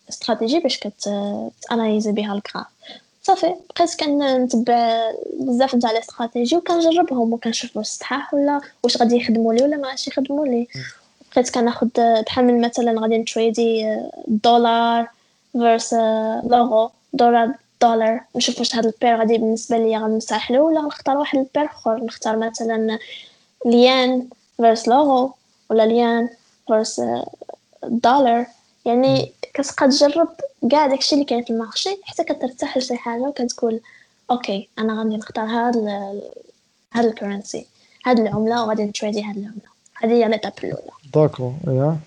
[0.09, 2.65] stratégie باش كت analyser بها ال graphe
[3.23, 9.53] صافي بقيت كنتبع بزاف نتاع les stratégies وكنجربهم وكنشوف واش صحاح ولا واش غادي يخدموا
[9.53, 10.67] لي ولا ما غاديش يخدموا لي.
[11.35, 11.89] بقيت كناخد
[12.25, 15.07] بحال من مثلا غادي نتريدي دولار
[15.51, 15.93] versus
[16.43, 17.51] l'euro دولار
[17.81, 18.21] دولار.
[18.35, 21.65] نشوف واش هاد ال paire غادي بالنسبة ليا غنمسح له ولا غنختار واحد ال paire
[21.65, 22.03] آخر.
[22.05, 22.99] نختار مثلا
[23.65, 24.27] le yen
[24.57, 25.33] versus l'euro
[25.69, 26.29] ولا le yen
[26.67, 27.01] versus
[27.83, 28.45] دولار
[28.85, 30.27] يعني كتبقى تجرب
[30.71, 33.79] كاع داكشي اللي كاين في ال marché حتى كترتاح لشي حاجة وكتقول
[34.31, 36.21] okay أنا غادي نختار هاد ال-
[36.93, 37.65] هاد ال currency
[38.05, 39.69] هاد العملة وغادي نتريدي هاد العملة.
[39.95, 40.91] هذه هي l'étape الأولى.
[41.13, 41.97] d'accord yeah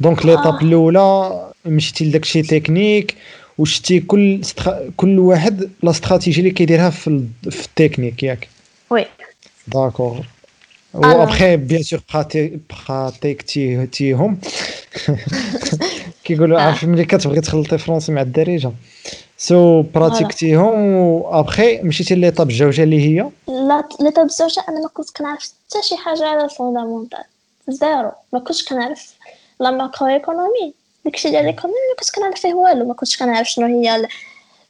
[0.00, 0.62] donc l'étape.
[0.62, 3.16] الأولى مشيتي لداك الشيء تكنيك
[3.58, 4.70] وشتي كل استخ...
[4.96, 7.26] كل واحد la stratégie اللي كيديرها في ال...
[7.50, 8.48] في التكنيك ياك.
[8.90, 9.06] oui.
[9.68, 10.16] d'accord.
[10.96, 12.00] أنا- و après bien sûr
[12.88, 14.38] pratiqu تيهم
[16.24, 16.62] كيقولوا آه.
[16.62, 18.72] عارف ملي كتبغي تخلطي français مع الدارجة.
[19.38, 24.88] so pratiqu تيهم و après مشيتي l'étape الجوجة اللي هي؟ لا l'étape زوجة أنا ما
[24.94, 27.24] كنت كنعرف حتى شي حاجة على ال fondamental
[27.68, 28.10] zéro.
[28.32, 29.14] ما كنتش كنعرف
[29.60, 30.74] لا macro économie
[31.04, 34.08] داكشي ديال ال économie ما كنتش كنعرف فيه والو ما كنتش كنعرف شنو هي ال-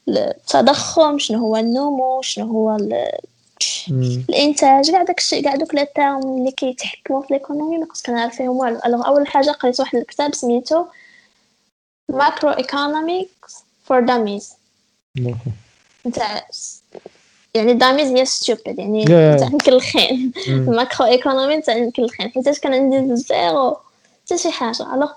[0.08, 2.76] التضخم شنو هو النمو شنو هو.
[3.90, 8.56] الإنتاج كاع داكشي كاع دوك les termes اللي كيتحكموا في l'économie ما كنت كنعرف فيهم
[8.56, 8.80] والو.
[8.86, 10.84] alors أول حاجة قريت واحد الكتاب سميتو
[12.10, 14.52] macro economics for dummies
[16.06, 16.46] نتاع
[17.54, 19.10] يعني dummies هي stupid يعني yeah.
[19.10, 20.54] نتاع مكلخين مم.
[20.70, 23.76] ال macro économie نتاع مكلخين حيتاش كان عندي zéro.
[24.24, 25.10] حتى شي حاجة alors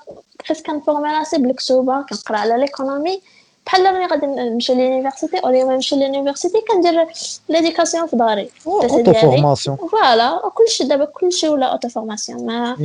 [0.50, 3.22] بقيت كن former راسي بالكتوبه كنقرا على l'économie
[3.66, 7.08] بحال ملي غادي نمشي l'université أو ما نمشي l'université كندير
[7.50, 12.78] l'éducation في داري auto formation voilà كلشي دابا كلشي ولا auto formation ما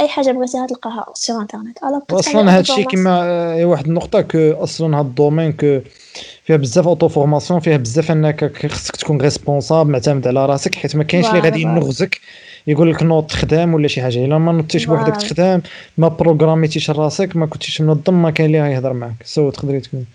[0.00, 2.84] أي حاجة بغيتيها تلقاها بقيت كندير أصلا هادشي.
[2.84, 5.80] كما آه، واحد النقطة que أصلا هاد ال domaine que
[6.44, 11.04] فيها بزاف auto formation فيها بزاف أنك خصك تكون responsable معتمد على راسك حيت ما
[11.04, 11.60] كاينش اللي غادي.
[11.60, 12.20] ينغزك.
[12.66, 15.16] يقول لك نوض تخدم ولا شي حاجة إلا ما نوضتيش بوحدك.
[15.16, 15.62] تخدم
[15.98, 20.06] ما programm يتيش راسك ما كنتيش منظم ما كاين اللي غيهضر معاك so تقدري تكون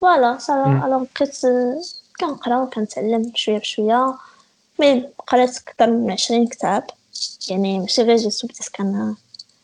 [0.00, 0.84] voilà مم.
[0.84, 1.36] alors بقيت
[2.20, 4.14] كنقرأ وكنتعلم شوية بشوية
[4.80, 6.84] mais قريت أكثر من عشرين كتاب
[7.50, 9.14] يعني ماشي غير جيت بديت كان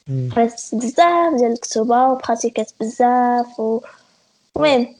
[0.09, 0.30] مم.
[0.36, 3.80] قريت بزاف ديال الكتوبه وبراتيكات بزاف و
[4.57, 4.94] المهم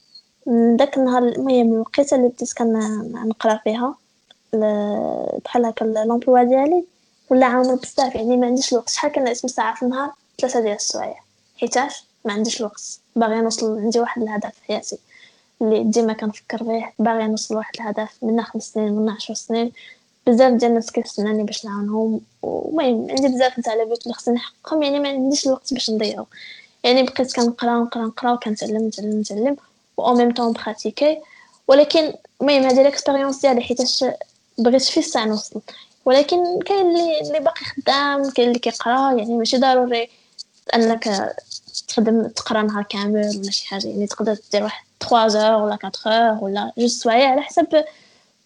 [0.47, 3.95] من داك النهار المهم الوقيتة اللي بديت كنقرا فيها
[5.45, 6.85] بحال هكا لومبلوا ديالي
[7.31, 8.89] ولا عامر بزاف يعني ما عنديش الوقت.
[8.89, 11.21] شحال كنقسم ساعة في النهار؟ ثلاثة ديال السوايع
[11.61, 12.99] حيتاش؟ ما عنديش الوقت.
[13.17, 14.99] باغي نوصل عندي واحد الهدف في حياتي
[15.63, 16.93] اللي ديما كنفكر فيه.
[16.99, 19.73] باغي نوصل لواحد الهدف منا خمس سنين منا عشر سنين.
[20.27, 22.21] بزاف ديال الناس كيستناني باش نعاونهم.
[22.43, 24.83] ومهم عندي بزاف البيوت اللي خصني نحققهم.
[24.83, 26.27] يعني ما عنديش الوقت باش نضيعو.
[26.85, 29.57] يعني بقيت كنقرا نقرا نقرا وكنتعلم نتعلم نتعلم.
[29.97, 31.21] و ميم طون براتيكي
[31.69, 34.05] ولكن المهم هذه ال expérience ديالي حيتاش
[34.59, 35.61] بغيت في الساعة نوصل.
[36.07, 40.11] ولكن كاين اللي اللي باقي خدام كاين اللي كيقرا يعني ماشي ضروري
[40.75, 41.35] أنك
[41.89, 43.87] تخدم تقرا نهار كامل ولا شي حاجة.
[43.87, 47.85] يعني تقدر دير واحد 3 heures ولا 4 heures ولا جوج سوايع على حسب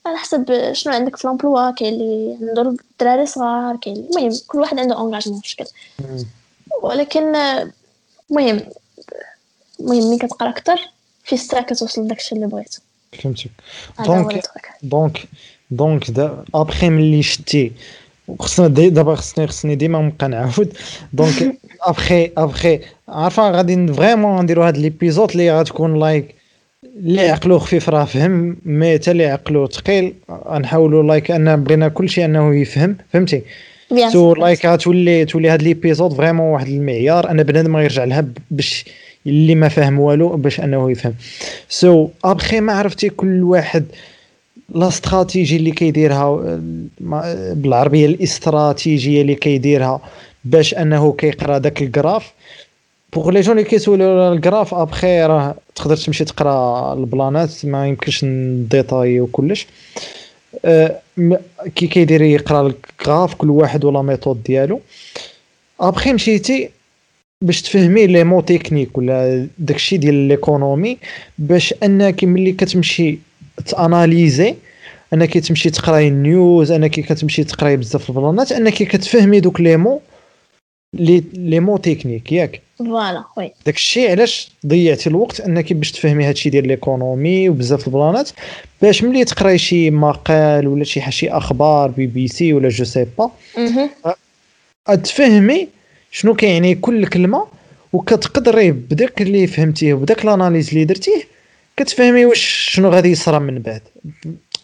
[0.06, 4.78] على حسب شنو عندك في l'emploi كاين اللي عنده دراري صغار كاين المهم كل واحد
[4.78, 5.64] عنده engagement في شكل.
[6.82, 7.36] ولكن
[8.30, 8.60] المهم
[9.80, 10.90] المهم ملي كتقرا أكثر
[11.24, 12.76] في الساعة كتوصل لداكشي اللي بغيت
[13.22, 13.50] فهمتك.
[13.98, 14.44] دونك
[14.82, 15.28] دونك
[15.70, 16.04] دونك
[16.54, 17.72] ابخي ملي شتي
[18.38, 20.72] خصنا دابا خصني خصني ديما نبقى نعاود
[21.12, 26.34] donc après après عارفه غادي vraiment نديرو هاد l'épisode اللي غتكون like
[26.96, 32.24] اللي عقلو خفيف راه فهم mais حتى اللي عقلو ثقيل غنحاولوا like ان بغينا كلشي
[32.24, 33.42] انه يفهم فهمتي
[34.12, 38.84] so like غتولي تولي هاد l'épisode vraiment واحد المعيار ان بنادم غيرجع لها باش
[39.26, 41.14] اللي ما فاهم والو باش انه يفهم
[41.68, 43.84] so après ما عرفتي كل واحد
[44.74, 46.60] la stratégie اللي كيديرها
[47.54, 50.00] بالعربية الاستراتيجية اللي كيديرها
[50.44, 52.32] باش أنه كيقرأ داك ال graphe.
[53.12, 57.54] pour les gens اللي كيسولوا على ال graphe après راه تقدر تمشي تقرأ ال plan
[57.54, 59.66] ات ما يمكنش ن détaille وكلش.
[60.64, 61.00] أه،
[61.74, 64.80] كي كيدير يقرأ ال graphe كل واحد و la méthode ديالو.
[65.80, 66.70] ابخي مشيتي
[67.44, 70.98] باش تفهمي les mots techniques ولا داكشي ديال l'économie
[71.38, 73.18] باش أنك ملي كتمشي
[73.60, 74.54] ت analyser
[75.14, 79.60] أنك تمشي تقراي ال news أنك كتمشي تقراي بزاف ال plan ات أنك كتفهمي دوك
[79.60, 80.00] les mots
[80.94, 82.62] les les mots techniques ياك.
[82.78, 83.52] voilà oui.
[83.66, 88.30] داك الشيء علاش ضيعتي الوقت أنك باش تفهمي هادشي ديال l'économie وبزاف ال plan ات
[88.82, 93.06] باش ملي تقراي شي مقال ولا شي شي أخبار بي بي سي ولا je sais
[93.18, 93.30] pas.
[94.94, 95.68] تفهمي
[96.10, 97.46] شنو كيعني كل كلمة
[97.92, 101.39] وكتقدري بداك اللي فهمتيه وبداك ال analyse اللي درتيه
[101.80, 103.82] كتفهمي واش شنو غادي يصرى من بعد.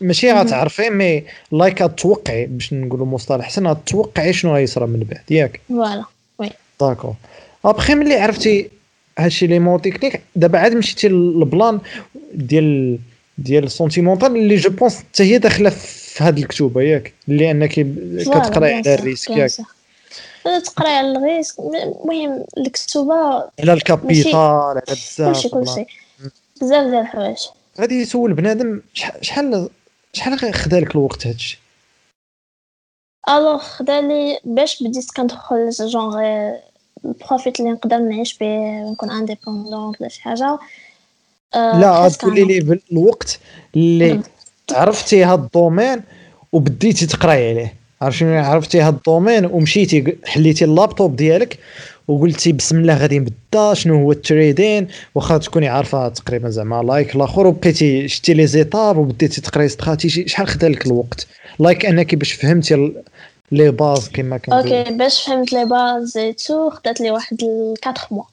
[0.00, 0.32] ماشي.
[0.32, 5.60] غتعرفي mais like غتوقعي باش نقولوا مصطلح حسن غتوقعي شنو غيصرى من بعد ياك.
[5.68, 6.04] voilà
[6.80, 7.14] d'accord
[7.64, 8.70] après ملي عرفتي
[9.18, 11.80] هادشي les mots techniques دابا عاد مشيتي لل plan
[12.34, 12.98] ديال
[13.38, 17.12] ديال sentimental اللي je pense حتى هي داخلة في هاد الكتوبة ياك.
[17.28, 17.72] اللي أنك
[18.20, 19.50] كتقرأي على الريسك ياك.
[20.64, 23.14] تقراي على الريسك المهم الكتوبة
[23.60, 25.48] على ال capital على بزاف كلشي.
[25.48, 25.86] كلشي.
[26.60, 27.36] بزاف ديال الحوايج.
[27.80, 29.68] غادي يسول بنادم شح- شحال
[30.12, 31.58] شحال خدا لك الوقت هادشي؟
[33.28, 36.20] alors خدالي باش بديت كندخل genre
[37.04, 38.46] ال profit اللي نقدر نعيش به
[38.84, 40.58] ونكون indépendant ولا شي حاجة.
[41.54, 43.38] آه، لا كان- لي الوقت
[43.76, 44.20] اللي
[44.72, 46.02] عرفتي هاد ال domaine
[46.52, 47.74] وبديتي تقراي عليه.
[48.02, 51.58] عرفتي عرفتي هاد ال domaine ومشيتي حليتي اللابتوب ديالك
[52.08, 57.16] وقلتي بسم الله غادي نبدا شنو هو ال trading؟ واخا تكوني عارفة تقريبا زعما like
[57.16, 61.26] الآخر وبقيتي شتي les étapes وبديتي تقراي استراتيجي شحال خدا لك الوقت؟
[61.58, 62.92] like أنك باش فهمتي
[63.52, 64.78] les bases كما كنقولوا.
[64.78, 67.36] okay باش فهمت les bases تو خدات لي واحد
[67.86, 68.24] 4 mois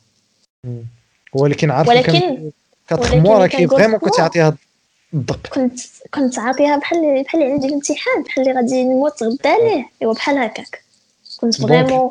[1.33, 2.51] ولكن عارف ولكن-
[2.91, 4.25] 4 ولكن mois راكي vraiment كنت moi.
[4.25, 4.55] عطيها
[5.13, 5.79] الدق كنت
[6.13, 9.85] كنت عاطيها بحال بحال عندي الامتحان بحال اللي غادي نموت غدا عليه.
[10.01, 10.83] أيوا بحال هكاك.
[11.41, 12.09] كنت vraiment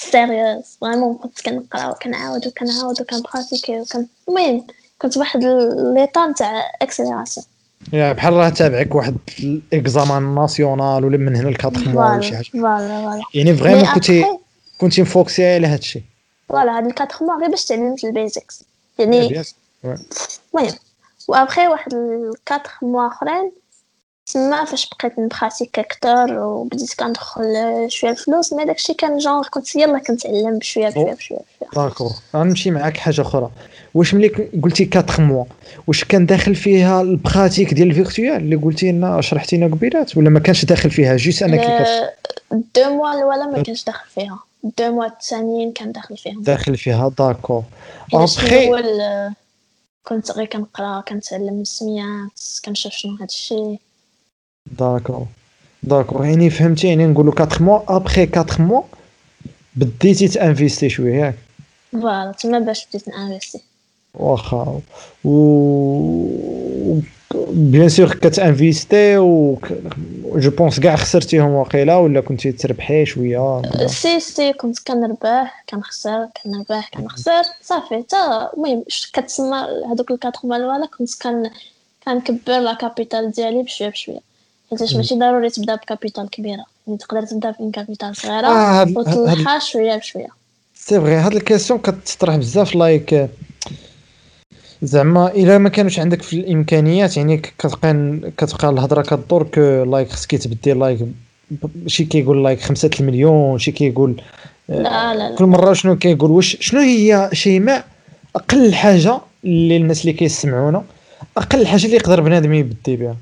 [0.00, 4.66] sérieuse vraiment كنت كنقرأ وكنعاود وكنعاود وكن pratiquer وكن المهم
[4.98, 5.44] كنت واحد
[5.94, 7.46] l'état نتاع accélération
[7.92, 12.20] يا بحال راه تابعك واحد ال examen national ولا من هنا ل 4 mois ولا
[12.20, 12.46] شي حاجة.
[12.52, 14.24] voilà voilà يعني vraiment كنتي
[14.78, 16.02] كنتي م focusée على هذا الشيء.
[16.48, 18.64] voilà هاد ال quatre mois غير باش تعلمت ال basics
[18.98, 19.42] يعني
[19.84, 20.74] المهم
[21.28, 23.52] وابخي واحد ال quatre mois أخرين
[24.32, 27.42] تما فاش بقيت ن pratique أكتر وبديت كندخل
[27.88, 31.38] شوية الفلوس mais داكشي كان جونغ كنت يلا كنتعلم بشوية بشوية بشوية
[31.76, 33.50] d'accord غنمشي معاك حاجة أخرى.
[33.94, 34.28] واش ملي
[34.62, 35.44] قلتي 4 mois
[35.86, 40.16] واش كان داخل فيها ال pratique ديال ال virtuel اللي قلتي لنا شرحتي لنا قبيلات؟
[40.16, 42.12] ولا ما كانش داخل فيها؟ انك كت-
[42.52, 44.38] ل- deux mois الاولى ما كانش داخل فيها.
[44.64, 46.42] deux mois الثانيين كان داخل فيهم.
[46.42, 47.62] داخل فيها داكور
[48.14, 49.32] ابخي آه،
[50.04, 52.30] كنت غير كنقرا كنتعلم السميات
[52.64, 53.78] كنشوف شنو هادشي.
[54.70, 55.26] d'accord
[55.82, 58.82] d'accord يعني فهمتي يعني نقولوا 4 mois après 4 mois
[59.76, 61.34] بديتي ت investir شوية ياك
[61.92, 63.60] voilà تما باش بديت ن investir
[64.14, 64.80] واخا
[65.24, 66.30] و
[67.50, 69.58] bien sûr كت investir و
[70.34, 76.90] je pense كاع خسرتيهم واقيلا ولا كنتي تربحي شوية سي سي كنت كنربح كنخسر كنربح
[76.94, 81.50] كنخسر صافي تا المهم كتسمى هذوك ال quatre الاولى كنت كان
[82.04, 84.29] كنكبر la capital ديالي بشويه بشويه
[84.70, 86.64] حيتاش ماشي ضروري تبدا ب capital كبيرة.
[86.86, 90.28] يعني تقدر تبدا ب un capital صغيرة آه، هاد- شوية بشويه
[90.74, 93.28] c'est vrai هاد ال question كتطرح بزاف like
[94.82, 100.34] زعما إلا ما كانوش عندك في الإمكانيات يعني كتبقى كتبقى الهضرة كدور que like خصك
[100.34, 100.98] تبدي like
[101.86, 104.22] شي كيقول like خمسة المليون شي كيقول
[104.68, 105.36] لا لا لا.
[105.36, 107.84] كل مرة شنو كيقول؟ واش شنو هي شيماء
[108.36, 110.82] أقل حاجة اللي الناس اللي كيسمعونا
[111.36, 113.16] أقل حاجة اللي يقدر بنادم يبدي بها؟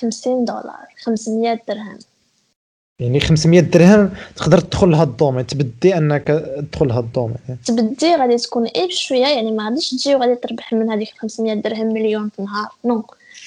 [0.00, 1.98] 50 دولار 500 درهم.
[3.00, 6.26] يعني 500 درهم تقدر تدخل لهاد ال domaine تبدي أنك
[6.58, 7.36] تدخل لهاد ال domaine.
[7.66, 11.86] تبدي غادي تكون إيه بشويه يعني ما غاديش تجي وغادي تربح من هذيك 500 درهم
[11.86, 12.68] مليون في النهار.
[12.84, 13.04] non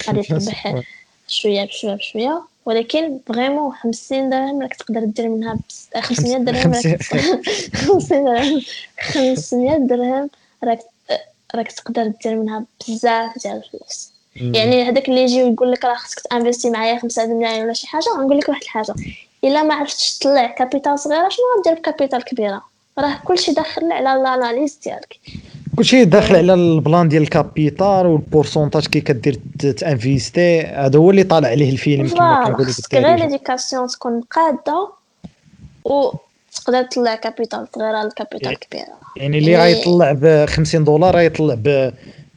[0.08, 0.82] غادي تربح
[1.28, 5.88] شوية بشوية بشوية ولكن vraiment 50 درهم راك تقدر دير منها بس...
[5.96, 7.02] آه، 500 درهم راك
[7.74, 8.62] 50 درهم.
[9.00, 10.30] 500 درهم
[10.64, 10.80] راك
[11.54, 14.19] راك تقدر دير منها بزاف ديال الفلوس.
[14.36, 18.04] يعني هذاك اللي يجي ويقول لك راه خصك t'investi معايا 5 ملايين ولا شي حاجة
[18.18, 18.94] غنقول لك واحد الحاجة.
[19.44, 22.62] إلا ما عرفتش تطلع capital صغيرة شنو غدير ب capital كبيرة؟
[22.98, 25.16] راه كلشي داخل على les analyses ديالك.
[25.76, 29.40] كلشي داخل على ال plan ديال ال capital وال pourcentage كي كدير
[29.78, 34.88] ت investi هذا هو اللي طالع عليه الفيلم كما كنقولوا خصك غير l'éducation تكون قادة
[35.84, 39.00] وتقدر تطلع capital صغيرة ل capital كبيرة.
[39.16, 41.92] يعني اللي يعني- غيطلع ب 50 دولار غيطلع ب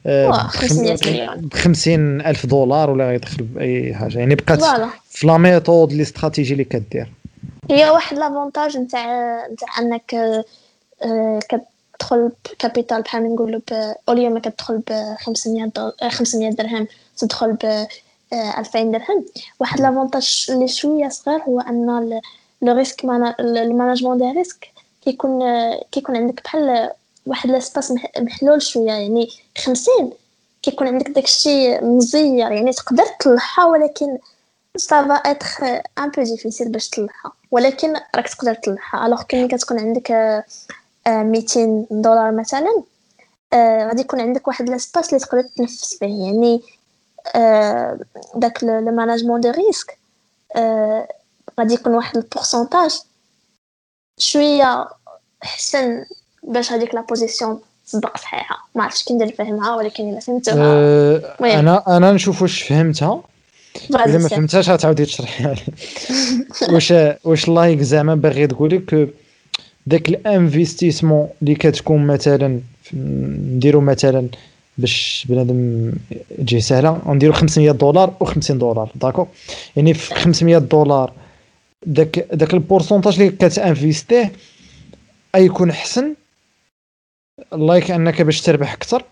[0.06, 1.36] 500 مليون.
[1.36, 4.18] ب 50 ألف دولار ولا غيدخل بأي حاجة.
[4.18, 4.64] يعني بقات
[5.10, 7.12] في la méthode les stratégies اللي كدير.
[7.70, 10.14] هي واحد l'avantage نتاع نتاع أنك
[11.02, 13.60] آه، كتدخل ب capital بحال نقولوا
[14.08, 15.92] au lieu ما كتدخل ب 500 دول...
[16.02, 16.86] آه، 500 درهم.
[17.16, 17.64] تدخل ب
[18.32, 19.24] آه، 2000 درهم.
[19.60, 22.20] واحد l'avantage اللي شوية صغير هو أن
[22.62, 23.04] le risque
[23.40, 24.68] ال management des risques
[25.04, 26.90] كيكون آه، كيكون عندك بحال
[27.26, 29.28] واحد l'espace مح- محلول شوية يعني
[29.58, 30.12] 50
[30.62, 34.18] كيكون عندك داكشي مزير يعني تقدر تلحى ولكن
[34.76, 39.80] ça va être un peu difficile باش تلحى ولكن راك تقدر تلحى alors كي كتكون
[39.80, 40.44] عندك آه،
[41.06, 42.82] آه، 200 دولار مثلا
[43.52, 46.62] آه، غادي يكون عندك واحد l'espace اللي تقدر تنفس فيه يعني
[47.34, 47.98] آه،
[48.34, 49.98] داك le management de risque
[51.58, 53.00] غادي يكون واحد ال pourcentage
[54.18, 54.88] شوية
[55.44, 56.04] أحسن
[56.48, 61.36] باش هذيك la position تصدق صحيحه ما عرفتش كي ندير نفهمها ولكن إلا فهمتوها أه.
[61.40, 63.22] أنا أنا نشوف واش فهمتها.
[63.90, 64.28] إلا ما.
[64.28, 65.62] فهمتهاش غتعاودي تشرحيها لي
[66.74, 66.94] واش
[67.24, 69.06] واش like زعما باغي تقولي que
[69.86, 72.60] داك ال investissement اللي كتكون مثلا
[72.94, 74.28] نديرو مثلا
[74.78, 75.92] باش بنادم
[76.38, 77.00] تجي سهلة.
[77.06, 79.26] نديرو 500 دولار و50 دولار d'accord؟
[79.76, 81.12] يعني في 500 دولار
[81.86, 84.32] داك داك ال pourcentage اللي كت investi ه
[85.36, 86.14] يكون احسن
[87.54, 89.04] like أنك باش تربح أكثر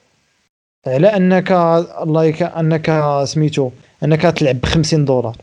[0.87, 1.51] على أنك
[2.07, 3.71] like أنك سميتو
[4.05, 5.37] أنك تلعب ب 50 دولار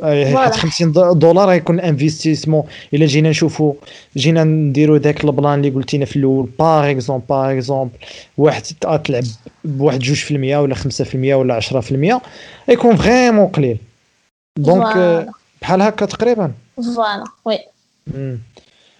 [0.00, 0.38] voilà.
[0.44, 2.64] حيت 50 دو- دولار غيكون انفستيسمون.
[2.94, 3.74] إلا جينا نشوفوا
[4.16, 7.92] جينا نديروا داك ال plan اللي قلتينا في الأول par exemple par exemple
[8.38, 9.24] واحد تلعب
[9.64, 12.20] بواحد جوج في المية ولا خمسة في المية ولا عشرة في المية
[12.68, 13.78] يكون vraiment قليل.
[14.58, 15.28] donc آه،
[15.62, 16.52] بحال هكا تقريبا.
[16.76, 17.58] voilà oui.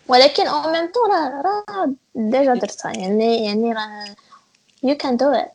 [0.08, 1.10] ولكن أو ميم طون
[1.44, 4.04] راه déjà درتها يعني يعني راه
[4.82, 5.52] you can do it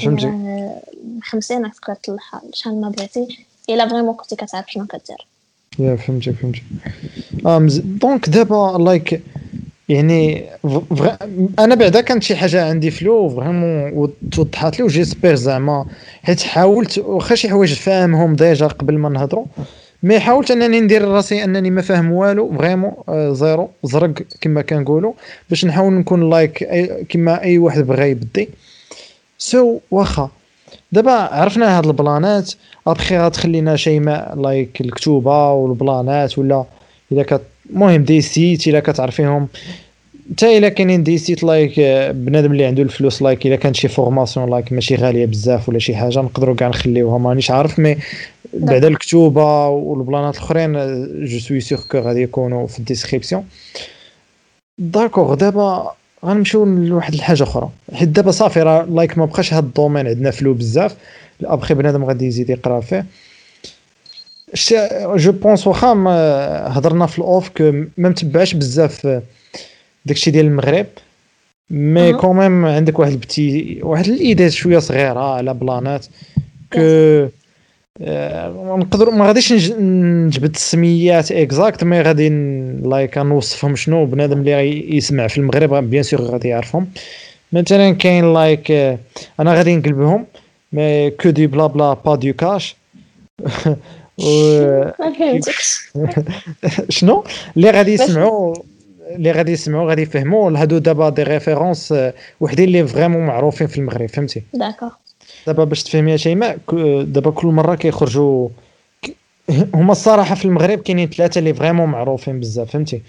[0.00, 0.32] فهمتي.
[1.22, 5.26] خمسين راك تقدر تطلعها شحال ما بغيتي إلا vraiment كنتي كتعرف شنو كدير.
[5.78, 6.62] yeah فهمتي فهمتي.
[7.84, 9.22] donc دابا like
[9.88, 11.16] يعني فغ...
[11.58, 15.86] أنا بعدا كانت شي حاجة عندي floue vraiment توضحات لي و j'espère زعما
[16.22, 19.46] حيت حاولت واخا شي حوايج فاهمهم déjà قبل ما نهضروا
[20.04, 25.12] mais حاولت أنني ندير راسي أنني ما فاهم والو vraiment آه zéro زرق كما كنقولوا
[25.50, 26.68] باش نحاول نكون like.
[27.08, 28.48] كما أي واحد بغى يبدي.
[29.38, 30.30] so واخا.
[30.92, 32.52] دابا عرفنا هاد ال plan ات.
[32.86, 36.64] أبخي غتخلينا شيماء like الكتوبة وال plan ات ولا
[37.12, 39.48] إلا كت المهم des sites إلا كتعرفيهم.
[40.32, 43.88] حتى إلا كاينين des sites like آه، بنادم اللي عنده الفلوس like إلا كانت شي
[43.88, 47.96] formation like ماشي غالية بزاف ولا شي حاجة نقدروا كاع نخليوها مانيش عارف mais
[48.54, 50.72] بعدا الكتوبة وال plan ات الأخرين
[51.24, 53.44] je suis sûr que غادي يكونوا في ال description.
[54.78, 55.92] d'accord دابا
[56.24, 57.70] غنمشيو لواحد الحاجة أخرى.
[57.94, 60.96] حيت دابا صافي راه like ما بقاش هاد ال domaine عندنا flou بزاف.
[61.44, 63.06] ابخي بنادم غادي يزيد يقرأ فيه.
[65.16, 65.92] je pense واخا
[66.66, 69.22] هضرنا في ال off que ما متبعش بزاف آه،
[70.06, 70.86] داكشي ديال المغرب
[71.70, 72.12] mais.
[72.12, 76.06] quand même عندك واحد ال petit واحد ال idée ات شوية صغيرة على plan ات
[76.72, 76.78] que
[78.02, 82.28] آه، نقدر ما غاديش نج- نجبد السميات exactes mais غادي
[82.84, 86.86] like نوصفهم شنو بنادم اللي يسمع في المغرب bien sûr غادي يعرفهم.
[87.52, 88.98] مثلا كاين like آه،
[89.40, 90.26] أنا غادي نقلبهم
[90.72, 92.76] mais que des بلا بلا pas de cache
[96.88, 97.24] شنو؟
[97.56, 98.54] اللي غادي يسمعوا
[99.10, 100.50] اللي غادي يسمعوا غادي يفهموا.
[100.58, 104.90] هادو دابا des références آه، وحدين اللي vraiment معروفين في المغرب فهمتي؟ d'accord
[105.46, 106.74] دابا باش تفهمي شيماء ك-
[107.06, 108.48] دابا كل مرة كيخرجوا
[109.74, 113.02] هما الصراحة في المغرب كاينين ثلاثة اللي vraiment معروفين بزاف فهمتي؟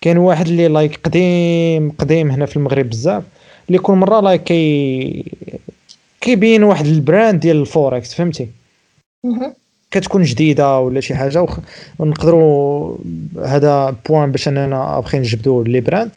[0.00, 3.22] كاين واحد اللي like قديم قديم هنا في المغرب بزاف
[3.68, 5.24] اللي كل مرة like كي
[6.20, 8.48] كيبين واحد ال brand ديال الفوركس فهمتي.
[9.90, 11.58] كتكون جديدة ولا شي حاجة وخ-
[11.98, 12.96] ونقدروا
[13.44, 16.10] هذا point باش أننا ابخي نجبدوا les brands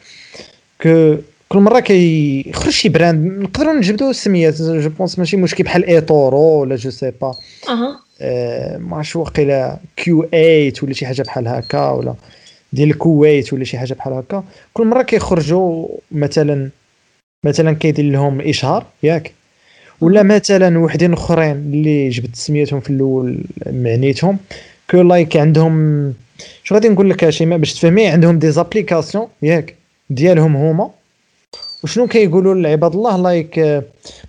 [0.82, 1.16] كو
[1.50, 6.76] كل مرة كيخرج شي براند نقدروا نجبدوا السميات جو بونس ماشي مشكل بحال ايتورو ولا
[6.76, 7.36] جو سي با
[7.70, 8.00] أها.
[8.22, 12.14] آه ما عرفتش واقيلا كيو 8 ولا شي حاجة بحال هكا ولا
[12.74, 14.44] ديال الكويت ولا شي حاجة بحال هكا.
[14.74, 16.70] كل مرة كيخرجوا مثلا
[17.46, 19.34] مثلا كيدير لهم إشهار ياك.
[20.02, 24.38] ولا مثلا وحدين أخرين اللي جبت سميتهم في الأول معنيتهم.
[24.90, 26.14] كو لايك عندهم
[26.64, 29.76] شو غادي نقول لك شيماء باش تفهمي؟ عندهم des applications ياك
[30.10, 30.90] ديالهم هما.
[31.84, 33.60] وشنو كيقولوا لعباد الله like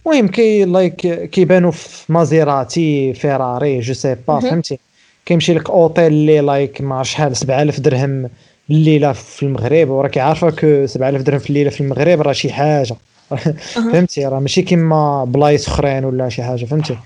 [0.07, 4.41] المهم كي like كيبانوا في Maserati Ferrari je sais pas.
[4.41, 4.79] فهمتي؟
[5.27, 8.29] كيمشي لك أوتيل اللي like ما شحال؟ 7000 درهم
[8.71, 9.89] الليلة في المغرب.
[9.89, 12.95] وراكي عارفه que 7000 درهم في الليلة في المغرب راه شي حاجة.
[13.93, 16.97] فهمتي؟ راه ماشي كيما بلايص أخرين ولا شي حاجة فهمتي؟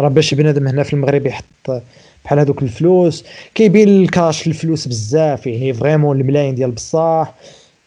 [0.00, 1.82] راه باش بنادم هنا في المغرب يحط
[2.24, 3.24] بحال هذوك الفلوس
[3.54, 7.34] كيبين الكاش الفلوس بزاف يعني vraiment الملايين ديال بصح.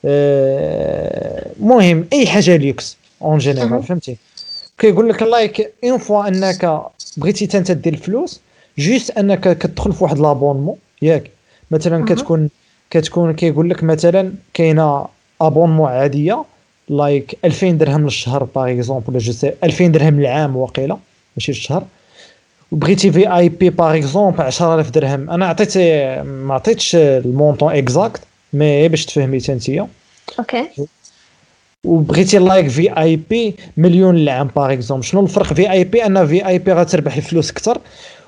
[0.05, 4.18] آه، المهم أي حاجة like en général فهمتي؟
[4.77, 6.81] كيقول لك like en fait أنك
[7.18, 8.41] بغيتي أنت دير الفلوس
[8.77, 11.31] juste أنك كتدخل في واحد l'abonnement ياك.
[11.72, 12.05] مثلا.
[12.05, 12.49] كتكون
[12.89, 15.05] كتكون كيقول لك مثلا كاينة
[15.41, 16.43] abonnement عادية
[16.89, 20.97] like 2000 درهم للشهر par exemple ولا je sais 2000 درهم للعام واقيلا
[21.38, 21.84] ماشي للشهر.
[22.72, 25.30] وبغيتي VIP par exemple 10000 درهم.
[25.30, 25.77] أنا عطيت
[26.27, 28.22] ما عطيتش ال montant exact
[28.53, 29.88] mais باش تفهمي حتى انتيا
[30.39, 30.68] okay
[31.84, 36.59] وبغيتي like VIP مليون للعام par exemple شنو الفرق؟ في اي بي أن في اي
[36.59, 37.81] بي غتربح الفلوس أكثر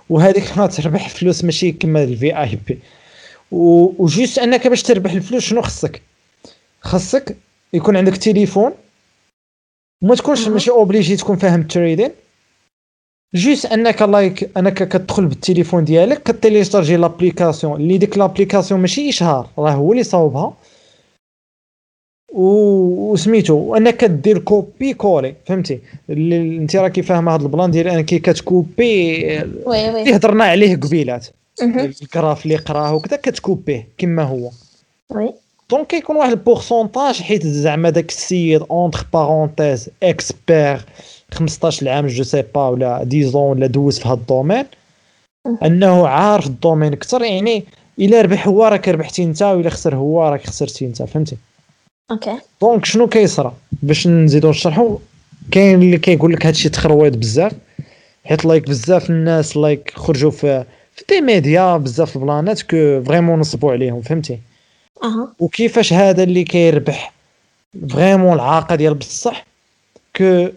[0.10, 2.80] وهذيك غتربح الفلوس ماشي كما ال VIP
[3.52, 6.02] و juste أنك باش تربح الفلوس شنو خصك؟
[6.82, 7.38] خصك
[7.74, 8.72] يكون عندك تليفون.
[10.04, 10.48] وما تكونش.
[10.48, 12.12] ماشي obligé تكون فاهم ال trading
[13.36, 19.50] juste أنك like أنك كتدخل بالتليفون ديالك ك télécharger l'application اللي ديك l'application ماشي إشهار
[19.58, 20.54] راه هو اللي صاوبها.
[22.34, 25.80] و- وسميتو وانك كدير copier coller فهمتي؟
[26.10, 29.18] اللي أنت راكي فاهمه هذا ال plan ديال أنك ك تcopier
[30.02, 31.28] اللي هضرنا عليه قبيلات.
[32.02, 34.50] ال graphe اللي قراه وكذا ك تcopier ه كما هو.
[35.10, 35.34] oui.
[35.70, 40.86] donc كيكون واحد ال pourcentage حيت زعما داك السيد entre parenthèses expert
[41.34, 44.66] 15 عام je sais pas ولا 10 ولا douze في هذا ال domaine
[45.66, 47.64] انه عارف ال domaine أكثر يعني
[48.00, 51.38] الا ربح هو راك ربحتي انت والا خسر هو راك خسرتي انت فهمتي
[52.12, 55.00] okay donc شنو كيصرى باش نزيدو نشرحو
[55.52, 57.52] كاين اللي كيقول لك هادشي تخرويض بزاف
[58.26, 60.66] حيت like بزاف الناس like خرجوا في
[60.96, 64.40] في des médias بزاف ال plan ات que vraiment نصبوا عليهم فهمتي
[65.40, 67.14] وكيفاش هذا اللي كيربح؟
[67.90, 69.46] vraiment العاقة ديال بصح
[70.16, 70.48] que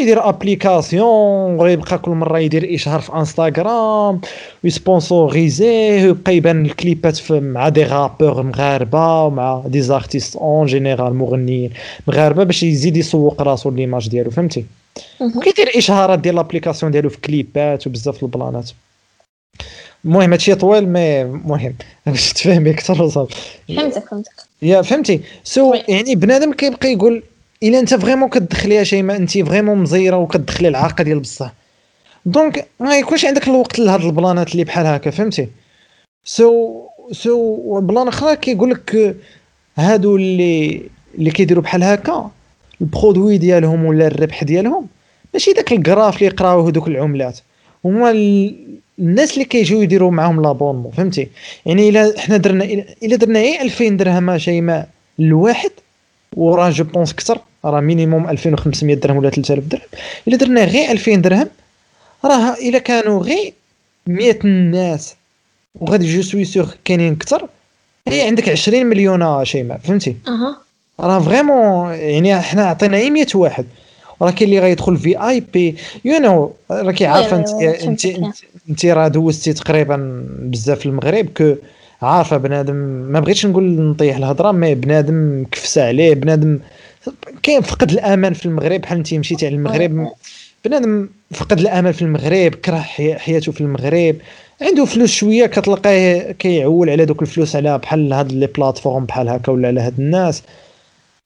[0.00, 4.20] يدير application ويبقى كل مرة يدير إشهار في انستغرام
[4.64, 11.14] و يsponsoriser ه ويبقى يبان الكليبات مع des rappeurs مغاربة ومع des artistes en général
[11.14, 11.70] مغنيين
[12.06, 14.64] مغاربة باش يزيد يسوق راسو l'image ديالو فهمتي.
[15.20, 18.70] وكيدير إشهارات ديال l'application ديالو في كليبات وبزاف ال plan ات.
[20.08, 21.74] المهم هادشي طويل mais المهم
[22.06, 23.34] باش تفهمي أكثر وصافي
[23.76, 24.32] فهمتك فهمتك.
[24.62, 25.20] يا فهمتي.
[25.44, 25.82] so oui.
[25.88, 27.22] يعني بنادم كيبقى يقول
[27.62, 31.52] إلا أنت vraiment كتدخليها شيماء أنت vraiment مزيرة وكتدخلي العاقه ديال بصح.
[32.26, 35.48] donc ما يكونش عندك الوقت لهاد ال plan ات اللي بحال هكا فهمتي.
[36.24, 36.80] so
[37.12, 39.16] so plan أخرى كيقول لك
[39.76, 40.82] هادو اللي
[41.14, 42.30] اللي كيديروا بحال هكا
[42.80, 44.86] ال produit ديالهم ولا الربح ديالهم
[45.34, 47.38] ماشي داك ال graphe اللي يقراوه دوك العملات.
[47.84, 48.10] هما
[48.98, 51.28] الناس اللي كيجيو يديروا معاهم l'abonnement فهمتي؟
[51.66, 52.64] يعني إلا حنا درنا
[53.02, 54.88] إلا درنا غير 2000 درهم شيماء
[55.20, 55.70] الواحد
[56.36, 59.82] وراه je pense كثر راه minimum 2500 درهم ولا 3000 درهم.
[60.28, 61.48] إلا درنا غير 2000 درهم
[62.24, 63.52] راه إلا كانوا غير
[64.06, 65.14] 100 الناس
[65.80, 67.48] وغادي je suis sûr كاينين كثر
[68.08, 70.56] هي عندك 20 مليون شيماء فهمتي؟ أها.
[71.00, 73.66] راه vraiment يعني حنا عطينا غير 100 واحد.
[74.22, 78.36] راه كاين اللي غيدخل VIP you know راكي عارفة oui انت انت
[78.70, 81.54] انت, راه دوزتي تقريبا بزاف المغرب que
[82.02, 82.74] عارفة بنادم
[83.12, 86.58] ما بغيتش نقول نطيح الهضرة mais بنادم كفسة عليه بنادم
[87.42, 90.08] كاين فقد الأمان في المغرب بحال انت مشيتي على المغرب
[90.64, 94.16] بنادم فقد الامل في المغرب كره حي- حياته في المغرب
[94.62, 99.52] عنده فلوس شوية كتلقاه كيعول على دوك الفلوس على بحال هاد لي بلاتفورم بحال هكا
[99.52, 100.42] ولا على هاد الناس.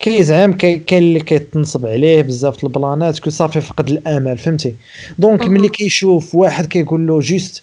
[0.07, 4.75] كيزعم كي- كاين اللي كيتنصب عليه بزاف البلانات كو صافي فقد الأمل فهمتي؟
[5.19, 5.43] دونك.
[5.45, 7.63] ملي كيشوف واحد كيقول له جوست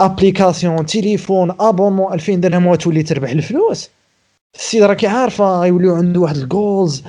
[0.00, 3.90] أبليكاسيون تليفون أبونمون 2000 درهم وتولي تربح الفلوس.
[4.54, 7.02] السيد راكي عارفه غيوليو عنده واحد الجولز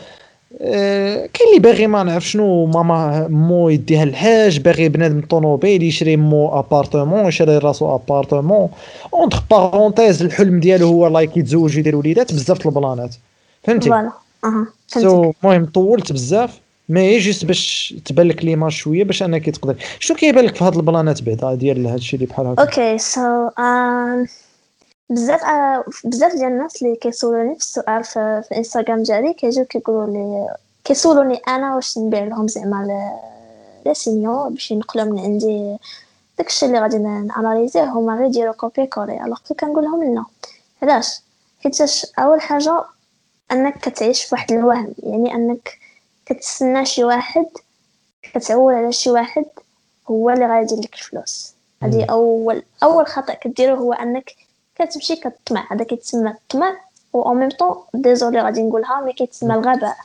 [0.62, 6.18] آه، كاين اللي باغي ما نعرف شنو ماما مو يديها الحاج باغي بنادم طوموبيل يشري
[6.18, 8.70] مو ابارتمون يشري راسو ابارتمون
[9.14, 13.16] entre parenthèses الحلم ديالو هو like يتزوج ويدير وليدات بزاف ال plan ات.
[13.64, 14.12] فهمتي؟ voilà.
[14.46, 16.60] أها so المهم طولت بزاف
[16.90, 19.76] mais juste باش تبان لك l'image شوية باش أنك تقدر.
[20.00, 22.98] شنو كيبان لك في هاد ال plan ات بعدا ديال هادشي اللي بحال هكا؟ okay
[22.98, 23.50] so
[25.10, 30.06] بزاف آه، بزاف ديال الناس اللي كيسولوني في السؤال في, في الانستغرام ديالي كيجيو كيقولوا
[30.14, 35.78] لي كيسولوني أنا واش نبيع لهم زعما l- les signaux باش ينقلوا من عندي
[36.38, 40.26] داكشي اللي غادي ن analyser ه هما غير يديروا copier coller alors كنقول لهم لا.
[40.82, 41.08] علاش؟
[41.64, 42.84] حيتاش أول حاجة
[43.52, 45.78] أنك كتعيش في واحد الوهم يعني أنك
[46.26, 47.46] كتسنى شي واحد
[48.24, 49.46] كتعول على شي واحد
[50.10, 51.54] هو اللي غايدير لك الفلوس.
[51.84, 54.36] هذه اول أول خطأ كديرو هو أنك
[54.76, 55.68] كتمشي كتطمع.
[55.72, 56.78] هذا كيتسمى الطمع
[57.14, 59.98] و en même temps désolé غادي نقولها mais كيتسمى الغباء.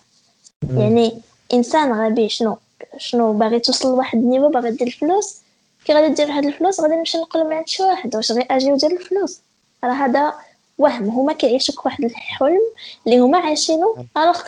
[0.77, 1.21] يعني
[1.55, 2.57] إنسان غبي شنو؟
[2.97, 5.41] شنو؟ باغي توصل لواحد niveau باغي دير الفلوس
[5.85, 8.91] كي غادي دير واحد الفلوس غادي نمشي نقول عند شي واحد واش غير أجي ودير
[8.91, 9.41] الفلوس؟
[9.85, 10.35] راه هذا
[10.83, 12.61] وهم هما كيعيشوك واحد الحلم
[13.07, 13.97] اللي هما عايشينو.
[14.17, 14.41] alors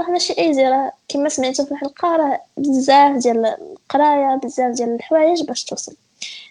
[0.00, 5.42] راه ماشي easy راه كما سمعتو في الحلقة راه بزاف ديال القراية بزاف ديال الحوايج
[5.42, 5.94] باش توصل.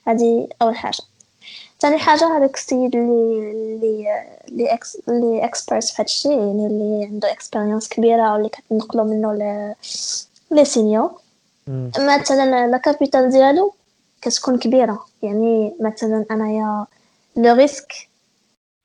[0.07, 0.97] هذه أول حاجة.
[1.79, 7.31] ثاني حاجة هذاك السيد اللي اللي اللي ex اللي expert في هادشي يعني اللي عنده
[7.31, 9.73] expérience كبيرة واللي كتنقلو منه ل
[10.51, 11.11] les signaux.
[11.99, 13.73] مثلا la capitale ديالو
[14.21, 15.05] كتكون كبيرة.
[15.23, 16.85] يعني مثلا أنايا
[17.35, 18.06] le risque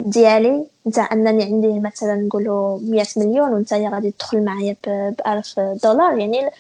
[0.06, 6.18] ديالي نتاع أنني عندي مثلا نقولوا 100 مليون وانت غادي تدخل معايا ب 1000 دولار.
[6.18, 6.50] يعني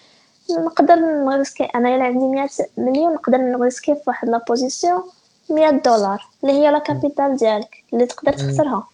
[0.50, 2.48] نقدر نريسكي أنا إلا عندي 100
[2.78, 5.02] مليون نقدر نريسكي في واحد la position
[5.50, 8.88] 100 دولار اللي هي la capitale ديالك اللي تقدر تخسرها.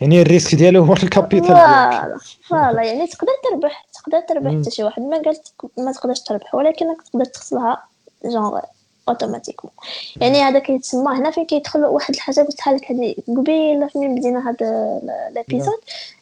[0.00, 2.20] يعني ال risque ديالو هو ال capital ديالك.
[2.48, 4.60] voilà يعني تقدر تربح تقدر تربح.
[4.60, 7.84] حتى شي واحد ما قالت ما تقدرش تربح ولكنك تقدر تخسرها
[8.24, 8.60] genre
[9.08, 9.72] automatiquement.
[10.16, 15.00] يعني هذا كيتسمى هنا فين كيدخل واحد الحاجة قلتها لك هذه قبيلة فين بدينا هذا
[15.34, 15.78] l'épisode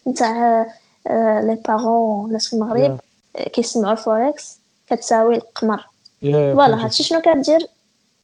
[0.09, 0.67] نتاع
[1.07, 2.99] آه، les parents الناس في المغرب
[3.37, 4.59] آه، كيسمعوا الفوركس.
[4.91, 5.87] كتساوي القمر.
[6.23, 6.85] voilà.
[6.85, 7.69] هادشي شنو كدير؟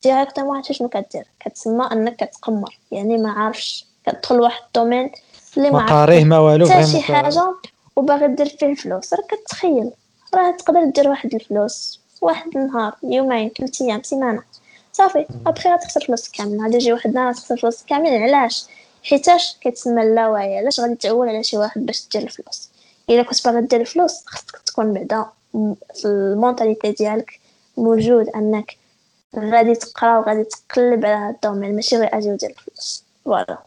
[0.03, 2.79] directement هادشي شنو كدير؟ كتسمى أنك كتقمر.
[2.91, 3.87] يعني ما عارفش.
[4.07, 5.11] كتدخل واحد ال domaine
[5.57, 7.55] اللي ما قاريه ما والو حتى شي حاجة
[7.97, 9.91] وباغي دير فيه الفلوس راك كتخيل.
[10.35, 14.43] راه تقدر دير واحد الفلوس واحد النهار يومين ثلاث أيام سيمانة.
[14.93, 15.27] صافي.
[15.47, 16.63] ابخي غتخسر فلوس كامل.
[16.63, 18.23] غادي يجي واحد النهار تخسر فلوس كامل.
[18.23, 18.65] علاش؟
[19.03, 22.69] حيتاش كيتسمى اللاوعي علاش غادي تعول على شي واحد باش دير الفلوس؟
[23.11, 25.27] إلا كنت باغي دير الفلوس خصك تكون بعدا
[25.95, 27.41] في ال mentalité ديالك
[27.77, 28.77] موجود أنك
[29.37, 31.77] غادي تقرا وغادي تقلب على هاد ال domaine.
[31.77, 33.05] ماشي غير أجي ودير الفلوس.
[33.25, 33.59] voilà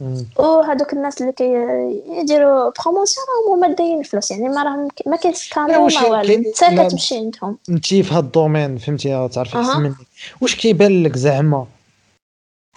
[0.00, 0.24] مم.
[0.38, 5.96] وهادوك الناس اللي كيديروا promotion راهم هما دايرين الفلوس يعني ما راهم ما كيسكانوا واش
[5.96, 6.42] ما والو.
[6.72, 6.88] لا.
[6.88, 7.58] كتمشي عندهم.
[7.68, 9.60] انت في هاد ال domaine فهمتي تعرف أها.
[9.60, 9.94] احسن مني
[10.40, 11.66] واش كيبان لك زعما؟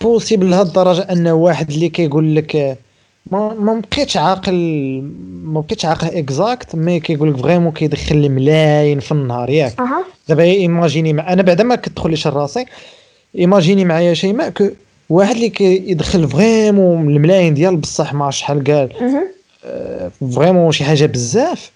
[0.01, 2.77] possible لهاد الدرجة أن واحد اللي كيقول لك
[3.31, 4.53] ما ما بقيتش عاقل
[5.43, 9.75] ما بقيتش عاقل exact mais كيقول لك vraiment كيدخل الملايين في النهار ياك.
[10.29, 11.33] دابا imaginez مع...
[11.33, 12.65] أنا بعدا ما كتدخليش لراسي.
[13.37, 14.69] imaginez معايا شيماء que
[15.09, 18.93] واحد اللي كيدخل vraiment الملايين ديال بصح ما شحال قال.
[19.01, 19.27] مهم.
[20.31, 21.71] vraiment شي حاجة بزاف.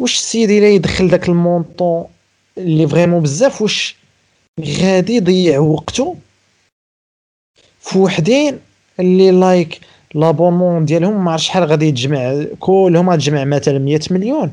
[0.00, 2.04] واش السيد إلا يدخل داك ال montant
[2.58, 3.96] اللي vraiment بزاف واش
[4.60, 6.16] غادي يضيع وقته
[7.80, 8.58] في وحدين
[9.00, 9.80] اللي like
[10.14, 14.52] l'abonnement ديالهم ما شحال غادي يتجمع؟ كلهم غتجمع مثلا 100 مليون.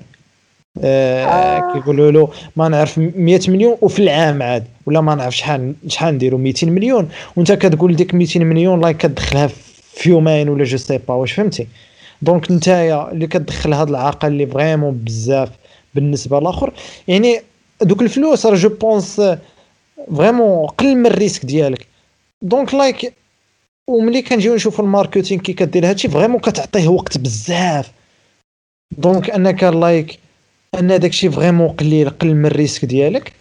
[0.83, 1.73] آه آه.
[1.73, 6.39] كيقولوا له ما نعرف 100 مليون وفي العام عاد ولا ما نعرف شحال شحال نديروا
[6.39, 7.09] 200 مليون.
[7.35, 9.47] وانت كتقول ديك 200 مليون like كتدخلها
[9.93, 11.67] في يومين ولا je sais pas واش فهمتي؟
[12.21, 15.49] donc نتايا اللي كتدخل هاد العقل اللي vraiment بزاف
[15.95, 16.73] بالنسبة للاخر
[17.07, 17.41] يعني
[17.81, 19.21] دوك الفلوس راه je pense
[20.17, 21.87] vraiment قل من ال risque ديالك.
[22.41, 23.13] donc like
[23.89, 27.91] وملي كنجيو نشوفو ال marketing كي كدير هادشي vraiment كتعطيه وقت بزاف.
[28.97, 30.19] donc أنك like
[30.79, 33.31] أن داكشي vraiment قليل قل من ال risque ديالك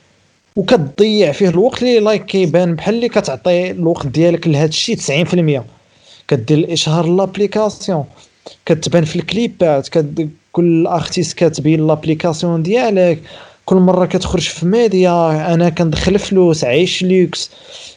[0.57, 5.63] وكتضيع فيه الوقت اللي like كيبان بحال اللي كتعطي الوقت ديالك لهذا الشيء 90%
[6.29, 8.05] كدير الاشهار l'application
[8.67, 10.31] كتبان في ال clipات كد...
[10.53, 13.19] كل artiste كتبين l'application ديالك
[13.65, 17.51] كل مرة كتخرج في ميديا أنا كندخل فلوس عايش لوكس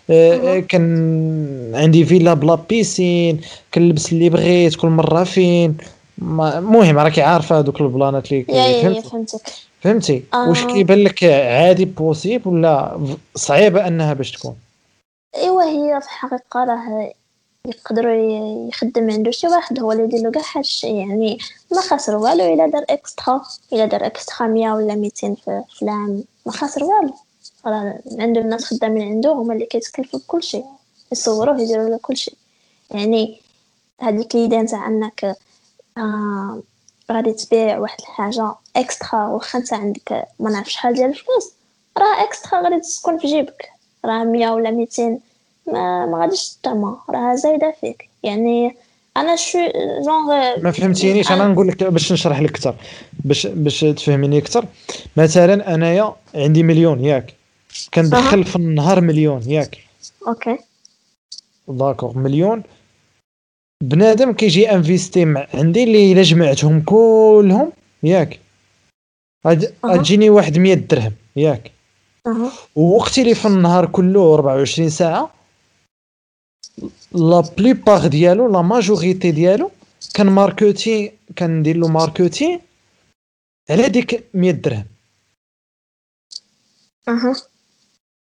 [0.09, 3.39] آه، كان عندي villa بلا piscine
[3.73, 5.77] كنلبس اللي بغيت كل مرة فين.
[6.21, 9.41] المهم راكي عارفة هذوك ال planات اللي يا فهمتي فهمتك.
[9.81, 10.49] فهمتي؟ آه.
[10.49, 12.99] واش كيبان لك عادي possible ولا
[13.35, 14.55] صعيبة أنها باش تكون؟
[15.35, 17.13] إيوا هي في الحقيقة راه
[17.67, 21.37] يقدروا يخدم عنده شي واحد هو اللي يدير له كاع هاد الشيء يعني
[21.71, 23.41] ما خسر والو إلا دار extra
[23.73, 27.13] إلا دار extra 100 ولا 200 في, العام ما خسر والو.
[27.65, 30.65] راه عنده الناس خدامين عنده هما اللي كيتكلفوا بكل شيء
[31.11, 32.33] يصوروه يديروا له كل شيء
[32.91, 33.41] يعني
[34.01, 35.37] هذيك اليدين تاع أنك
[35.97, 36.61] آه
[37.11, 41.51] غادي تبيع واحد الحاجة إكسترا واخا أنت عندك ما نعرف شحال ديال الفلوس
[41.97, 43.69] راه إكسترا غادي تكون في جيبك.
[44.05, 45.19] راه 100 ولا 200
[45.67, 48.09] ما ما غاديش تطمع راه زايدة فيك.
[48.23, 48.75] يعني
[49.17, 49.59] أنا شو
[50.05, 52.75] جونغ ما فهمتينيش أنا نقول لك باش نشرح لك أكثر
[53.25, 54.65] باش باش تفهميني أكثر.
[55.17, 57.33] مثلا أنايا عندي مليون ياك.
[57.93, 59.77] كندخل في النهار مليون ياك.
[60.27, 60.57] okay.
[61.67, 62.63] d'accord مليون.
[63.83, 67.71] بنادم كيجي investi مع عندي اللي إلا جمعتهم كلهم
[68.03, 68.39] ياك.
[69.85, 71.71] غتجيني واحد 100 درهم ياك.
[72.27, 72.51] أها.
[72.75, 75.33] ووقتي اللي في النهار كله 24 ساعة
[77.11, 79.71] la plupart ديالو la majorité ديالو
[80.13, 82.59] كان marketing كندير له marketing
[83.69, 84.85] على ديك 100 درهم.
[87.07, 87.35] أها.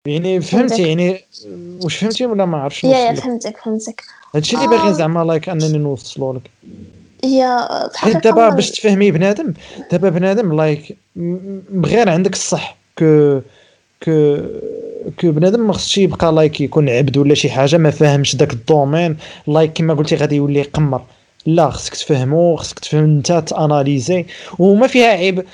[0.06, 0.88] يعني فهمتي.
[0.88, 1.26] يعني
[1.84, 4.04] واش فهمتي ولا ما عرفتش يا يا؟ فهمتك فهمتك.
[4.36, 4.92] هادشي اللي باغي آه.
[4.92, 6.42] زعما لايك أنني نوصلو لك.
[7.24, 9.54] هي حيت بحال دابا باش تفهمي بنادم
[9.92, 10.98] دابا بنادم لايك
[11.70, 12.78] بغير عندك الصح.
[13.00, 13.40] كو
[14.04, 14.38] كو
[15.22, 19.18] كو بنادم ما خصش يبقى لايك يكون عبد ولا شي حاجة ما فاهمش داك الدومين.
[19.48, 21.02] لايك كما قلتي غادي يولي يقمر.
[21.46, 24.26] لا خصك تفهمو خصك تفهم انت t'analyser.
[24.60, 25.46] وما فيها عيب.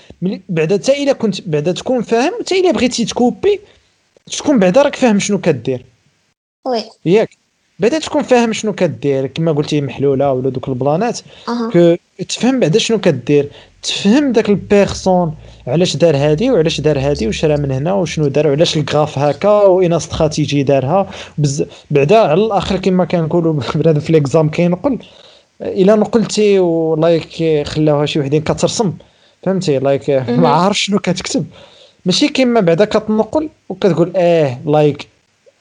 [0.50, 3.60] بعدا حتى إلا كنت بعدا تكون فاهم حتى إلا بغيتي تcopier
[4.32, 5.86] تكون بعدا راك فاهم شنو كدير.
[6.66, 6.84] oui.
[7.06, 7.30] ياك.
[7.80, 11.20] بعدا تكون فاهم شنو كدير كما قلتي محلولة ولا دوك ال planات.
[11.74, 11.96] que
[12.30, 13.50] تفهم بعدا شنو كدير.
[13.84, 15.36] تفهم داك ال personne
[15.68, 19.50] علاش دار هادي وعلاش دار هادي وشرا من هنا وشنو دار وعلاش ال graphe هكا
[19.50, 21.10] واين استراتيجي دارها.
[21.38, 21.66] بز...
[21.92, 25.00] بعدا على الآخر كما كنقولوا بنادم في les examens كينقل
[25.62, 28.94] إلا نقلتي و like خلاوها شي وحدين كترسم.
[29.44, 31.46] فهمتي؟ like ما عارف شنو كتكتب.
[32.06, 35.08] ماشي كيما بعدا كتنقل وكتقول آه like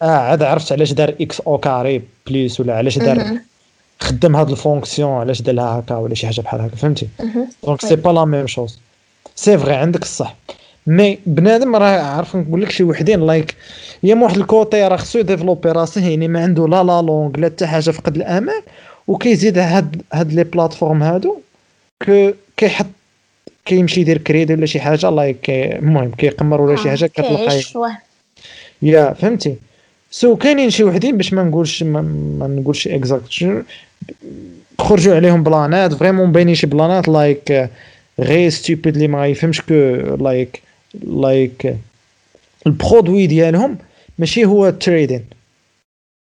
[0.02, 3.38] آه عاد عرفت علاش دار x au carré plus ولا علاش دار.
[4.00, 7.08] خدم هاد ال fonction علاش دارها هكا ولا شي حاجة بحال هكا فهمتي.
[7.64, 8.78] donc c'est pas la même chose
[9.36, 10.34] c'est vrai عندك الصح
[10.86, 13.54] مي بنادم راه عارف نقول لك شي وحدين لايك
[14.02, 17.46] يا من واحد الكوتي راه خصو يديفلوبي راسه يعني ما عنده لا لا لونغ لا
[17.46, 18.62] حتى حاجة فقد الأمان
[19.08, 21.36] وكيزيد هاد هاد لي بلاتفورم هادو
[22.56, 22.86] كيحط
[23.64, 27.60] كيمشي يدير كريدي ولا شي حاجة لايك المهم كيقمر ولا شي آه، حاجة كتلقى
[28.82, 29.12] يا.
[29.12, 29.56] فهمتي.
[30.10, 32.02] سو كاينين شي وحدين باش ما نقولش ما,
[32.38, 33.64] ما نقولش اكزاكت
[34.78, 37.70] خرجوا عليهم بلانات فريمون باينين شي بلانات لايك
[38.20, 39.74] غير ستوبيد اللي ما يفهمش كو
[40.20, 40.62] لايك
[41.02, 41.76] لايك
[42.66, 43.78] البرودوي ديالهم
[44.18, 45.24] ماشي هو التريدين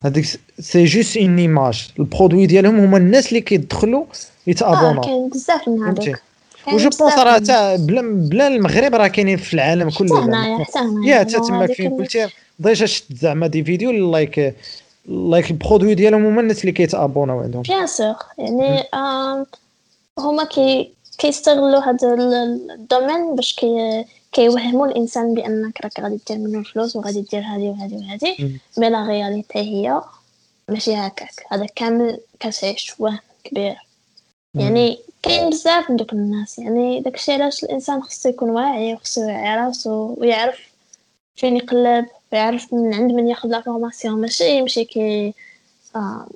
[0.05, 0.24] هذيك
[0.59, 5.82] سي جوست اون ايماج البرودوي ديالهم هما الناس اللي كيدخلوا آه يتابوناو كاين بزاف من
[5.82, 6.19] هذوك.
[6.68, 10.78] وجو بونس راه تا بلا بلا المغرب راه كاينين في العالم حتى كله هنايا حتى
[10.78, 12.28] هنايا يا هو تماك فين قلتي
[12.59, 14.55] ديجا شفت زعما دي فيديو لايك
[15.06, 18.84] لايك البرودوي ديالهم هما الناس اللي كيتابوناو عندهم bien sûr يعني
[20.18, 26.39] هما كي كيستغلوا هذا ال- ال domaine باش كي كيوهموا الانسان بانك راك غادي دير
[26.39, 28.59] منه الفلوس وغادي دير هذه وهذه وهذه.
[28.78, 30.01] mais la réalité هي
[30.68, 33.74] ماشي هكاك هذا كامل كتعيش وهم كبير
[34.55, 39.57] يعني كاين بزاف من دوك الناس يعني داكشي علاش الإنسان خصو يكون واعي وخصو يوعي
[39.57, 40.59] راسو ويعرف
[41.36, 45.35] فين يقلب ويعرف من عند من ياخذ la formation ماشي يمشي كي
[45.97, 46.27] آه.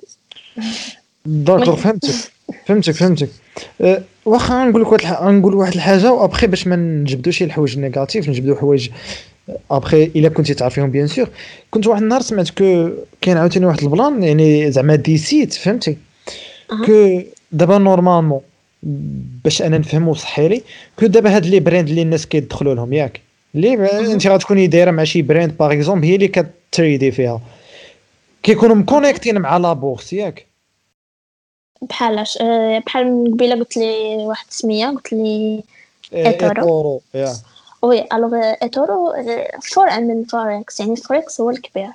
[1.25, 2.09] d'accord فهمتك.
[2.65, 3.29] فهمتك فهمتك.
[3.81, 8.29] أه، واخا نقول لك واحد نقول واحد الحاجة وأبخي باش ما نجبدوا شي الحوايج négatif
[8.29, 8.89] نجبدوا حوايج
[9.71, 11.29] أبخي إلا كنتي تعرفيهم bien sûr
[11.71, 12.89] كنت واحد النهار سمعت que
[13.21, 15.97] كاين عاوتاني واحد ال plan يعني زعما des sites فهمتي.
[16.85, 17.21] que
[17.51, 18.41] دابا normalement
[19.43, 20.61] باش أنا نفهمو صحي لي
[20.99, 23.21] que دابا هاد les brands اللي الناس كيدخلوا لهم ياك.
[23.55, 27.41] اللي ب- أنت غتكوني دايرة مع شي brand par exemple هي اللي كتريدي فيها.
[28.43, 30.45] كيكونوا مكونيكتين مع la bourse ياك.
[31.81, 35.63] بحالاش آه، بحال من قبيلة قلت لي واحد السميه قلت لي.
[36.13, 37.33] eToro، يا
[37.81, 41.87] oui alors eToro آه، فرع من فوركس يعني فوركس هو الكبير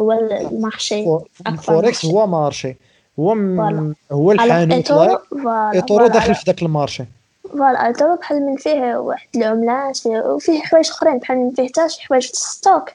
[0.00, 2.04] هو ال marché فو- أكبر فوركس.
[2.04, 2.76] هو marché.
[3.18, 3.94] هو م...
[4.12, 6.06] هو الحانوت voilà eToro.
[6.06, 7.04] داخل في ذاك ال marché.
[7.52, 11.88] voilà eToro بحال من فيه واحد العملات فيه وفيه حوايج أخرين بحال من فيه حتى
[11.88, 12.90] شي حوايج في ال stock.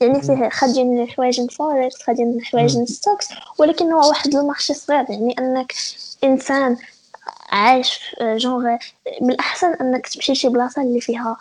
[0.00, 3.28] يعني فيه خارجين حوايج من فوركس خارجين حوايج من stocks
[3.58, 5.06] ولكن هو واحد المارشي صغير.
[5.08, 5.74] يعني أنك
[6.24, 6.76] إنسان
[7.52, 8.76] عايش في جونغ
[9.20, 11.36] من الأحسن أنك تمشي لشي بلاصة اللي فيها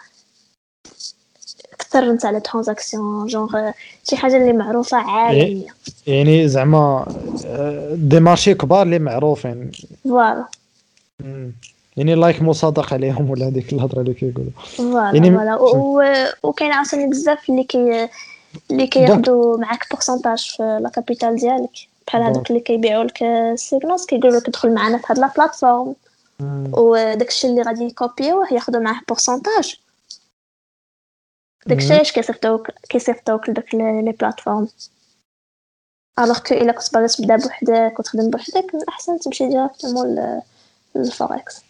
[1.79, 3.71] كثر نتاع les transactions genre
[4.03, 5.67] شي حاجة اللي معروفة عالمية.
[6.07, 7.05] يعني زعما
[7.45, 9.71] آه، دي marché كبار اللي معروفين.
[10.03, 10.45] voilà.
[11.97, 14.51] يعني like مصادق عليهم ولا هذيك الهضرة اللي كيقولوا.
[14.77, 16.35] voilà يعني- voilà.
[16.43, 18.09] وكاين عاوتاني بزاف اللي كي
[18.71, 21.69] اللي كياخدو معاك pourcentage في la capital ديالك.
[22.07, 22.23] بحال.
[22.23, 23.17] هذوك اللي كيبيعوا لك
[23.55, 25.93] signaux كيقولوا لك دخل معنا في هاد la plateforme.
[26.73, 29.75] وداكشي اللي غادي يكوبيوه ياخدو معاه pourcentage
[31.67, 31.93] داكشي.
[31.93, 34.67] علاش كيصيفطوك كيصيفطوك لدوك les plateformes
[36.19, 40.41] alors que الا كنت باغي تبدا بوحدك وتخدم بوحدك من الاحسن تمشي directement
[40.95, 41.61] للفوركس.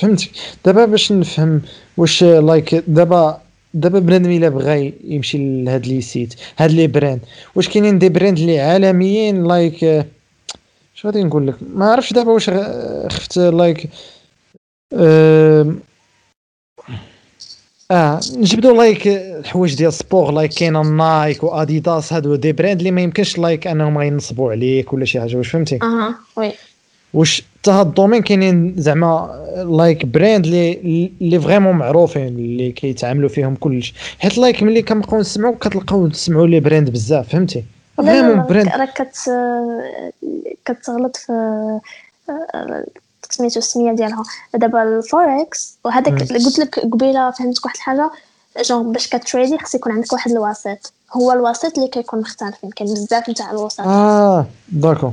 [0.00, 0.30] فهمتك
[0.64, 1.62] دابا باش نفهم
[1.96, 3.40] واش like دابا
[3.74, 7.20] دابا بنادم إلا بغى يمشي لهاد les sites هاد les brands
[7.54, 10.06] واش كاينين des brands اللي عالميين like آه،
[10.96, 12.50] اش غادي نقول لك؟ ما عرفتش دابا واش
[13.10, 13.90] خفت like
[14.92, 15.80] آم،
[17.90, 22.78] آه نجبدو لايك الحوايج ديال ال sport like كاين Nike و Adidas هادو des brands
[22.78, 26.52] اللي ما يمكنش like أنهم غينصبوا عليك ولا شي حاجة واش فهمتي؟ أها oui.
[27.14, 29.44] واش حتى هاد ال domaine كاينين زعما
[29.78, 33.94] like brands اللي اللي vraiment معروفين اللي كيتعاملوا فيهم كلش.
[34.18, 37.64] حيت like ملي كنبقاو نسمعوا كتلقاو تسمعوا les brands بزاف فهمتي؟
[37.96, 38.68] vraiment brands.
[38.68, 39.30] راك كت
[40.64, 41.32] كتغلط في
[43.32, 44.22] سميتو السميه ديالها.
[44.54, 48.10] دابا الفوركس وهذاك قلت لك قبيلة فهمتك واحد الحاجة؟
[48.62, 50.92] جون باش كتريدي خص يكون عندك واحد الوسيط.
[51.12, 55.10] هو الوسيط اللي كيكون مختلفين كاين بزاف نتاع الوسط آه d'accord.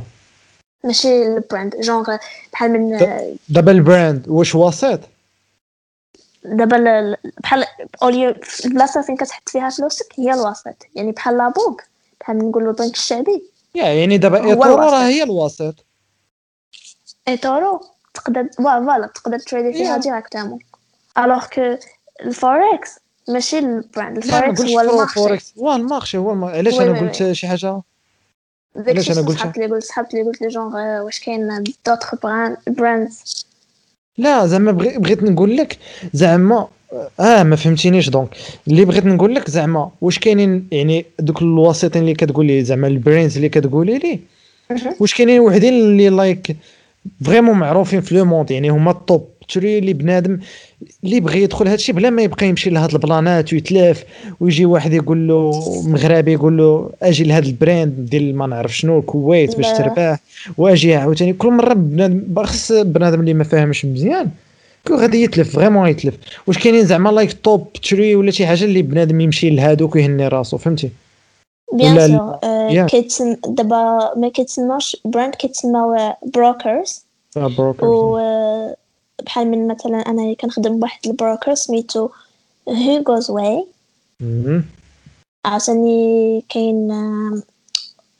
[0.83, 1.75] ماشي ال brand.
[1.79, 2.17] جونغ
[2.53, 2.97] بحال من
[3.49, 4.99] دابا ال brand واش وسيط؟
[6.45, 7.65] دابا ال- ال- بحال
[8.03, 11.83] au lieu البلاصة فين كتحط فيها فلوسك هي الوسط يعني بحال la banque
[12.21, 13.43] بحال نقولوا البنك الشعبي.
[13.75, 14.75] يا يعني دابا eToro.
[14.75, 15.75] راه هي الوسيط.
[17.27, 17.81] eToro
[18.13, 19.97] تقدر وا- voilà تقدر تريدي فيها.
[19.97, 20.59] directement.
[21.17, 21.77] الوغ كو
[22.25, 22.99] الفوركس
[23.29, 25.13] ماشي ال brand ال Forex هو ال marché.
[25.13, 25.53] Forex.
[25.59, 26.45] هو ال marché هو.
[26.45, 27.81] علاش أنا قلت شي حاجة؟
[28.87, 32.15] علاش أنا قلت صحابت لي قلت صحابت لي قلت لي جونغ آه، واش كاين d'autres
[32.67, 33.45] brands
[34.17, 35.77] لا زعما بغي- بغيت نقول لك
[36.13, 36.67] زعما
[37.19, 38.29] آه ما فهمتينيش donc.
[38.67, 43.35] اللي بغيت نقول لك زعما واش كاينين يعني دوك الوسيطين اللي كتقولي زعما ال brands
[43.35, 44.19] اللي كتقولي لي
[44.99, 46.57] واش كاينين وحدين اللي like
[47.25, 50.39] vraiment معروفين في le monde يعني هما ال top three اللي بنادم
[51.03, 54.03] اللي بغى يدخل هادشي بلا ما يبقى يمشي لهاد ال plan ات ويتلاف
[54.39, 55.51] ويجي واحد يقول له
[55.87, 59.65] مغربي يقول له أجي لهاد ال brand ديال ما نعرف شنو الكويت باش.
[59.77, 60.19] تربح
[60.57, 61.33] وأجي عاوتاني.
[61.33, 64.29] كل مرة بنادم خص بنادم اللي ما فاهمش مزيان
[64.87, 66.17] quoi غادي يتلف vraiment يتلف.
[66.47, 70.57] واش كاينين زعما like top three ولا شي حاجة اللي بنادم يمشي لهادوك ويهني راسو
[70.57, 70.89] فهمتي؟
[71.73, 72.39] bien sûr.
[72.87, 77.03] كيتسم دابا ما كيتسماش brand كيتسماو brokers
[77.35, 78.17] broker و
[79.23, 82.09] بحال من مثلا أنا كنخدم بواحد ال broker سميتو
[82.69, 83.67] Hugosway
[85.45, 86.87] عاوتاني كاين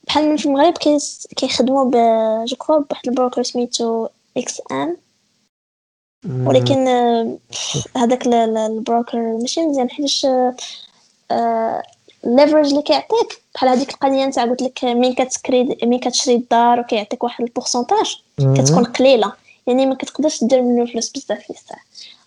[0.08, 0.74] بحال من في المغرب
[1.36, 1.96] كيخدموا ب
[2.46, 4.98] je crois بواحد ال broker سميتو XM
[6.48, 6.88] ولكن
[7.98, 10.28] هذاك ال- ال- ال broker ماشي مزيان حيتاش
[12.26, 13.42] ال leverage اللي كيعطيك.
[13.56, 18.16] بحال هذيك القضية نتاع قلت لك مين كتكري مين كتشري الدار وكيعطيك واحد ال pourcentage
[18.58, 19.34] كتكون قليلة.
[19.68, 21.80] يعني ما كتقدرش دير منه فلوس بزاف في الساعة.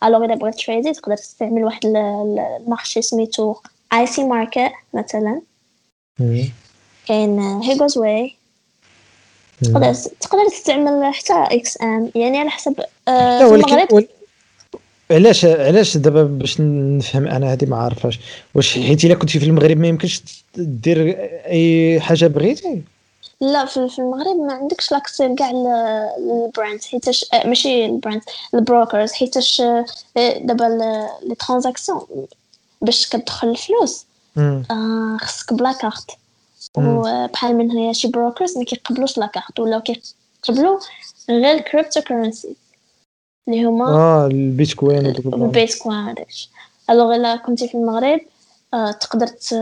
[0.05, 3.55] alors الا بغيت trade ي تقدر تستعمل واحد ال- ال- ال marché سميتو
[3.93, 5.40] IC Markets مثلا.
[7.09, 8.35] كاين Hugosway
[9.62, 12.74] تقدر تقدر تستعمل حتى XM يعني على حسب
[13.09, 14.06] ولكن المغرب.
[15.11, 18.20] علاش علاش دابا باش نفهم أنا هذه ما عارفاش
[18.55, 20.23] واش حيت إلا كنتي في المغرب ما يمكنش
[20.57, 21.16] دير
[21.47, 22.83] أي حاجة بغيتي؟
[23.41, 28.23] لا في المغرب ما عندكش l'accès كاع ال brand حيتاش آه، ماشي ال brand
[28.55, 29.12] ال brokers.
[29.12, 29.85] حيتاش آه،
[30.39, 30.65] دابا
[31.23, 32.01] les transactions
[32.83, 34.05] باش كتدخل الفلوس.
[34.39, 36.10] آه، خصك ب la carte.
[36.77, 39.60] وبحال من هنايا شي brokers ما كيقبلوش la carte.
[39.61, 40.78] ولا كيقبلوا
[41.31, 42.56] غير ال cryptocurrency
[43.48, 45.06] اللي هما آه البيتكوين.
[45.44, 46.51] البيتكوين هذاكشي
[46.90, 48.20] alors الا كنتي في المغرب
[48.74, 49.55] آه، تقدر ت...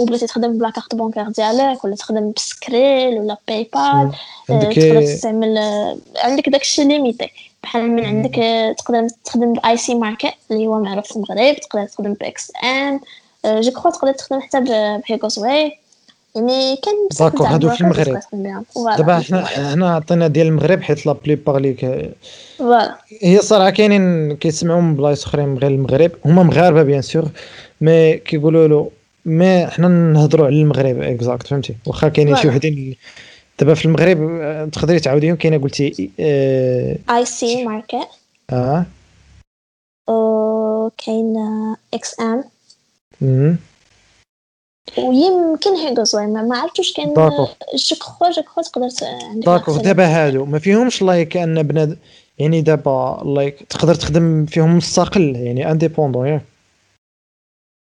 [0.00, 3.80] وبغيتي تخدم ب la carte bancaire ديالك ولا تخدم ب Skrill ولا PayPal.
[3.80, 4.12] آه،
[4.50, 7.30] عندك تقدر تستعمل آه، عندك داكشي limité
[7.62, 11.86] بحال من عندك آه، تقدر تخدم ب IC Markets اللي هو معروف في المغرب تقدر
[11.86, 13.00] تخدم ب XM
[13.46, 15.78] je crois تقدر تخدم حتى ب- ب Hugosway
[16.36, 18.20] يعني كاين d'accord، تاع هادو في المغرب.
[18.98, 22.10] دابا حنا حنا عطينا ديال المغرب حيت la plupart لي ك-
[22.58, 27.24] voilà هي صراحة كاينين كيسمعوا من بلايص أخرين غير المغرب هما مغاربة bien sûr
[27.80, 28.90] mais كيقولوا له
[29.24, 32.48] ما حنا نهضروا على المغرب exact فهمتي واخا كاينين شي.
[32.48, 32.96] وحدين
[33.60, 38.08] دابا في المغرب آه، تقدري تعاوديهم كاينة قلتي آه, IC Markets
[38.52, 38.86] آه.
[40.08, 41.34] وكاين
[41.94, 42.44] XM.
[44.98, 47.48] ويمكن Hugosway ما عرفتش كاين d'accord.
[47.74, 49.78] je crois je crois تقدر عندك l'accès.
[49.78, 51.96] دابا هادو ما فيهمش like أن بنادم
[52.38, 56.42] يعني دابا like تقدر تخدم فيهم مستقل يعني indépendant ياك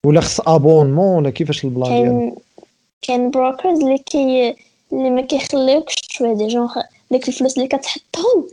[0.06, 2.36] ولا خص abonnement ولا كيفاش ال plan كاين
[3.02, 4.56] كاين brokers اللي كي
[4.94, 6.82] اللي ما كيخليوكش trade ي genre
[7.12, 8.48] ديك الفلوس اللي كتحطهم.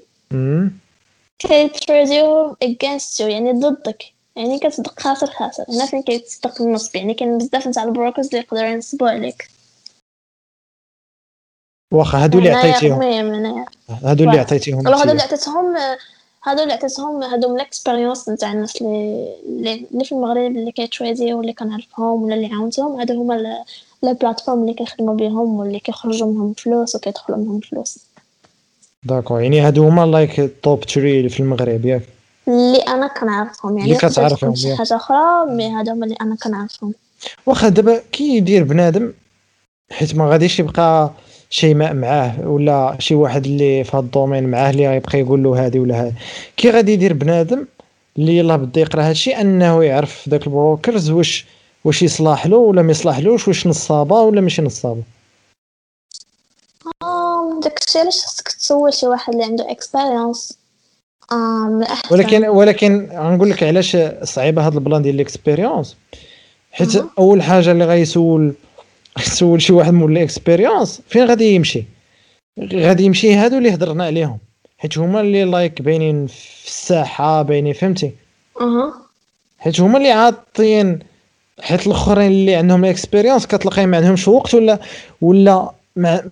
[1.39, 4.05] كي trade يو against you يعني ضدك
[4.41, 8.39] يعني كتصدق خاسر خاسر هنا فين كيتصدق النصب يعني كاين بزاف نتاع ال brokers اللي
[8.39, 9.49] يقدروا ينصبوا عليك.
[11.95, 13.03] واخا هادو اللي عطيتيهم.
[13.89, 14.39] هادو اللي.
[14.39, 15.11] عطيتيهم هادو.
[15.11, 15.77] اللي عطيتهم
[16.45, 20.87] هادو اللي عطيتهم هادو من ال expérience نتاع الناس اللي اللي في المغرب اللي كي
[20.87, 23.65] trade يو واللي كنعرفهم ولا اللي عاونتهم هادو هما
[24.03, 27.99] les plateformes اللي كنخدموا بهم واللي كيخرجوا منهم فلوس وكيدخلوا منهم فلوس.
[29.03, 32.03] d'accord يعني هادو هما like ال top 3 اللي في المغرب ياك.
[32.51, 33.79] اللي أنا كنعرفهم.
[33.79, 34.77] يعني اللي كتعرفهم، شي.
[34.77, 36.95] حاجة أخرى mais هادو هما اللي أنا كنعرفهم.
[37.47, 39.13] واخا دابا كي يدير بنادم
[39.93, 41.11] حيت ما غاديش يبقى
[41.51, 45.65] شيماء معاه ولا شي واحد اللي في هاد ال domaine معاه اللي غيبقى يقول له
[45.65, 46.15] هادي ولا هادي.
[46.57, 47.67] كي غادي يدير بنادم
[48.19, 51.47] اللي يلاه بدا يقرأ هادشي أنه يعرف داك ال brokers واش
[51.85, 55.03] واش يصلح له ولا ما يصلحلوش واش نصابة ولا ماشي نصابة.
[57.03, 60.60] آه، داكشي علاش خصك تسول شي واحد اللي عنده expérience
[62.11, 65.97] ولكن ولكن غنقول لك علاش صعيبة هاد ال plan ديال ال expérience
[66.73, 67.05] حيت.
[67.19, 68.55] أول حاجة اللي غيسول
[69.19, 71.85] يسول شي واحد مول ال expérience فين غادي يمشي؟
[72.73, 74.39] غادي يمشي هادو اللي هضرنا عليهم.
[74.79, 78.13] حيت هما اللي like باينين في الساحة باينين فهمتي؟
[78.61, 78.95] أها.
[79.59, 80.99] حيت هما اللي عاطين
[81.61, 84.79] حيت الأخرين اللي عندهم ال expérience كتلقاي ما عندهمش وقت ولا
[85.21, 86.31] ولا ما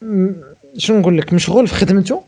[0.77, 2.23] شنو نقول لك مشغول في خدمته؟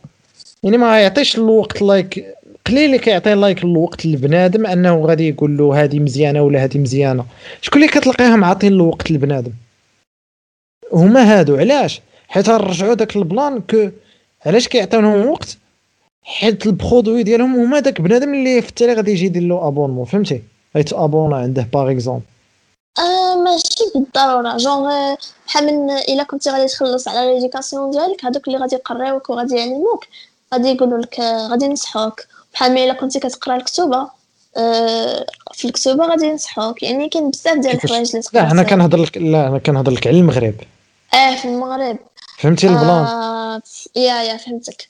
[0.63, 2.27] يعني ما يعطيش الوقت like
[2.67, 7.25] قليل اللي كيعطي like الوقت للبنادم انه غادي يقول له هذه مزيانة ولا هذه مزيانة.
[7.61, 9.53] شكون اللي كتلقاهم عاطين الوقت للبنادم؟
[10.93, 11.57] هما هادو.
[11.57, 13.89] علاش؟ حيت نرجعوا داك ال plan quoi
[14.47, 15.57] علاش كيعطيونهم وقت؟
[16.23, 20.05] حيت ال produit ديالهم هما داك بنادم اللي في التالي غادي يجي يدير له abonnement
[20.05, 20.43] فهمتي؟
[20.77, 22.23] غي t'abonna عنده par exemple
[22.99, 24.57] آه ماشي بالضرورة.
[24.57, 25.15] جونغ
[25.47, 30.05] بحال من إلا كنتي غادي تخلص على l'éducation ديالك هادوك اللي غادي يقراوك وغادي يعلموك.
[30.55, 32.21] غادي يقولوا لك آه، غادي ينصحوك.
[32.55, 34.09] بحال ما الا كنتي كتقرا الكتوبة
[34.57, 38.99] آه في الكتوبة غادي ينصحوك يعني كاين بزاف ديال؟ الحوايج اللي تقدر لا أنا كنهضر
[39.03, 40.55] لك لا أنا كنهضر لك على المغرب.
[41.15, 41.99] آه في المغرب.
[42.39, 43.63] فهمتي ال plan؟ آه
[43.97, 44.89] يا يا فهمتك.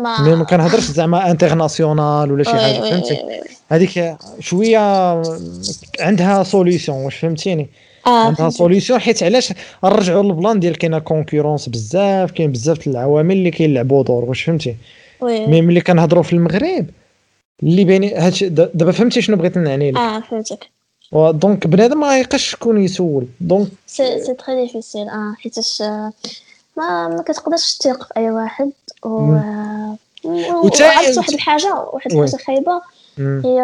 [0.00, 3.40] ما mais ما كنهضرش زعما international ولا شي حاجة فهمتي.
[3.68, 5.22] هذيك شوية
[6.00, 7.68] عندها solution واش فهمتيني؟
[8.06, 8.50] آه عندها.
[8.50, 9.52] solution حيت علاش
[9.84, 14.76] نرجعوا لل plan ديال كاينة concurrence بزاف كاين بزاف العوامل اللي كيلعبوا دور واش فهمتي؟
[15.22, 16.86] mais ملي كنهضروا في المغرب
[17.62, 19.98] اللي بيني هادشي دابا فهمتي شنو بغيت نعني لك.
[19.98, 20.68] آه فهمتك.
[21.12, 23.26] و- donc بنادم ما بقاش شكون يسول.
[23.40, 26.12] donc c'est c'est très difficile آه حيتاش آه،
[26.76, 28.70] ما ما كتقدرش تثيق في أي واحد.
[29.04, 29.08] و
[30.24, 30.80] وعرفت
[31.18, 32.12] واحد الحاجة واحد.
[32.12, 32.80] الحاجة خايبة.
[33.18, 33.60] هي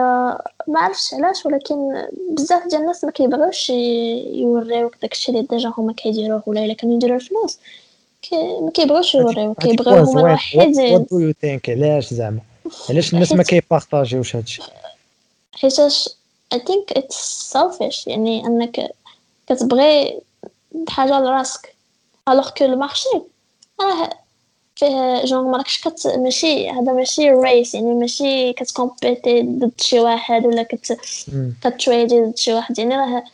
[0.69, 1.77] ما عرفتش علاش ولكن
[2.31, 7.17] بزاف ديال الناس ما كيبغيوش يوريوك داكشي اللي déjà هما كيديروه ولا إلا كانوا يديروا
[7.17, 7.59] الفلوس
[8.33, 10.21] ما كيبغيوش هاديك كيبغيو هما.
[10.21, 12.41] الوحيدين What do you think علاش زعما
[12.91, 14.63] علاش الناس ما كي partageيوش هادشي
[15.53, 16.09] حيتاش
[16.55, 17.17] I think it's
[17.53, 18.93] selfish يعني انك
[19.49, 20.21] كتبغي
[20.89, 21.75] حاجة لراسك
[22.29, 23.09] alors que ال marché
[23.81, 24.11] راه
[24.77, 30.47] فيه جونغ مراكش كت ماشي هذا ماشي ريس يعني ماشي كت compétiti ضد شي واحد
[30.47, 30.99] ولا كت.
[31.65, 33.25] كتريدي ضد شي واحد يعني راه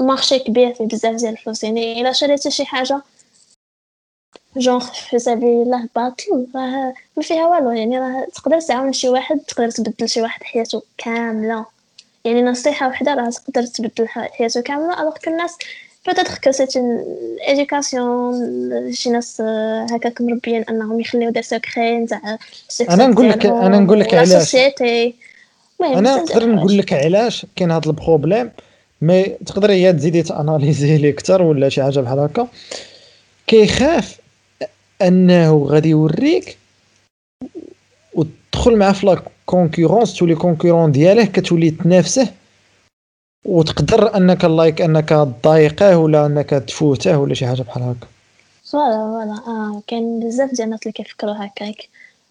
[0.00, 3.02] marché كبير فيه بزاف ديال الفلوس يعني إلا شريتي شي حاجة
[4.56, 9.38] جونغ في سبيل الله باطل راه ما فيها والو يعني راه تقدر تعاون شي واحد
[9.38, 11.64] تقدر تبدل شي واحد حياته كاملة.
[12.24, 15.56] يعني نصيحة وحدة راه تقدر تبدل حياته كاملة alors que الناس
[16.46, 17.00] que c'est une
[17.52, 18.34] éducation
[18.94, 19.40] شي ناس
[19.90, 22.38] هكاك مربيين أنهم يخليو des secrets نتاع
[22.90, 24.56] أنا نقول لك- أنا نقول لك علاش.
[25.80, 28.50] أنا نقدر نقول لك علاش كاين هذا ال problème
[29.02, 32.48] mais تقدر هي تزيدي ت analyser ليه أكثر ولا شي حاجة بحال هكا.
[33.46, 34.19] كيخاف
[35.02, 36.58] أنه غادي يوريك
[38.14, 42.28] وتدخل معاه في la concurrence تولي concurrent دياله كتولي تنافسه
[43.44, 48.06] وتقدر أنك like أنك تضايقه ولا أنك تفوته ولا شي حاجة بحال هكا.
[48.64, 49.42] voilà voilà.
[49.46, 51.88] آه كاين بزاف ديال الناس اللي كيفكروا هكاك.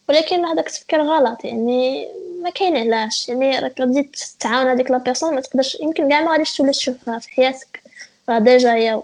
[0.10, 2.08] ولكن هذاك التفكير غلط يعني
[2.44, 4.10] ما كاين علاش يعني راك غادي
[4.40, 5.78] تعاون هذيك la personne ما تقدرش.
[5.82, 7.82] يمكن كاع ما غاديش تولي تشوفها في حياتك.
[8.30, 9.02] راه déjà هي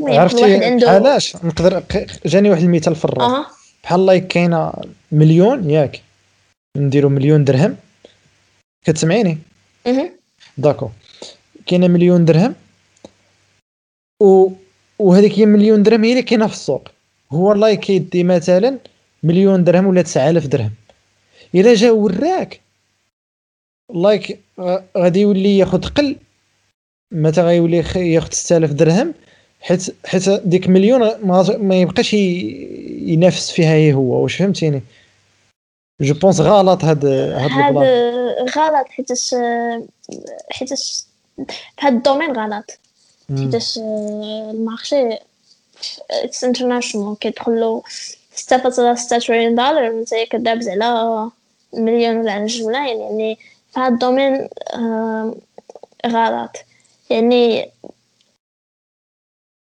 [0.00, 1.82] عرفتي؟ علاش؟ نقدر
[2.26, 3.46] جاني واحد المثال في الراس
[3.82, 4.72] بحال like كاينة
[5.12, 6.02] مليون ياك.
[6.76, 7.76] نديرو مليون درهم.
[8.84, 9.38] كتسمعيني.
[10.58, 10.88] d'accord.
[11.66, 12.54] كاينة مليون درهم.
[14.22, 14.50] و
[14.98, 16.88] وهذيك هي مليون درهم هي اللي كاينة في السوق.
[17.32, 18.78] هو like كيدي مثلا
[19.22, 20.70] مليون درهم ولا 9000 درهم.
[21.54, 22.60] إلا جا وراك
[23.94, 24.40] like
[24.96, 26.16] غادي يولي ياخذ قل.
[27.12, 29.14] متى غيولي ياخذ 6000 درهم.
[29.60, 31.00] حيت حيت ديك مليون
[31.58, 34.82] ما, يبقاش ينافس فيها هي هو واش فهمتيني؟
[36.00, 38.48] je pense غلط هاد هاد البلان.
[38.56, 39.34] غلط حيتاش
[40.50, 41.04] حيتاش
[41.80, 42.78] هاد ال domaine غلط.
[43.36, 45.18] حيتاش آه، ال marché
[46.10, 47.84] it's international كيدخلو
[48.34, 51.30] ستة فاصلة ستة تريليون دولار وانت كدابز على
[51.72, 53.38] مليون ولا على جوج ملايين يعني
[53.74, 55.34] في هاد ال domaine آه،
[56.06, 56.56] غلط.
[57.10, 57.70] يعني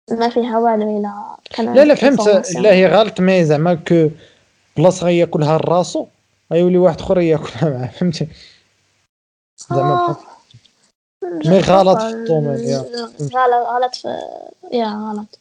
[0.10, 2.52] ما فيها والو الا كان لا لا فهمت.
[2.56, 4.10] لا هي غلط mais زعما que
[4.78, 6.06] بلاصه غياكلها راسو
[6.54, 8.28] غيولي واحد آخر ياكلها معاه فهمتي؟
[9.70, 10.18] زعما آه،
[11.24, 12.78] mais غلط في ال domaine يا.
[13.22, 14.08] غلط غلط في
[14.74, 15.40] يا غلط.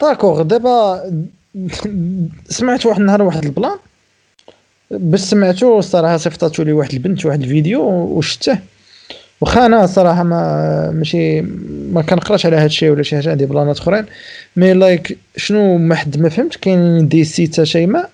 [0.00, 1.02] d'accord دابا
[2.48, 3.78] سمعت واحد النهار واحد البلان؟
[4.90, 8.58] باش سمعتو الصراحه صيفطاتو لي واحد البنت واحد الفيديو وشته
[9.40, 11.40] واخا أنا صراحة ما ماشي
[11.92, 14.06] ما كنقراش على هاد الشيء ولا شي حاجة عندي بلانات اخرين.
[14.56, 18.10] mais like شنو ما حد ما فهمت كاين des sites شيماء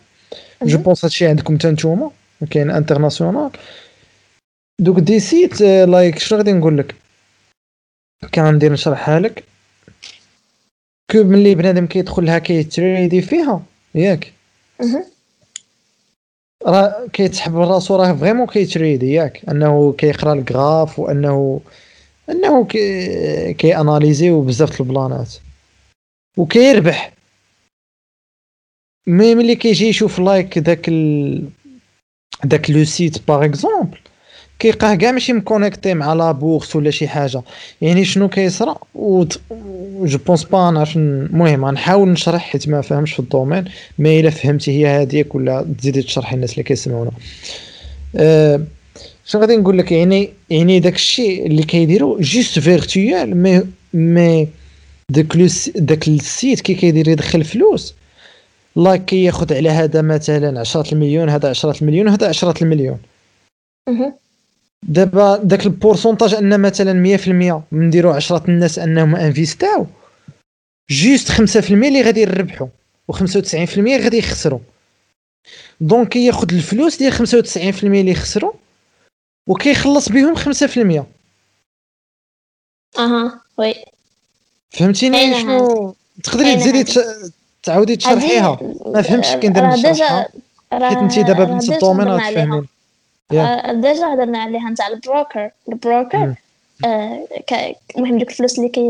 [0.62, 0.78] je.
[0.78, 2.10] pense هادشي عندكم حتى نتوما.
[2.50, 3.50] كاين international
[4.80, 6.94] دوك des sites آه، like شنو غادي نقول لك؟
[8.34, 9.44] كندير نشرحها لك.
[11.10, 13.62] que ملي بنادم كيدخل لها كي tradi فيها
[13.94, 14.32] ياك.
[16.66, 21.60] راه كيتسحب راسو راه vraiment كي tradi ياك أنه كيقرأ ال graphe وانه
[22.30, 22.64] أنه
[23.54, 25.34] كي analyser بزاف البلانات.
[26.36, 27.12] وكيربح.
[29.06, 31.44] mais ملي كيجي يشوف like داك ال...
[32.44, 33.98] داك le site par exemple.
[34.58, 37.42] كيلقاه كاع ماشي م connecté مع la bourse ولا شي حاجة.
[37.80, 39.24] يعني شنو كيصرا و
[40.04, 43.64] je pense با نعرف المهم غنحاول نشرح حيت ما فهمش في ال domaine
[43.98, 47.10] ما إلا فهمتي هي هذيك ولا تزيدي تشرحي الناس اللي كيسمعونا.
[48.16, 48.60] أه
[49.26, 53.62] شنو غادي نقول لك؟ يعني يعني داك الشيء اللي كيديروا juste virtuel mais
[53.94, 54.48] mais
[55.10, 55.36] داك
[55.76, 57.94] داك ال site كي كيدير يدخل فلوس
[58.76, 62.98] like كياخذ على هذا مثلا 10 المليون هذا 10 المليون هذا 10 المليون.
[64.88, 67.16] دابا داك ال pourcentage ان مثلا
[67.70, 69.86] 100% نديرو 10 الناس انهم investi او
[70.90, 72.66] juste 5% اللي غادي يربحوا
[73.12, 74.58] و95% غادي يخسروا
[75.80, 78.52] donc كياخذ الفلوس ديال 95% اللي خسروا
[79.48, 81.04] وكيخلص بهم 5%
[82.98, 83.74] أها oui.
[84.70, 85.94] فهمتيني؟ أين شنو؟
[86.24, 86.98] تقدري تزيدي؟ تش-
[87.62, 88.58] تعاودي تشرحيها.
[88.86, 90.28] ما فهمتش كي ندير نشرحها
[90.72, 92.66] حيت انت دابا بنت ال domaine غتفهمين
[93.32, 95.50] آه، déjà هضرنا عليها؟ نتاع ال broker.
[95.68, 96.34] ال broker مم.
[96.84, 97.26] آه،
[97.96, 98.80] المهم دوك الفلوس اللي كي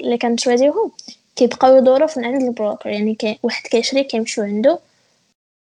[0.00, 0.92] اللي كن tradiوهم
[1.36, 2.88] كيبقاو يدوروا في عند ال broker.
[2.88, 4.78] يعني كي واحد كيشري كيمشيو عنده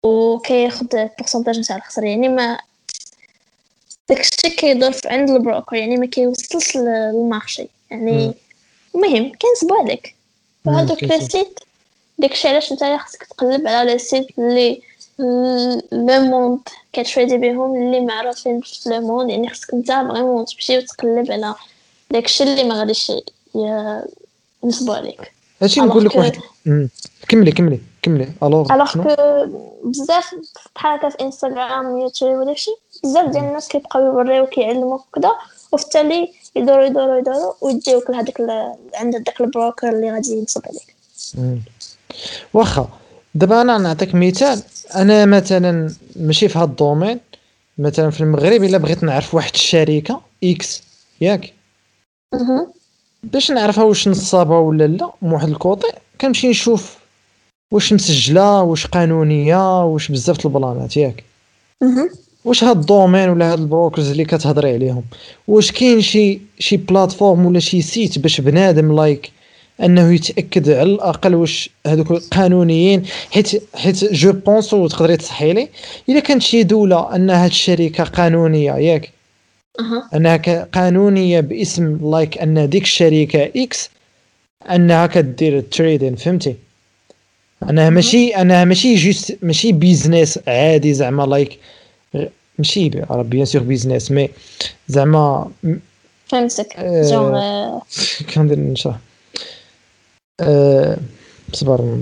[0.04, 2.04] وكياخد pourcentage نتاع الخسر.
[2.04, 2.58] يعني ما
[4.08, 7.68] داكشي كيدور في عند ال broker يعني ما كيوصلش لل marché.
[7.90, 8.34] يعني.
[8.94, 10.14] المهم كينصبوا عليك
[10.64, 11.20] وهادوك لي.
[11.20, 11.60] site
[12.18, 14.82] داكشي علاش نتايا خصك تقلب على les sites اللي
[15.18, 16.60] le monde
[16.92, 21.54] كتريدي بهم اللي معروفين في le monde يعني خصك نتا vraiment تمشي وتقلب على
[22.10, 23.12] داكشي اللي ما غاديش
[24.64, 25.32] ينصبوا عليك
[25.62, 26.32] هادشي نقول لك واحد.
[27.28, 29.14] كملي كملي كملي alors alors؟ que
[29.84, 30.34] بزاف
[30.76, 32.70] بحال هكا في انستغرام يوتيوب وداكشي
[33.04, 35.30] بزاف ديال الناس كيبقاو يوريو كيعلموك كدا
[35.72, 40.62] وفي التالي يدوروا يدوروا يدوروا ويديوك لهداك ال- عند داك ال broker اللي غادي ينصب
[40.66, 40.94] عليك.
[42.54, 42.88] واخا
[43.34, 44.62] دابا أنا نعطيك مثال
[44.96, 47.20] أنا مثلا ماشي في هاد ال domaine
[47.78, 50.82] مثلا في المغرب إلا بغيت نعرف واحد الشركة X
[51.20, 51.52] ياك.
[53.22, 55.86] باش نعرفها واش نصابة ولا لا من واحد ال côté
[56.20, 56.96] كنمشي نشوف
[57.72, 61.24] واش مسجلة واش قانونية واش بزاف ال plانات ياك.
[62.44, 65.02] واش هاد ال domaine ولا هاد ال brokers اللي كتهضري عليهم
[65.48, 69.32] واش كاين شي شي plateforme ولا شي site باش بنادم like
[69.82, 75.68] أنه يتأكد على الأقل واش هذوك قانونيين حيت حيت je pense وتقدري تصحي لي
[76.08, 79.10] إلا كانت شي دولة أن هاد الشركة قانونية ياك؟
[80.14, 83.90] أنها قانونية باسم like أن ديك الشركة X
[84.70, 86.54] أنها كدير ال trading فهمتي؟
[87.70, 91.58] أنها ماشي أنها ماشي juste ماشي business عادي زعما like
[92.58, 94.28] ماشي bien sûr business mais
[94.88, 95.50] زعما
[96.26, 96.76] فهمتك.
[96.76, 97.82] آه، جونغ آه،
[98.34, 98.96] كندير نشرح
[100.42, 100.96] أه
[101.52, 101.98] صبر.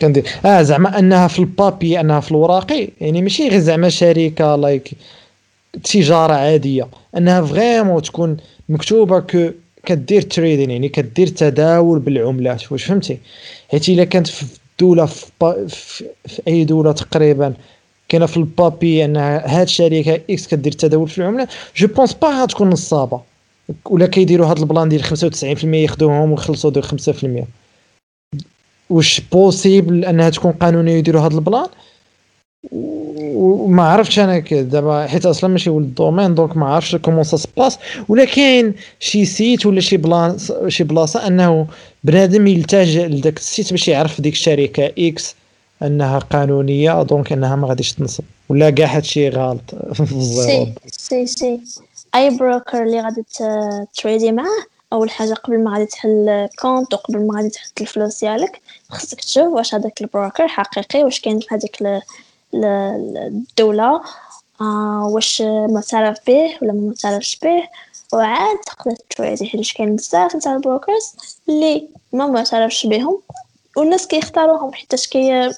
[0.00, 0.28] كندير.
[0.46, 4.90] آه زعما أنها في ال papier أنها في الوراقي يعني ماشي غير زعما شركة like
[5.84, 6.88] تجارة عادية.
[7.16, 8.36] أنها vraiment تكون
[8.68, 9.50] مكتوبة que
[9.86, 12.72] كدير trading يعني كدير تداول بالعملات.
[12.72, 13.18] واش فهمتي؟
[13.70, 14.46] حيت إلا كانت في
[14.80, 17.54] دولة في, pas في, في أي دولة تقريبا
[18.08, 22.28] كاينة في ال papier أنها هاد الشركة X كدير تداول في العملات je pense pas
[22.42, 23.20] غتكون نصابة.
[23.84, 27.44] ولا كيديروا هاد ال plan ديال 95% ياخذوهم ويخلصوا ديال 5%
[28.90, 31.66] واش possible أنها تكون قانونية يديروا هاد ال plan؟
[32.72, 37.36] وما عرفتش أنا دابا حيت أصلا ماشي ولد ال domaine donc ما عرفتش comment ça
[37.36, 37.78] se passe
[38.08, 40.36] ولا كاين شي site ولا شي plan
[40.68, 41.66] شي بلاصة أنه
[42.04, 45.34] بنادم يلتجئ لذاك ال site باش يعرف ديك الشركة X
[45.82, 48.24] أنها قانونية donc أنها ما غاديش تنصب.
[48.48, 49.74] ولا كاع هادشي غلط.
[49.92, 51.80] في الزيرو si si si
[52.14, 53.24] أي broker اللي غادي
[53.94, 58.60] تريدي معاه أول حاجة قبل ما غادي تحل compte وقبل ما غادي تحط الفلوس ديالك
[58.90, 62.02] خصك تشوف واش هذاك ال broker حقيقي واش كاين في هذيك ال-
[62.54, 64.02] ال- الدولة
[64.60, 67.68] آه واش معترف به ولا ما معترفش به
[68.12, 69.46] وعاد تقدر تريدي.
[69.46, 71.14] حيت كاين بزاف نتاع ال brokers
[71.48, 73.20] اللي ما معترفش بهم
[73.76, 75.52] والناس كيختاروهم حيتاش كي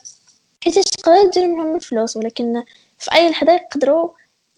[0.64, 2.62] حيتاش تقدر دير معاهم الفلوس ولكن
[2.98, 4.08] في أي لحظة يقدروا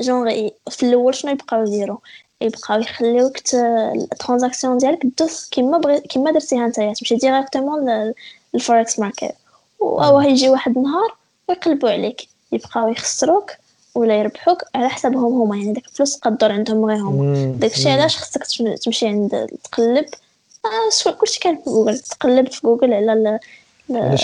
[0.01, 1.97] جونغ في الأول شنو يبقاو يديروا
[2.41, 6.95] يبقاو يخليوك ال transaction ديالك دوز كيما بغي كيما درتيها نتايا.
[6.95, 8.13] تمشي directement
[8.55, 9.35] لل Forex market
[9.83, 11.17] أو يجي واحد النهار
[11.49, 12.29] ويقلبوا عليك.
[12.53, 13.51] يبقاو يخسروك
[13.95, 15.57] ولا يربحوك على حسابهم هما.
[15.57, 17.53] يعني داك الفلوس تقدر عندهم غير هما.
[17.59, 20.07] داكشي علاش خصك تم- تمشي عند تقلب.
[20.65, 21.99] آه كلشي كان في جوجل.
[21.99, 23.39] تقلب في جوجل على
[23.91, 24.15] على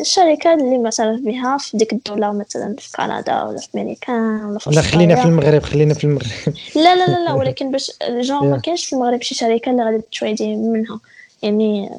[0.00, 4.70] الشركة اللي معترف بها في ديك الدولة مثلا في كندا ولا في أمريكان ولا في
[4.70, 5.24] لا خلينا في.
[5.24, 6.26] المغرب خلينا في المغرب
[6.76, 7.90] لا لا لا لا ولكن باش
[8.20, 8.58] جون ما.
[8.58, 11.00] كاينش في المغرب شي شركة اللي غادي تريدي منها
[11.42, 11.90] يعني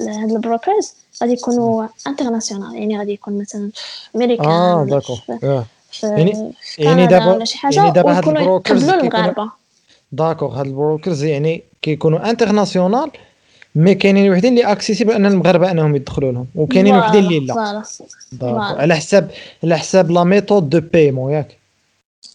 [0.00, 5.16] هاد ال brokers غادي يكونوا international يعني غادي يكون مثلا في أمريكان آه d'accord.
[5.90, 8.84] في, يعني- يعني دابا- ولا شي حاجة يعني دابا هاد ال brokers
[10.12, 13.10] d'accord هاد ال brokers يعني كيكونوا international
[13.74, 17.60] mais كاينين وحدين اللي accessible أن المغاربه أنهم يدخلوا لهم وكاينين وحدين اللي لا.
[18.78, 19.30] على حساب
[19.62, 21.56] على حساب la méthode de paiement ياك.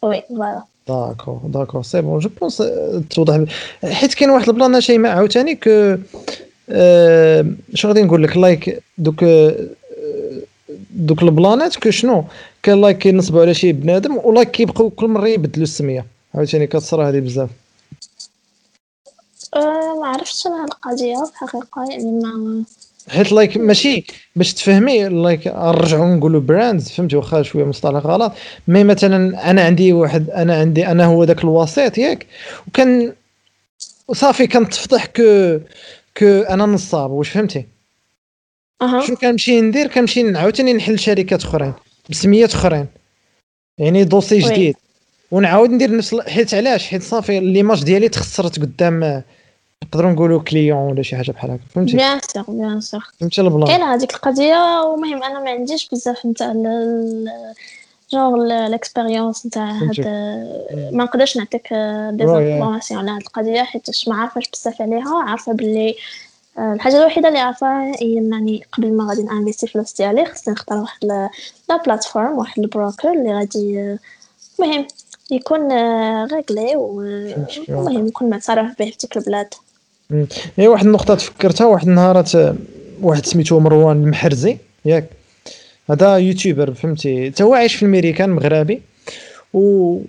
[0.03, 2.63] oui voilà d'accord d'accord c'est bon je pense
[3.09, 3.43] توضح.
[3.85, 5.95] حيت كاين واحد ال plan شيماء عاوتاني que
[6.69, 9.55] آه، شنو غادي نقول لك؟ like دوك آه،
[10.91, 12.23] دوك البلانات que شنو؟
[12.63, 16.05] كان like كينصبوا على شي بنادم و like كيبقاو كل مرة يبدلوا السمية.
[16.35, 17.49] عاوتاني كتصرى هذه بزاف.
[19.55, 22.63] أه ما عرفتش أنا القضية في الحقيقة يعني ما
[23.09, 24.05] حيت like ماشي
[24.35, 28.33] باش تفهمي like نرجعوا نقولوا brands فهمتي واخا شوية مصطلح غلط.
[28.67, 32.27] mais مثلا أنا عندي واحد أنا عندي أنا هو ذاك الوسيط ياك
[32.67, 33.13] وكان
[34.11, 35.59] صافي كنتفضح que
[36.17, 37.65] que أنا نصاب واش فهمتي؟
[38.81, 39.05] أها.
[39.07, 41.73] شنو كنمشي ندير؟ كنمشي عاوتاني نحل شركات أخرين
[42.09, 42.87] بسميات أخرين
[43.77, 44.39] يعني dossier.
[44.39, 44.75] جديد.
[45.31, 49.23] ونعاود ندير نفس حيت علاش؟ حيت صافي l'image ديالي تخسرت قدام
[49.83, 53.46] نقدروا نقولوا client ولا شي حاجة بحال هكا فهمتي بيان سور بيان سور فهمتي ال
[53.46, 56.53] plan كاينة هذيك القضية ومهم أنا ما عنديش بزاف نتاع
[58.13, 59.99] genre ال expérience نتاع هاد.
[60.93, 61.73] ما نقدرش نعطيك
[62.11, 62.27] des oui.
[62.27, 65.95] informations على هاد القضية حيت ما عارفاش بزاف عليها عارفة باللي
[66.57, 70.77] آه، الحاجة الوحيدة اللي عارفاها هي إنني قبل ما غادي نانفيستي فلوس ديالي خصني نختار
[70.77, 71.29] واحد la
[71.69, 73.99] la plateforme واحد ال broker اللي غادي آه،
[74.59, 74.87] المهم
[75.31, 77.69] يكون آه، غاكلي فهمتك.
[77.69, 79.53] ومهم يكون معترف به في ديك البلاد
[80.57, 82.55] هي واحد النقطة تفكرتها واحد النهارات آه،
[83.01, 85.05] واحد سميتو مروان المحرزي ياك.
[85.89, 88.81] هذا youtuber فهمتي؟ تا هو عايش في الميريكان مغربي
[89.53, 89.99] و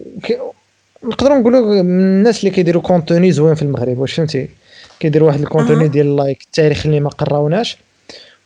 [1.05, 4.49] نقدروا نقولوا من الناس اللي كيديروا contenu زوين في المغرب واش فهمتي؟
[5.01, 5.89] كيدير واحد ال contenu.
[5.89, 7.77] ديال like التاريخ اللي ما قراوناش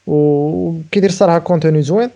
[0.06, 2.10] وكيدير صراحة contenu زوين.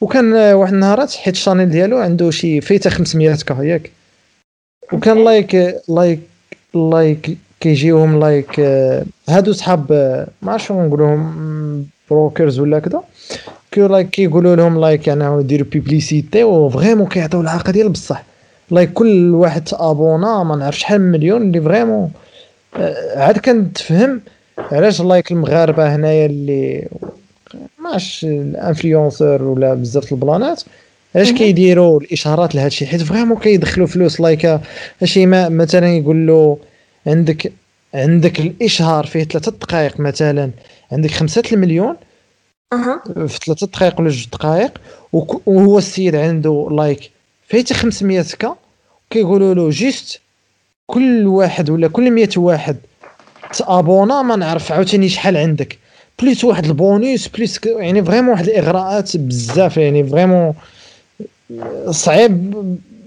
[0.00, 3.90] وكان واحد النهارات حيت ال chaîne ديالو عنده شي فايتة 500 K ياك.
[4.92, 5.24] وكان.
[5.24, 5.54] like
[5.88, 6.20] like
[6.74, 13.02] like كيجيوهم like آه، هادو صحاب آه، ما عرفتش شنو نقول لهم brokers ولا كذا
[13.72, 18.24] كي like كيقولوا لهم like يعني يديروا publicité و vraiment كيعطيو العاقه ديال بصح.
[18.70, 22.10] like كل واحد abonné ما نعرف شحال من مليون اللي vraiment
[22.76, 24.20] آه، عاد كنتفهم
[24.72, 26.88] علاش like المغاربة هنايا اللي
[27.84, 30.62] ماش ال influenceurs ولا بزاف البلانات
[31.14, 31.32] علاش.
[31.32, 34.60] كيديروا الإشارات لهذا الشيء حيت vraiment كيدخلوا فلوس like
[35.04, 36.58] شي مثلا يقول له
[37.06, 37.52] عندك
[37.94, 40.50] عندك الإشهار فيه ثلاثة دقائق مثلا.
[40.92, 41.96] عندك خمسة المليون
[42.72, 43.02] أها.
[43.26, 44.80] في ثلاثة دقائق ولا جوج دقائق
[45.46, 47.10] وهو السيد عنده like
[47.48, 48.56] فايته 500 K
[49.10, 50.20] كيقولوا له juste
[50.86, 52.76] كل واحد ولا كل 100 واحد
[53.58, 55.78] ت abonné ما نعرف عاوتاني شحال عندك.
[56.22, 60.54] plus واحد ال bonus plus يعني vraiment واحد الإغراءات بزاف يعني vraiment
[61.90, 62.54] صعيب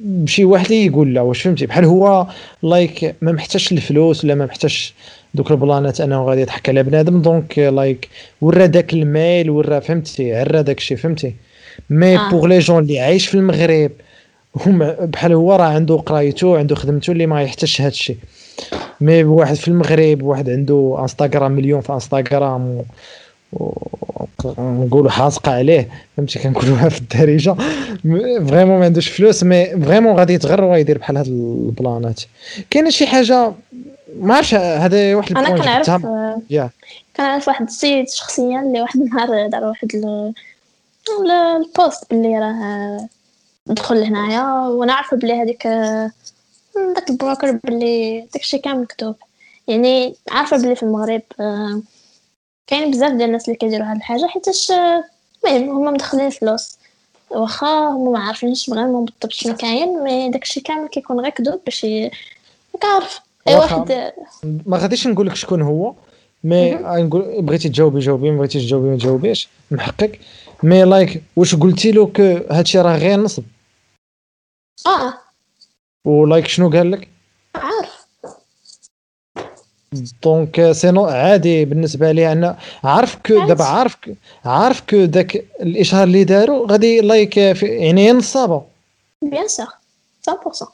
[0.06, 2.28] بشي واحد اللي يقول لا واش فهمتي؟ بحال هو
[2.64, 4.94] like ما محتاجش الفلوس ولا ما محتاجش
[5.34, 8.10] دوك البلانات أنه غادي يضحك على بنادم donc like
[8.42, 11.36] ورا داك الميل ورا فهمتي؟ عرى داك الشيء فهمتي؟
[11.90, 12.30] mais آه.
[12.30, 13.92] pour les gens اللي عايش في المغرب
[14.56, 18.18] هم بحال هو راه عنده قرايته عنده خدمته اللي ما يحتاجش هذا الشيء
[19.02, 22.86] mais واحد في المغرب واحد عنده انستغرام مليون في انستغرام و...
[24.60, 27.56] نقولوا حاسقة عليه فهمتي؟ كنقولوها في الدارجة.
[28.50, 32.22] vraiment ما عندوش فلوس mais vraiment غادي يتغر وغيدير بحال هاد البلانات
[32.70, 33.52] كاينة شي حاجة؟
[34.20, 36.04] ما عرفتش هذا واحد أنا كنعرف
[36.50, 36.70] يا.
[37.18, 40.34] كنعرف واحد السيد شخصيا اللي واحد النهار دار واحد ال-
[41.22, 43.08] ال- ال post باللي راه
[43.68, 45.64] دخل هنايا وأنا عارفه بلي هذيك
[46.96, 49.16] داك ال broker باللي داكشي كامل مكتوب.
[49.68, 51.82] يعني عارفة بلي في المغرب آه،
[52.68, 55.04] كاين بزاف ديال الناس اللي كيديروا هاد الحاجة حيتاش آه،
[55.46, 56.78] المهم هما مدخلين فلوس.
[57.30, 61.86] واخا هما ما عارفينش vraiment بالضبط شنو كاين mais داكشي كامل كيكون غير كذوب باش
[62.82, 63.56] كعرف أي.
[63.56, 64.14] واحد
[64.66, 65.94] ما غاديش نقول لك شكون هو
[66.44, 70.12] mais نقول بغيتي تجاوبي جاوبي ما بغيتيش تجاوبي ما تجاوبيش نحقق
[70.64, 73.44] mais like واش قلتي له que هادشي راه غير نصب؟
[74.88, 75.14] آه.
[76.06, 77.08] و like شنو قال لك؟
[77.56, 77.95] عارف.
[80.24, 83.48] donc sinon عادي بالنسبة لي أنا عارف que.
[83.48, 83.98] دابا عارف
[84.46, 88.62] عارف que داك الإشهار اللي داروا غادي like يعني هي نصابه
[89.22, 89.68] bien sûr
[90.30, 90.68] 100%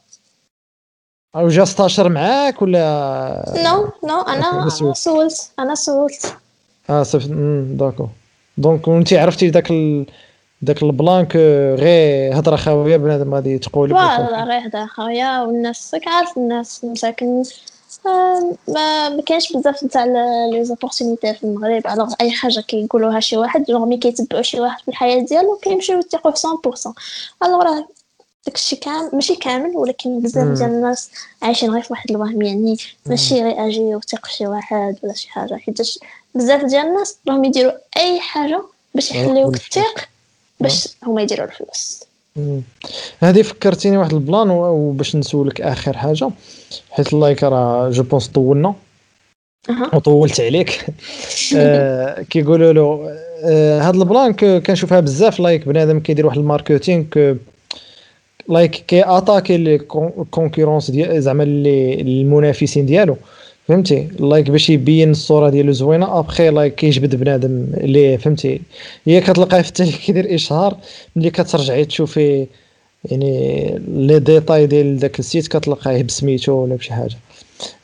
[1.35, 5.51] أو جا 16 معاك ولا؟ non non أنا OK، أنا سولت.
[5.59, 6.33] أنا سولت
[6.89, 7.27] آه صافي
[7.79, 8.07] d'accord.
[8.57, 10.05] donc وانت عرفتي داك ال...
[10.61, 11.37] داك ال plan que
[11.79, 17.43] غير هضرة خاوية بنادم غادي تقول voilà غير هدا خويا والناس كعارف الناس مساكن
[18.05, 23.63] ما ما كاينش بزاف تاع les opportunités في المغرب alors أي حاجة كيقولوها شي واحد
[23.63, 26.47] genre mais كيتبعوا شي واحد في الحياة ديالو كيمشيو يثقوا في
[26.87, 26.91] 100%
[27.43, 27.87] alors راه
[28.45, 30.47] داكشي كامل ماشي كامل ولكن بزاف.
[30.57, 31.11] ديال الناس
[31.41, 35.29] عايشين غير في واحد الوهم يعني ماشي غير أجي وثيق في شي واحد ولا شي
[35.29, 35.99] حاجة حيتاش
[36.35, 38.61] بزاف ديال الناس راهم يديروا أي حاجة
[38.95, 39.57] باش على يخليوك.
[39.57, 40.09] تثيق
[40.59, 42.03] باش هما يديروا الفلوس.
[43.19, 46.29] هذه فكرتيني واحد ال plan وباش نسولك آخر حاجة.
[46.91, 48.73] حيت like راه je pense طولنا.
[49.93, 50.85] وطولت عليك.
[51.57, 55.39] آه كيقولوا له آه هاد البلان كنشوفها بزاف.
[55.39, 57.35] like بنادم كيدير واحد ال marketing
[58.49, 63.17] like كي attaquer ال concurrence ديال زعما اللي المنافسين ديالو.
[63.71, 66.19] فهمتي؟ like باش يبين الصورة ديالو زوينة.
[66.19, 68.61] après like كيجبد بنادم اللي فهمتي؟
[69.05, 70.77] هي كتلقاه التالي كيدير إشهار.
[71.15, 72.47] ملي كترجعي تشوفي
[73.05, 77.17] يعني les détails ديال داك ال site كتلقاه بسميتو ولا بشي حاجة.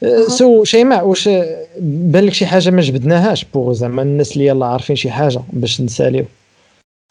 [0.04, 1.30] أه، so شيماء واش
[1.80, 5.82] بان لك شي حاجة ما جبدناهاش pour زعما الناس اللي يلا عارفين شي حاجة باش
[5.82, 6.26] نساليو.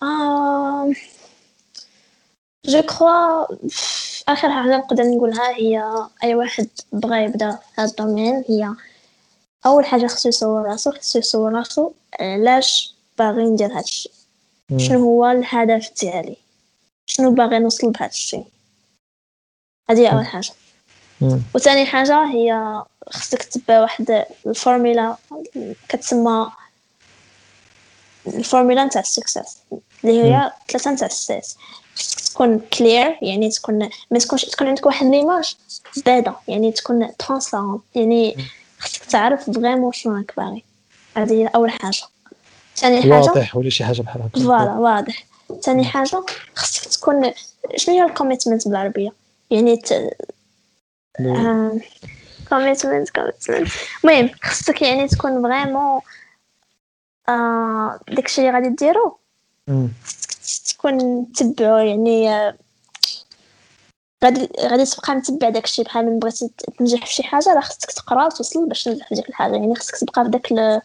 [0.03, 0.93] آه
[2.69, 3.47] je crois
[4.29, 5.85] آخر حاجة نقدر نقولها هي
[6.25, 8.75] أي واحد بغى يبدأ هذا ال domaine هي
[9.67, 14.11] أول حاجة خصو يصور راسو خصو يصور راسو علاش باغي ندير هادشي
[14.77, 16.37] شنو هو الهدف ديالي؟
[17.07, 18.45] شنو باغي نوصل بهذا الشيء
[19.91, 20.53] هذه أول حاجة.
[21.55, 25.17] وثاني حاجة هي خصك تتبع واحد الفورمولا
[25.89, 26.53] كتسمى
[28.27, 29.59] الفورمولا نتاع ال success
[30.05, 31.57] اللي هي ثلاثة نتاع ال Cs.
[31.97, 35.57] تكون clear يعني تكون ما تكونش تكون عندك واحد l'image
[36.07, 38.37] بيضة يعني تكون transparent يعني
[38.79, 40.65] خصك تعرف vraiment شنو راك باغي.
[41.17, 42.03] هذه هي أول حاجة.
[42.77, 45.25] ثاني حاجة؟ واضح ولا شي حاجة بحال هكا؟ voilà واضح.
[45.63, 46.25] ثاني حاجة
[46.55, 47.33] خصك تكون
[47.77, 49.13] شنو هي ال commitment بالعربية؟
[49.51, 49.93] يعني ت...
[52.49, 53.71] commitment commitment
[54.05, 56.01] المهم خصك يعني تكون vraiment
[57.29, 59.19] آه داكشي اللي غادي ديرو.
[60.93, 60.99] مم.
[60.99, 62.55] تكون تبعو يعني آه،
[64.25, 68.25] غادي غادي تبقى متبع داكشي بحال من بغيتي تنجح في شي حاجة راه خصك تقرا
[68.27, 69.53] وتوصل باش تنجح في ديك الحاجة.
[69.53, 70.81] يعني خصك تبقى في داك ال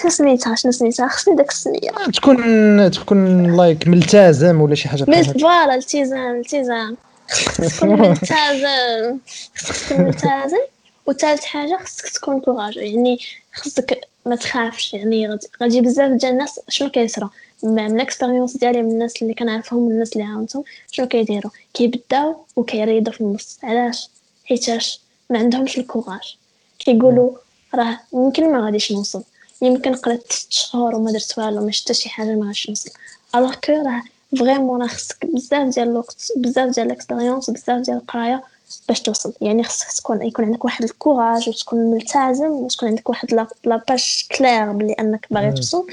[0.00, 1.90] شنو سميتها؟ شنو سميتها؟ خصني داك السمية.
[2.14, 6.96] تكون تكون like ملتزم ولا شي حاجة بحال voilà التزام التزام.
[7.30, 9.18] خصك تكون ملتزم.
[9.56, 10.58] خصك تكون ملتزم.
[11.06, 13.18] وثالث حاجة خصك تكون courage يعني
[13.54, 14.94] خصك ما تخافش.
[14.94, 17.30] يعني غادي- غادي بزاف ديال الناس شنو كيصرا؟
[17.62, 20.64] من ال expérience ديالي من الناس اللي كنعرفهم من الناس اللي عاونتهم.
[20.90, 23.58] شنو كيديروا؟ كيبداو وكيريضوا في النص.
[23.62, 24.08] علاش؟
[24.44, 25.00] حيتاش
[25.30, 26.36] ما عندهمش ال courage
[26.78, 27.30] كيقولوا
[27.74, 29.22] راه يمكن ما غاديش نوصل.
[29.62, 32.90] يمكن قريت ست شهور وما درت والو ما شفت شي حاجة ما غاديش نوصل.
[33.34, 34.02] alors que راه
[34.38, 38.42] vraiment راه خصك بزاف ديال الوقت بزاف ديال ال expérience بزاف ديال القراية
[38.88, 39.32] باش توصل.
[39.40, 43.85] يعني خصك تكون يكون عندك واحد ال courage وتكون ملتزم وتكون عندك واحد la- la
[43.85, 45.52] page claire بلي أنك باغي.
[45.52, 45.86] توصل.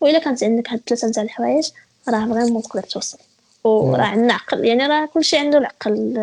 [0.00, 1.68] وإلا كانت عندك هاد الثلاثه تاع الحوايج
[2.08, 3.18] راه vraiment تقدر توصل.
[3.64, 6.14] وراه عندنا عقل يعني راه كلشي عنده العقل.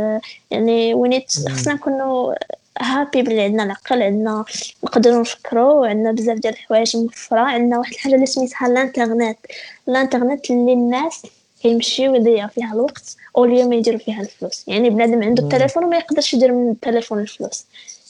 [0.52, 2.34] يعني ونيت خصنا نكونوا
[2.80, 4.46] happy بلي عندنا العقل عندنا
[4.84, 9.38] نقدروا نفكروا وعندنا بزاف ديال الحوايج موفره عندنا واحد الحاجة اللي سميتها الانترنت.
[9.88, 11.22] الانترنت اللي الناس
[11.62, 14.64] كيمشيو يضيعوا فيها الوقت أو اليوم يديروا فيها الفلوس.
[14.68, 17.66] يعني بنادم عنده التليفون وما يقدرش يدير من التليفون الفلوس.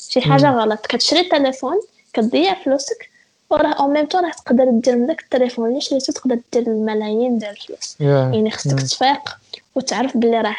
[0.09, 0.85] شي حاجة غلط.
[0.85, 1.81] كتشري التليفون
[2.13, 3.09] كتضيع فلوسك
[3.56, 5.69] وراه au même temps راه تقدر دير من داك التليفون.
[5.69, 9.38] اللي شريتو تقدر دير الملايين ديال الفلوس؟ يعني خصك تفيق
[9.76, 10.56] وتعرف بلي راه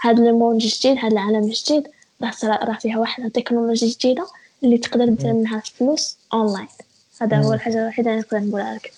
[0.00, 1.88] هاد le monde جديد هاد العالم الجديد
[2.22, 4.26] راه راه فيها واحد التكنولوجيا جديدة
[4.64, 6.68] اللي تقدر دير منها فلوس اونلاين
[7.20, 8.92] هذا هو الحاجة الوحيدة اللي نقدر نقولها لك.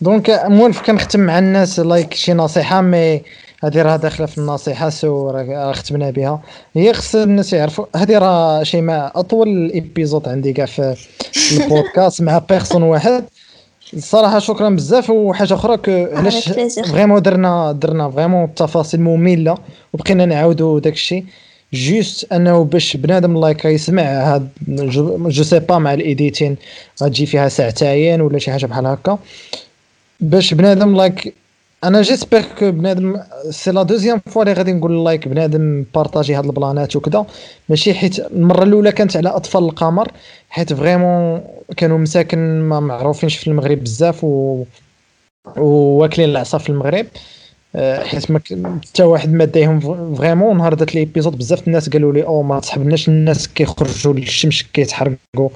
[0.00, 3.22] donc موالف كنختم مع الناس like شي نصيحة mais
[3.62, 6.42] هذه راه داخلة في النصيحة so راه ختمنا بها.
[6.74, 10.96] هي خص الناس يعرفوا هذه راه شي ما أطول épisode عندي كاع في
[11.52, 13.24] البودكاست مع personne واحد.
[13.94, 15.78] الصراحه شكرا بزاف وحاجة أخرى
[16.12, 16.48] علاش.
[16.92, 19.54] vraiment درنا درنا vraiment التفاصيل مملة
[19.92, 21.24] وبقينا نعاودوا داك الشيء
[21.72, 26.56] juste أنه باش بنادم like يسمع هاد je, je sais pas مع ال editing
[27.02, 29.18] غتجي فيها ساعتين ولا شي حاجة بحال هكا.
[30.20, 31.34] باش بنادم like
[31.84, 33.20] أنا j'espère que بنادم
[33.50, 37.26] c'est la deuxième fois اللي غادي نقول like بنادم بارطاجي هاد البلانات وكذا
[37.68, 40.12] ماشي حيت المرة الأولى كانت على أطفال القمر
[40.50, 41.42] حيت vraiment
[41.76, 44.64] كانوا مساكن ما معروفينش في المغرب بزاف و
[45.56, 47.06] واكلين العصا في المغرب.
[47.06, 47.39] آه،
[47.76, 48.40] حيت ما
[48.84, 49.80] حتى واحد ما دايهم
[50.14, 55.48] vraiment نهار دات l'épisode بزاف الناس قالوا لي أو ما تصحبناش الناس كيخرجوا للشمس كيتحرقوا.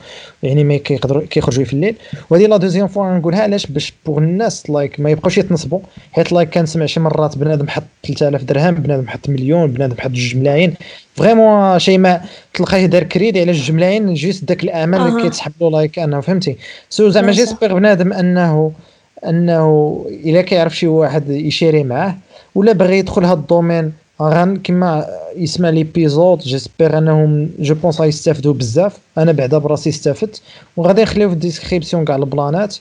[0.43, 1.97] يعني ما كيقدروا كيخرجوا في الليل.
[2.31, 5.81] وهذه la deuxième fois نقولها علاش؟ باش pour الناس like ما يبقاوش يتنصبوا.
[6.13, 10.37] حيت like كنسمع شي مرات بنادم حط 3000 درهم بنادم حط مليون بنادم حط جوج
[10.37, 10.75] ملايين.
[11.15, 12.21] vraiment شي ما
[12.55, 15.23] تلقاه دار كريدي على جوج ملايين juste داك الامان اللي.
[15.23, 16.57] كيتسحب له like انه فهمتي؟
[16.91, 17.33] so زعما.
[17.33, 18.73] j'espère بنادم أنه
[19.29, 22.17] أنه إلا كيعرف شي واحد يشيري معاه
[22.55, 23.93] ولا باغي يدخل هاد ال domaine.
[24.23, 25.07] غان كما
[25.37, 28.99] يسمع l'épisode j'espère أنهم je pense غيستافدوا بزاف.
[29.19, 30.43] أنا بعدا براسي استفدت
[30.77, 32.77] وغادي نخليو في ال description كاع البلانات.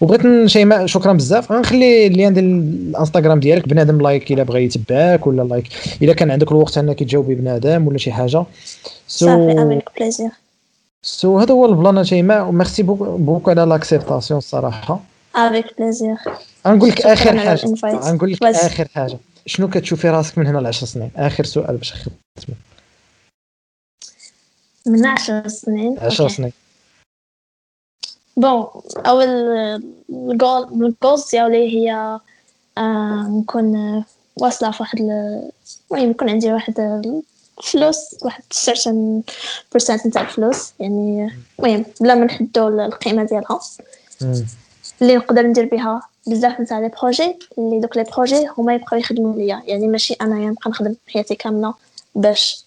[0.00, 1.52] وبغيت شيماء شكرا بزاف.
[1.52, 3.68] غنخلي ال lien ديال الانستغرام ديالك.
[3.68, 5.66] بنادم like إلا بغى يتبعك ولا like
[6.02, 8.44] إلا كان عندك الوقت أنك تجاوبي بنادم ولا شي حاجة.
[9.08, 10.30] صافي avec plaisir
[11.02, 12.48] so هذا هو ال plan شيماء.
[12.48, 15.00] و merci beaucoup على l'acceptation الصراحه
[15.34, 16.16] avec plaisir
[16.66, 17.66] غنقول لك آخر حاجة.
[17.84, 18.42] غنقول لك.
[18.42, 19.18] آخر حاجة.
[19.46, 22.14] شنو كتشوفي راسك من هنا ل 10 سنين؟ آخر سؤال باش نختمو
[24.86, 26.34] من عشر سنين؟ 10 okay.
[26.34, 26.52] سنين.
[28.36, 28.66] bon
[29.06, 29.24] أول
[30.10, 32.18] ال goal ال goals ديالي هي
[32.78, 34.04] آه، نكون
[34.36, 35.50] واصلة في واحد ال-
[35.92, 36.80] المهم يكون عندي واحد
[37.58, 39.22] الفلوس واحد certain
[39.76, 41.28] percent نتاع الفلوس يعني
[41.58, 43.60] المهم بلا ما نحدو القيمة ديالها.
[45.02, 49.34] اللي نقدر ندير بها بزاف نتاع les projets اللي دوك les projets هما يبقاو يخدموا
[49.34, 49.62] ليا.
[49.66, 51.74] يعني ماشي انايا نبقى نخدم حياتي كاملة
[52.14, 52.64] باش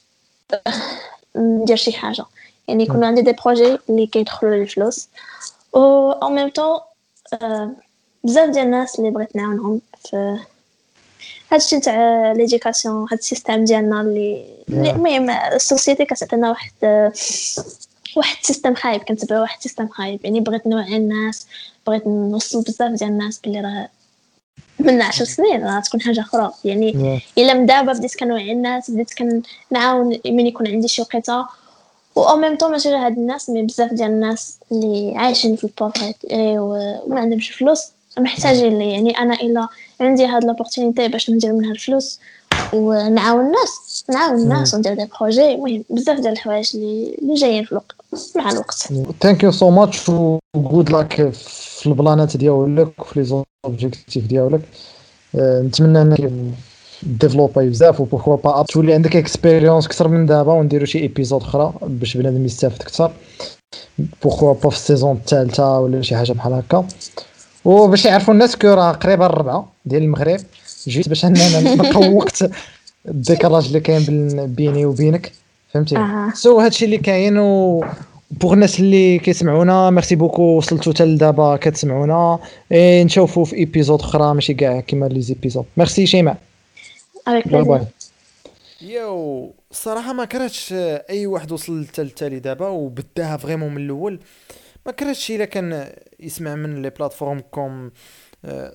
[1.36, 2.26] ندير شي حاجة.
[2.68, 5.10] يعني يكونوا عندي des projets اللي كيدخلوا لي الفلوس.
[5.74, 6.80] و en même temps
[8.24, 10.38] بزاف ديال الناس اللي بغيت نعاونهم في
[11.52, 14.46] هادشي تاع l'éducation هاد ال système ديالنا اللي.
[14.70, 16.72] المهم ال société كتعطينا واحد
[18.18, 20.20] واحد ال système خايب كنتبع واحد ال système خايب.
[20.24, 21.48] يعني بغيت نوعي الناس
[21.88, 23.90] بغيت نوصل بزاف ديال الناس بلي راه
[24.80, 26.52] من عشر سنين راه تكون حاجة أخرى.
[26.66, 27.38] يعني Yeah.
[27.38, 29.12] إلا من دابا بديت كنوعي الناس بديت
[29.72, 31.46] كنعاون من يكون عندي شي وقيتة.
[32.16, 35.64] و au même temps ماشي غير هاد الناس mais بزاف ديال الناس اللي عايشين في
[35.64, 36.28] ال pauvreté
[36.60, 37.84] وما عندهمش فلوس
[38.20, 38.92] محتاجين لي.
[38.92, 39.68] يعني أنا إلا
[40.02, 42.20] عندي هاد l'opportunité باش ندير منها الفلوس
[42.74, 47.96] ونعاون الناس نعاون الناس وندير des projets المهم بزاف ديال الحوايج اللي جايين في الوقت.
[48.36, 48.94] مع الوقت.
[49.22, 54.62] thank you so much و good luck في البلانات ديالك وفي les objectifs ديالك.
[55.36, 56.32] آه، نتمنى انك
[57.04, 61.74] ديفلوبي بزاف و pourquoi pas تولي عندك expérience أكثر من دابا ونديرو شي épisode أخرى
[61.82, 63.12] باش بنادم يستافد أكثر
[64.24, 66.88] pourquoi pas في ال saison الثالثة ولا شي حاجة بحال هكا.
[67.66, 70.40] وباش يعرفوا الناس que راه قريبه الربعة ديال المغرب
[70.88, 72.44] جيت باش أننا نبقاو وقت.
[73.08, 75.32] ال décalage اللي كاين بين- بيني وبينك.
[75.74, 76.32] فهمتي؟ آه.
[76.34, 77.86] so هادشي اللي كاين و
[78.32, 82.40] pour الناس اللي كيسمعونا merci beaucoup وصلتوا حتى لدابا كتسمعونا
[82.72, 86.38] إيه نشوفوا في épisode أخرى ماشي كاع كيما les épisodes merci شيماء.
[87.28, 87.82] bye bye
[88.82, 90.74] يو الصراحه ما كرهتش
[91.10, 94.20] أي واحد وصل للتالي دابا وبداها vraiment من الأول.
[94.86, 95.90] ما كرهتش إلا كان
[96.20, 97.92] يسمع من les plateformes comme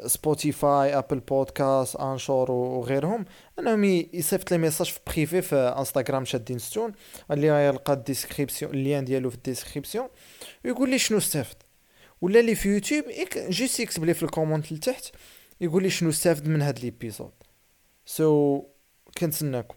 [0.06, 3.24] Spotify Apple Podcast Anchor وغيرهم
[3.58, 6.92] انهم يصيفط les messages في privé في انستغرام شادين ستون
[7.30, 10.08] اللي يلقى ال description ال lien ديالو في ال description
[10.64, 11.56] ويقول لي شنو استفد
[12.20, 13.04] ولا اللي في يوتيوب
[13.48, 15.04] juste يكتب لي في ال comment لتحت
[15.60, 17.32] يقول لي شنو استفد من هاد l'épisode
[18.06, 18.62] so
[19.18, 19.74] كنتسناكم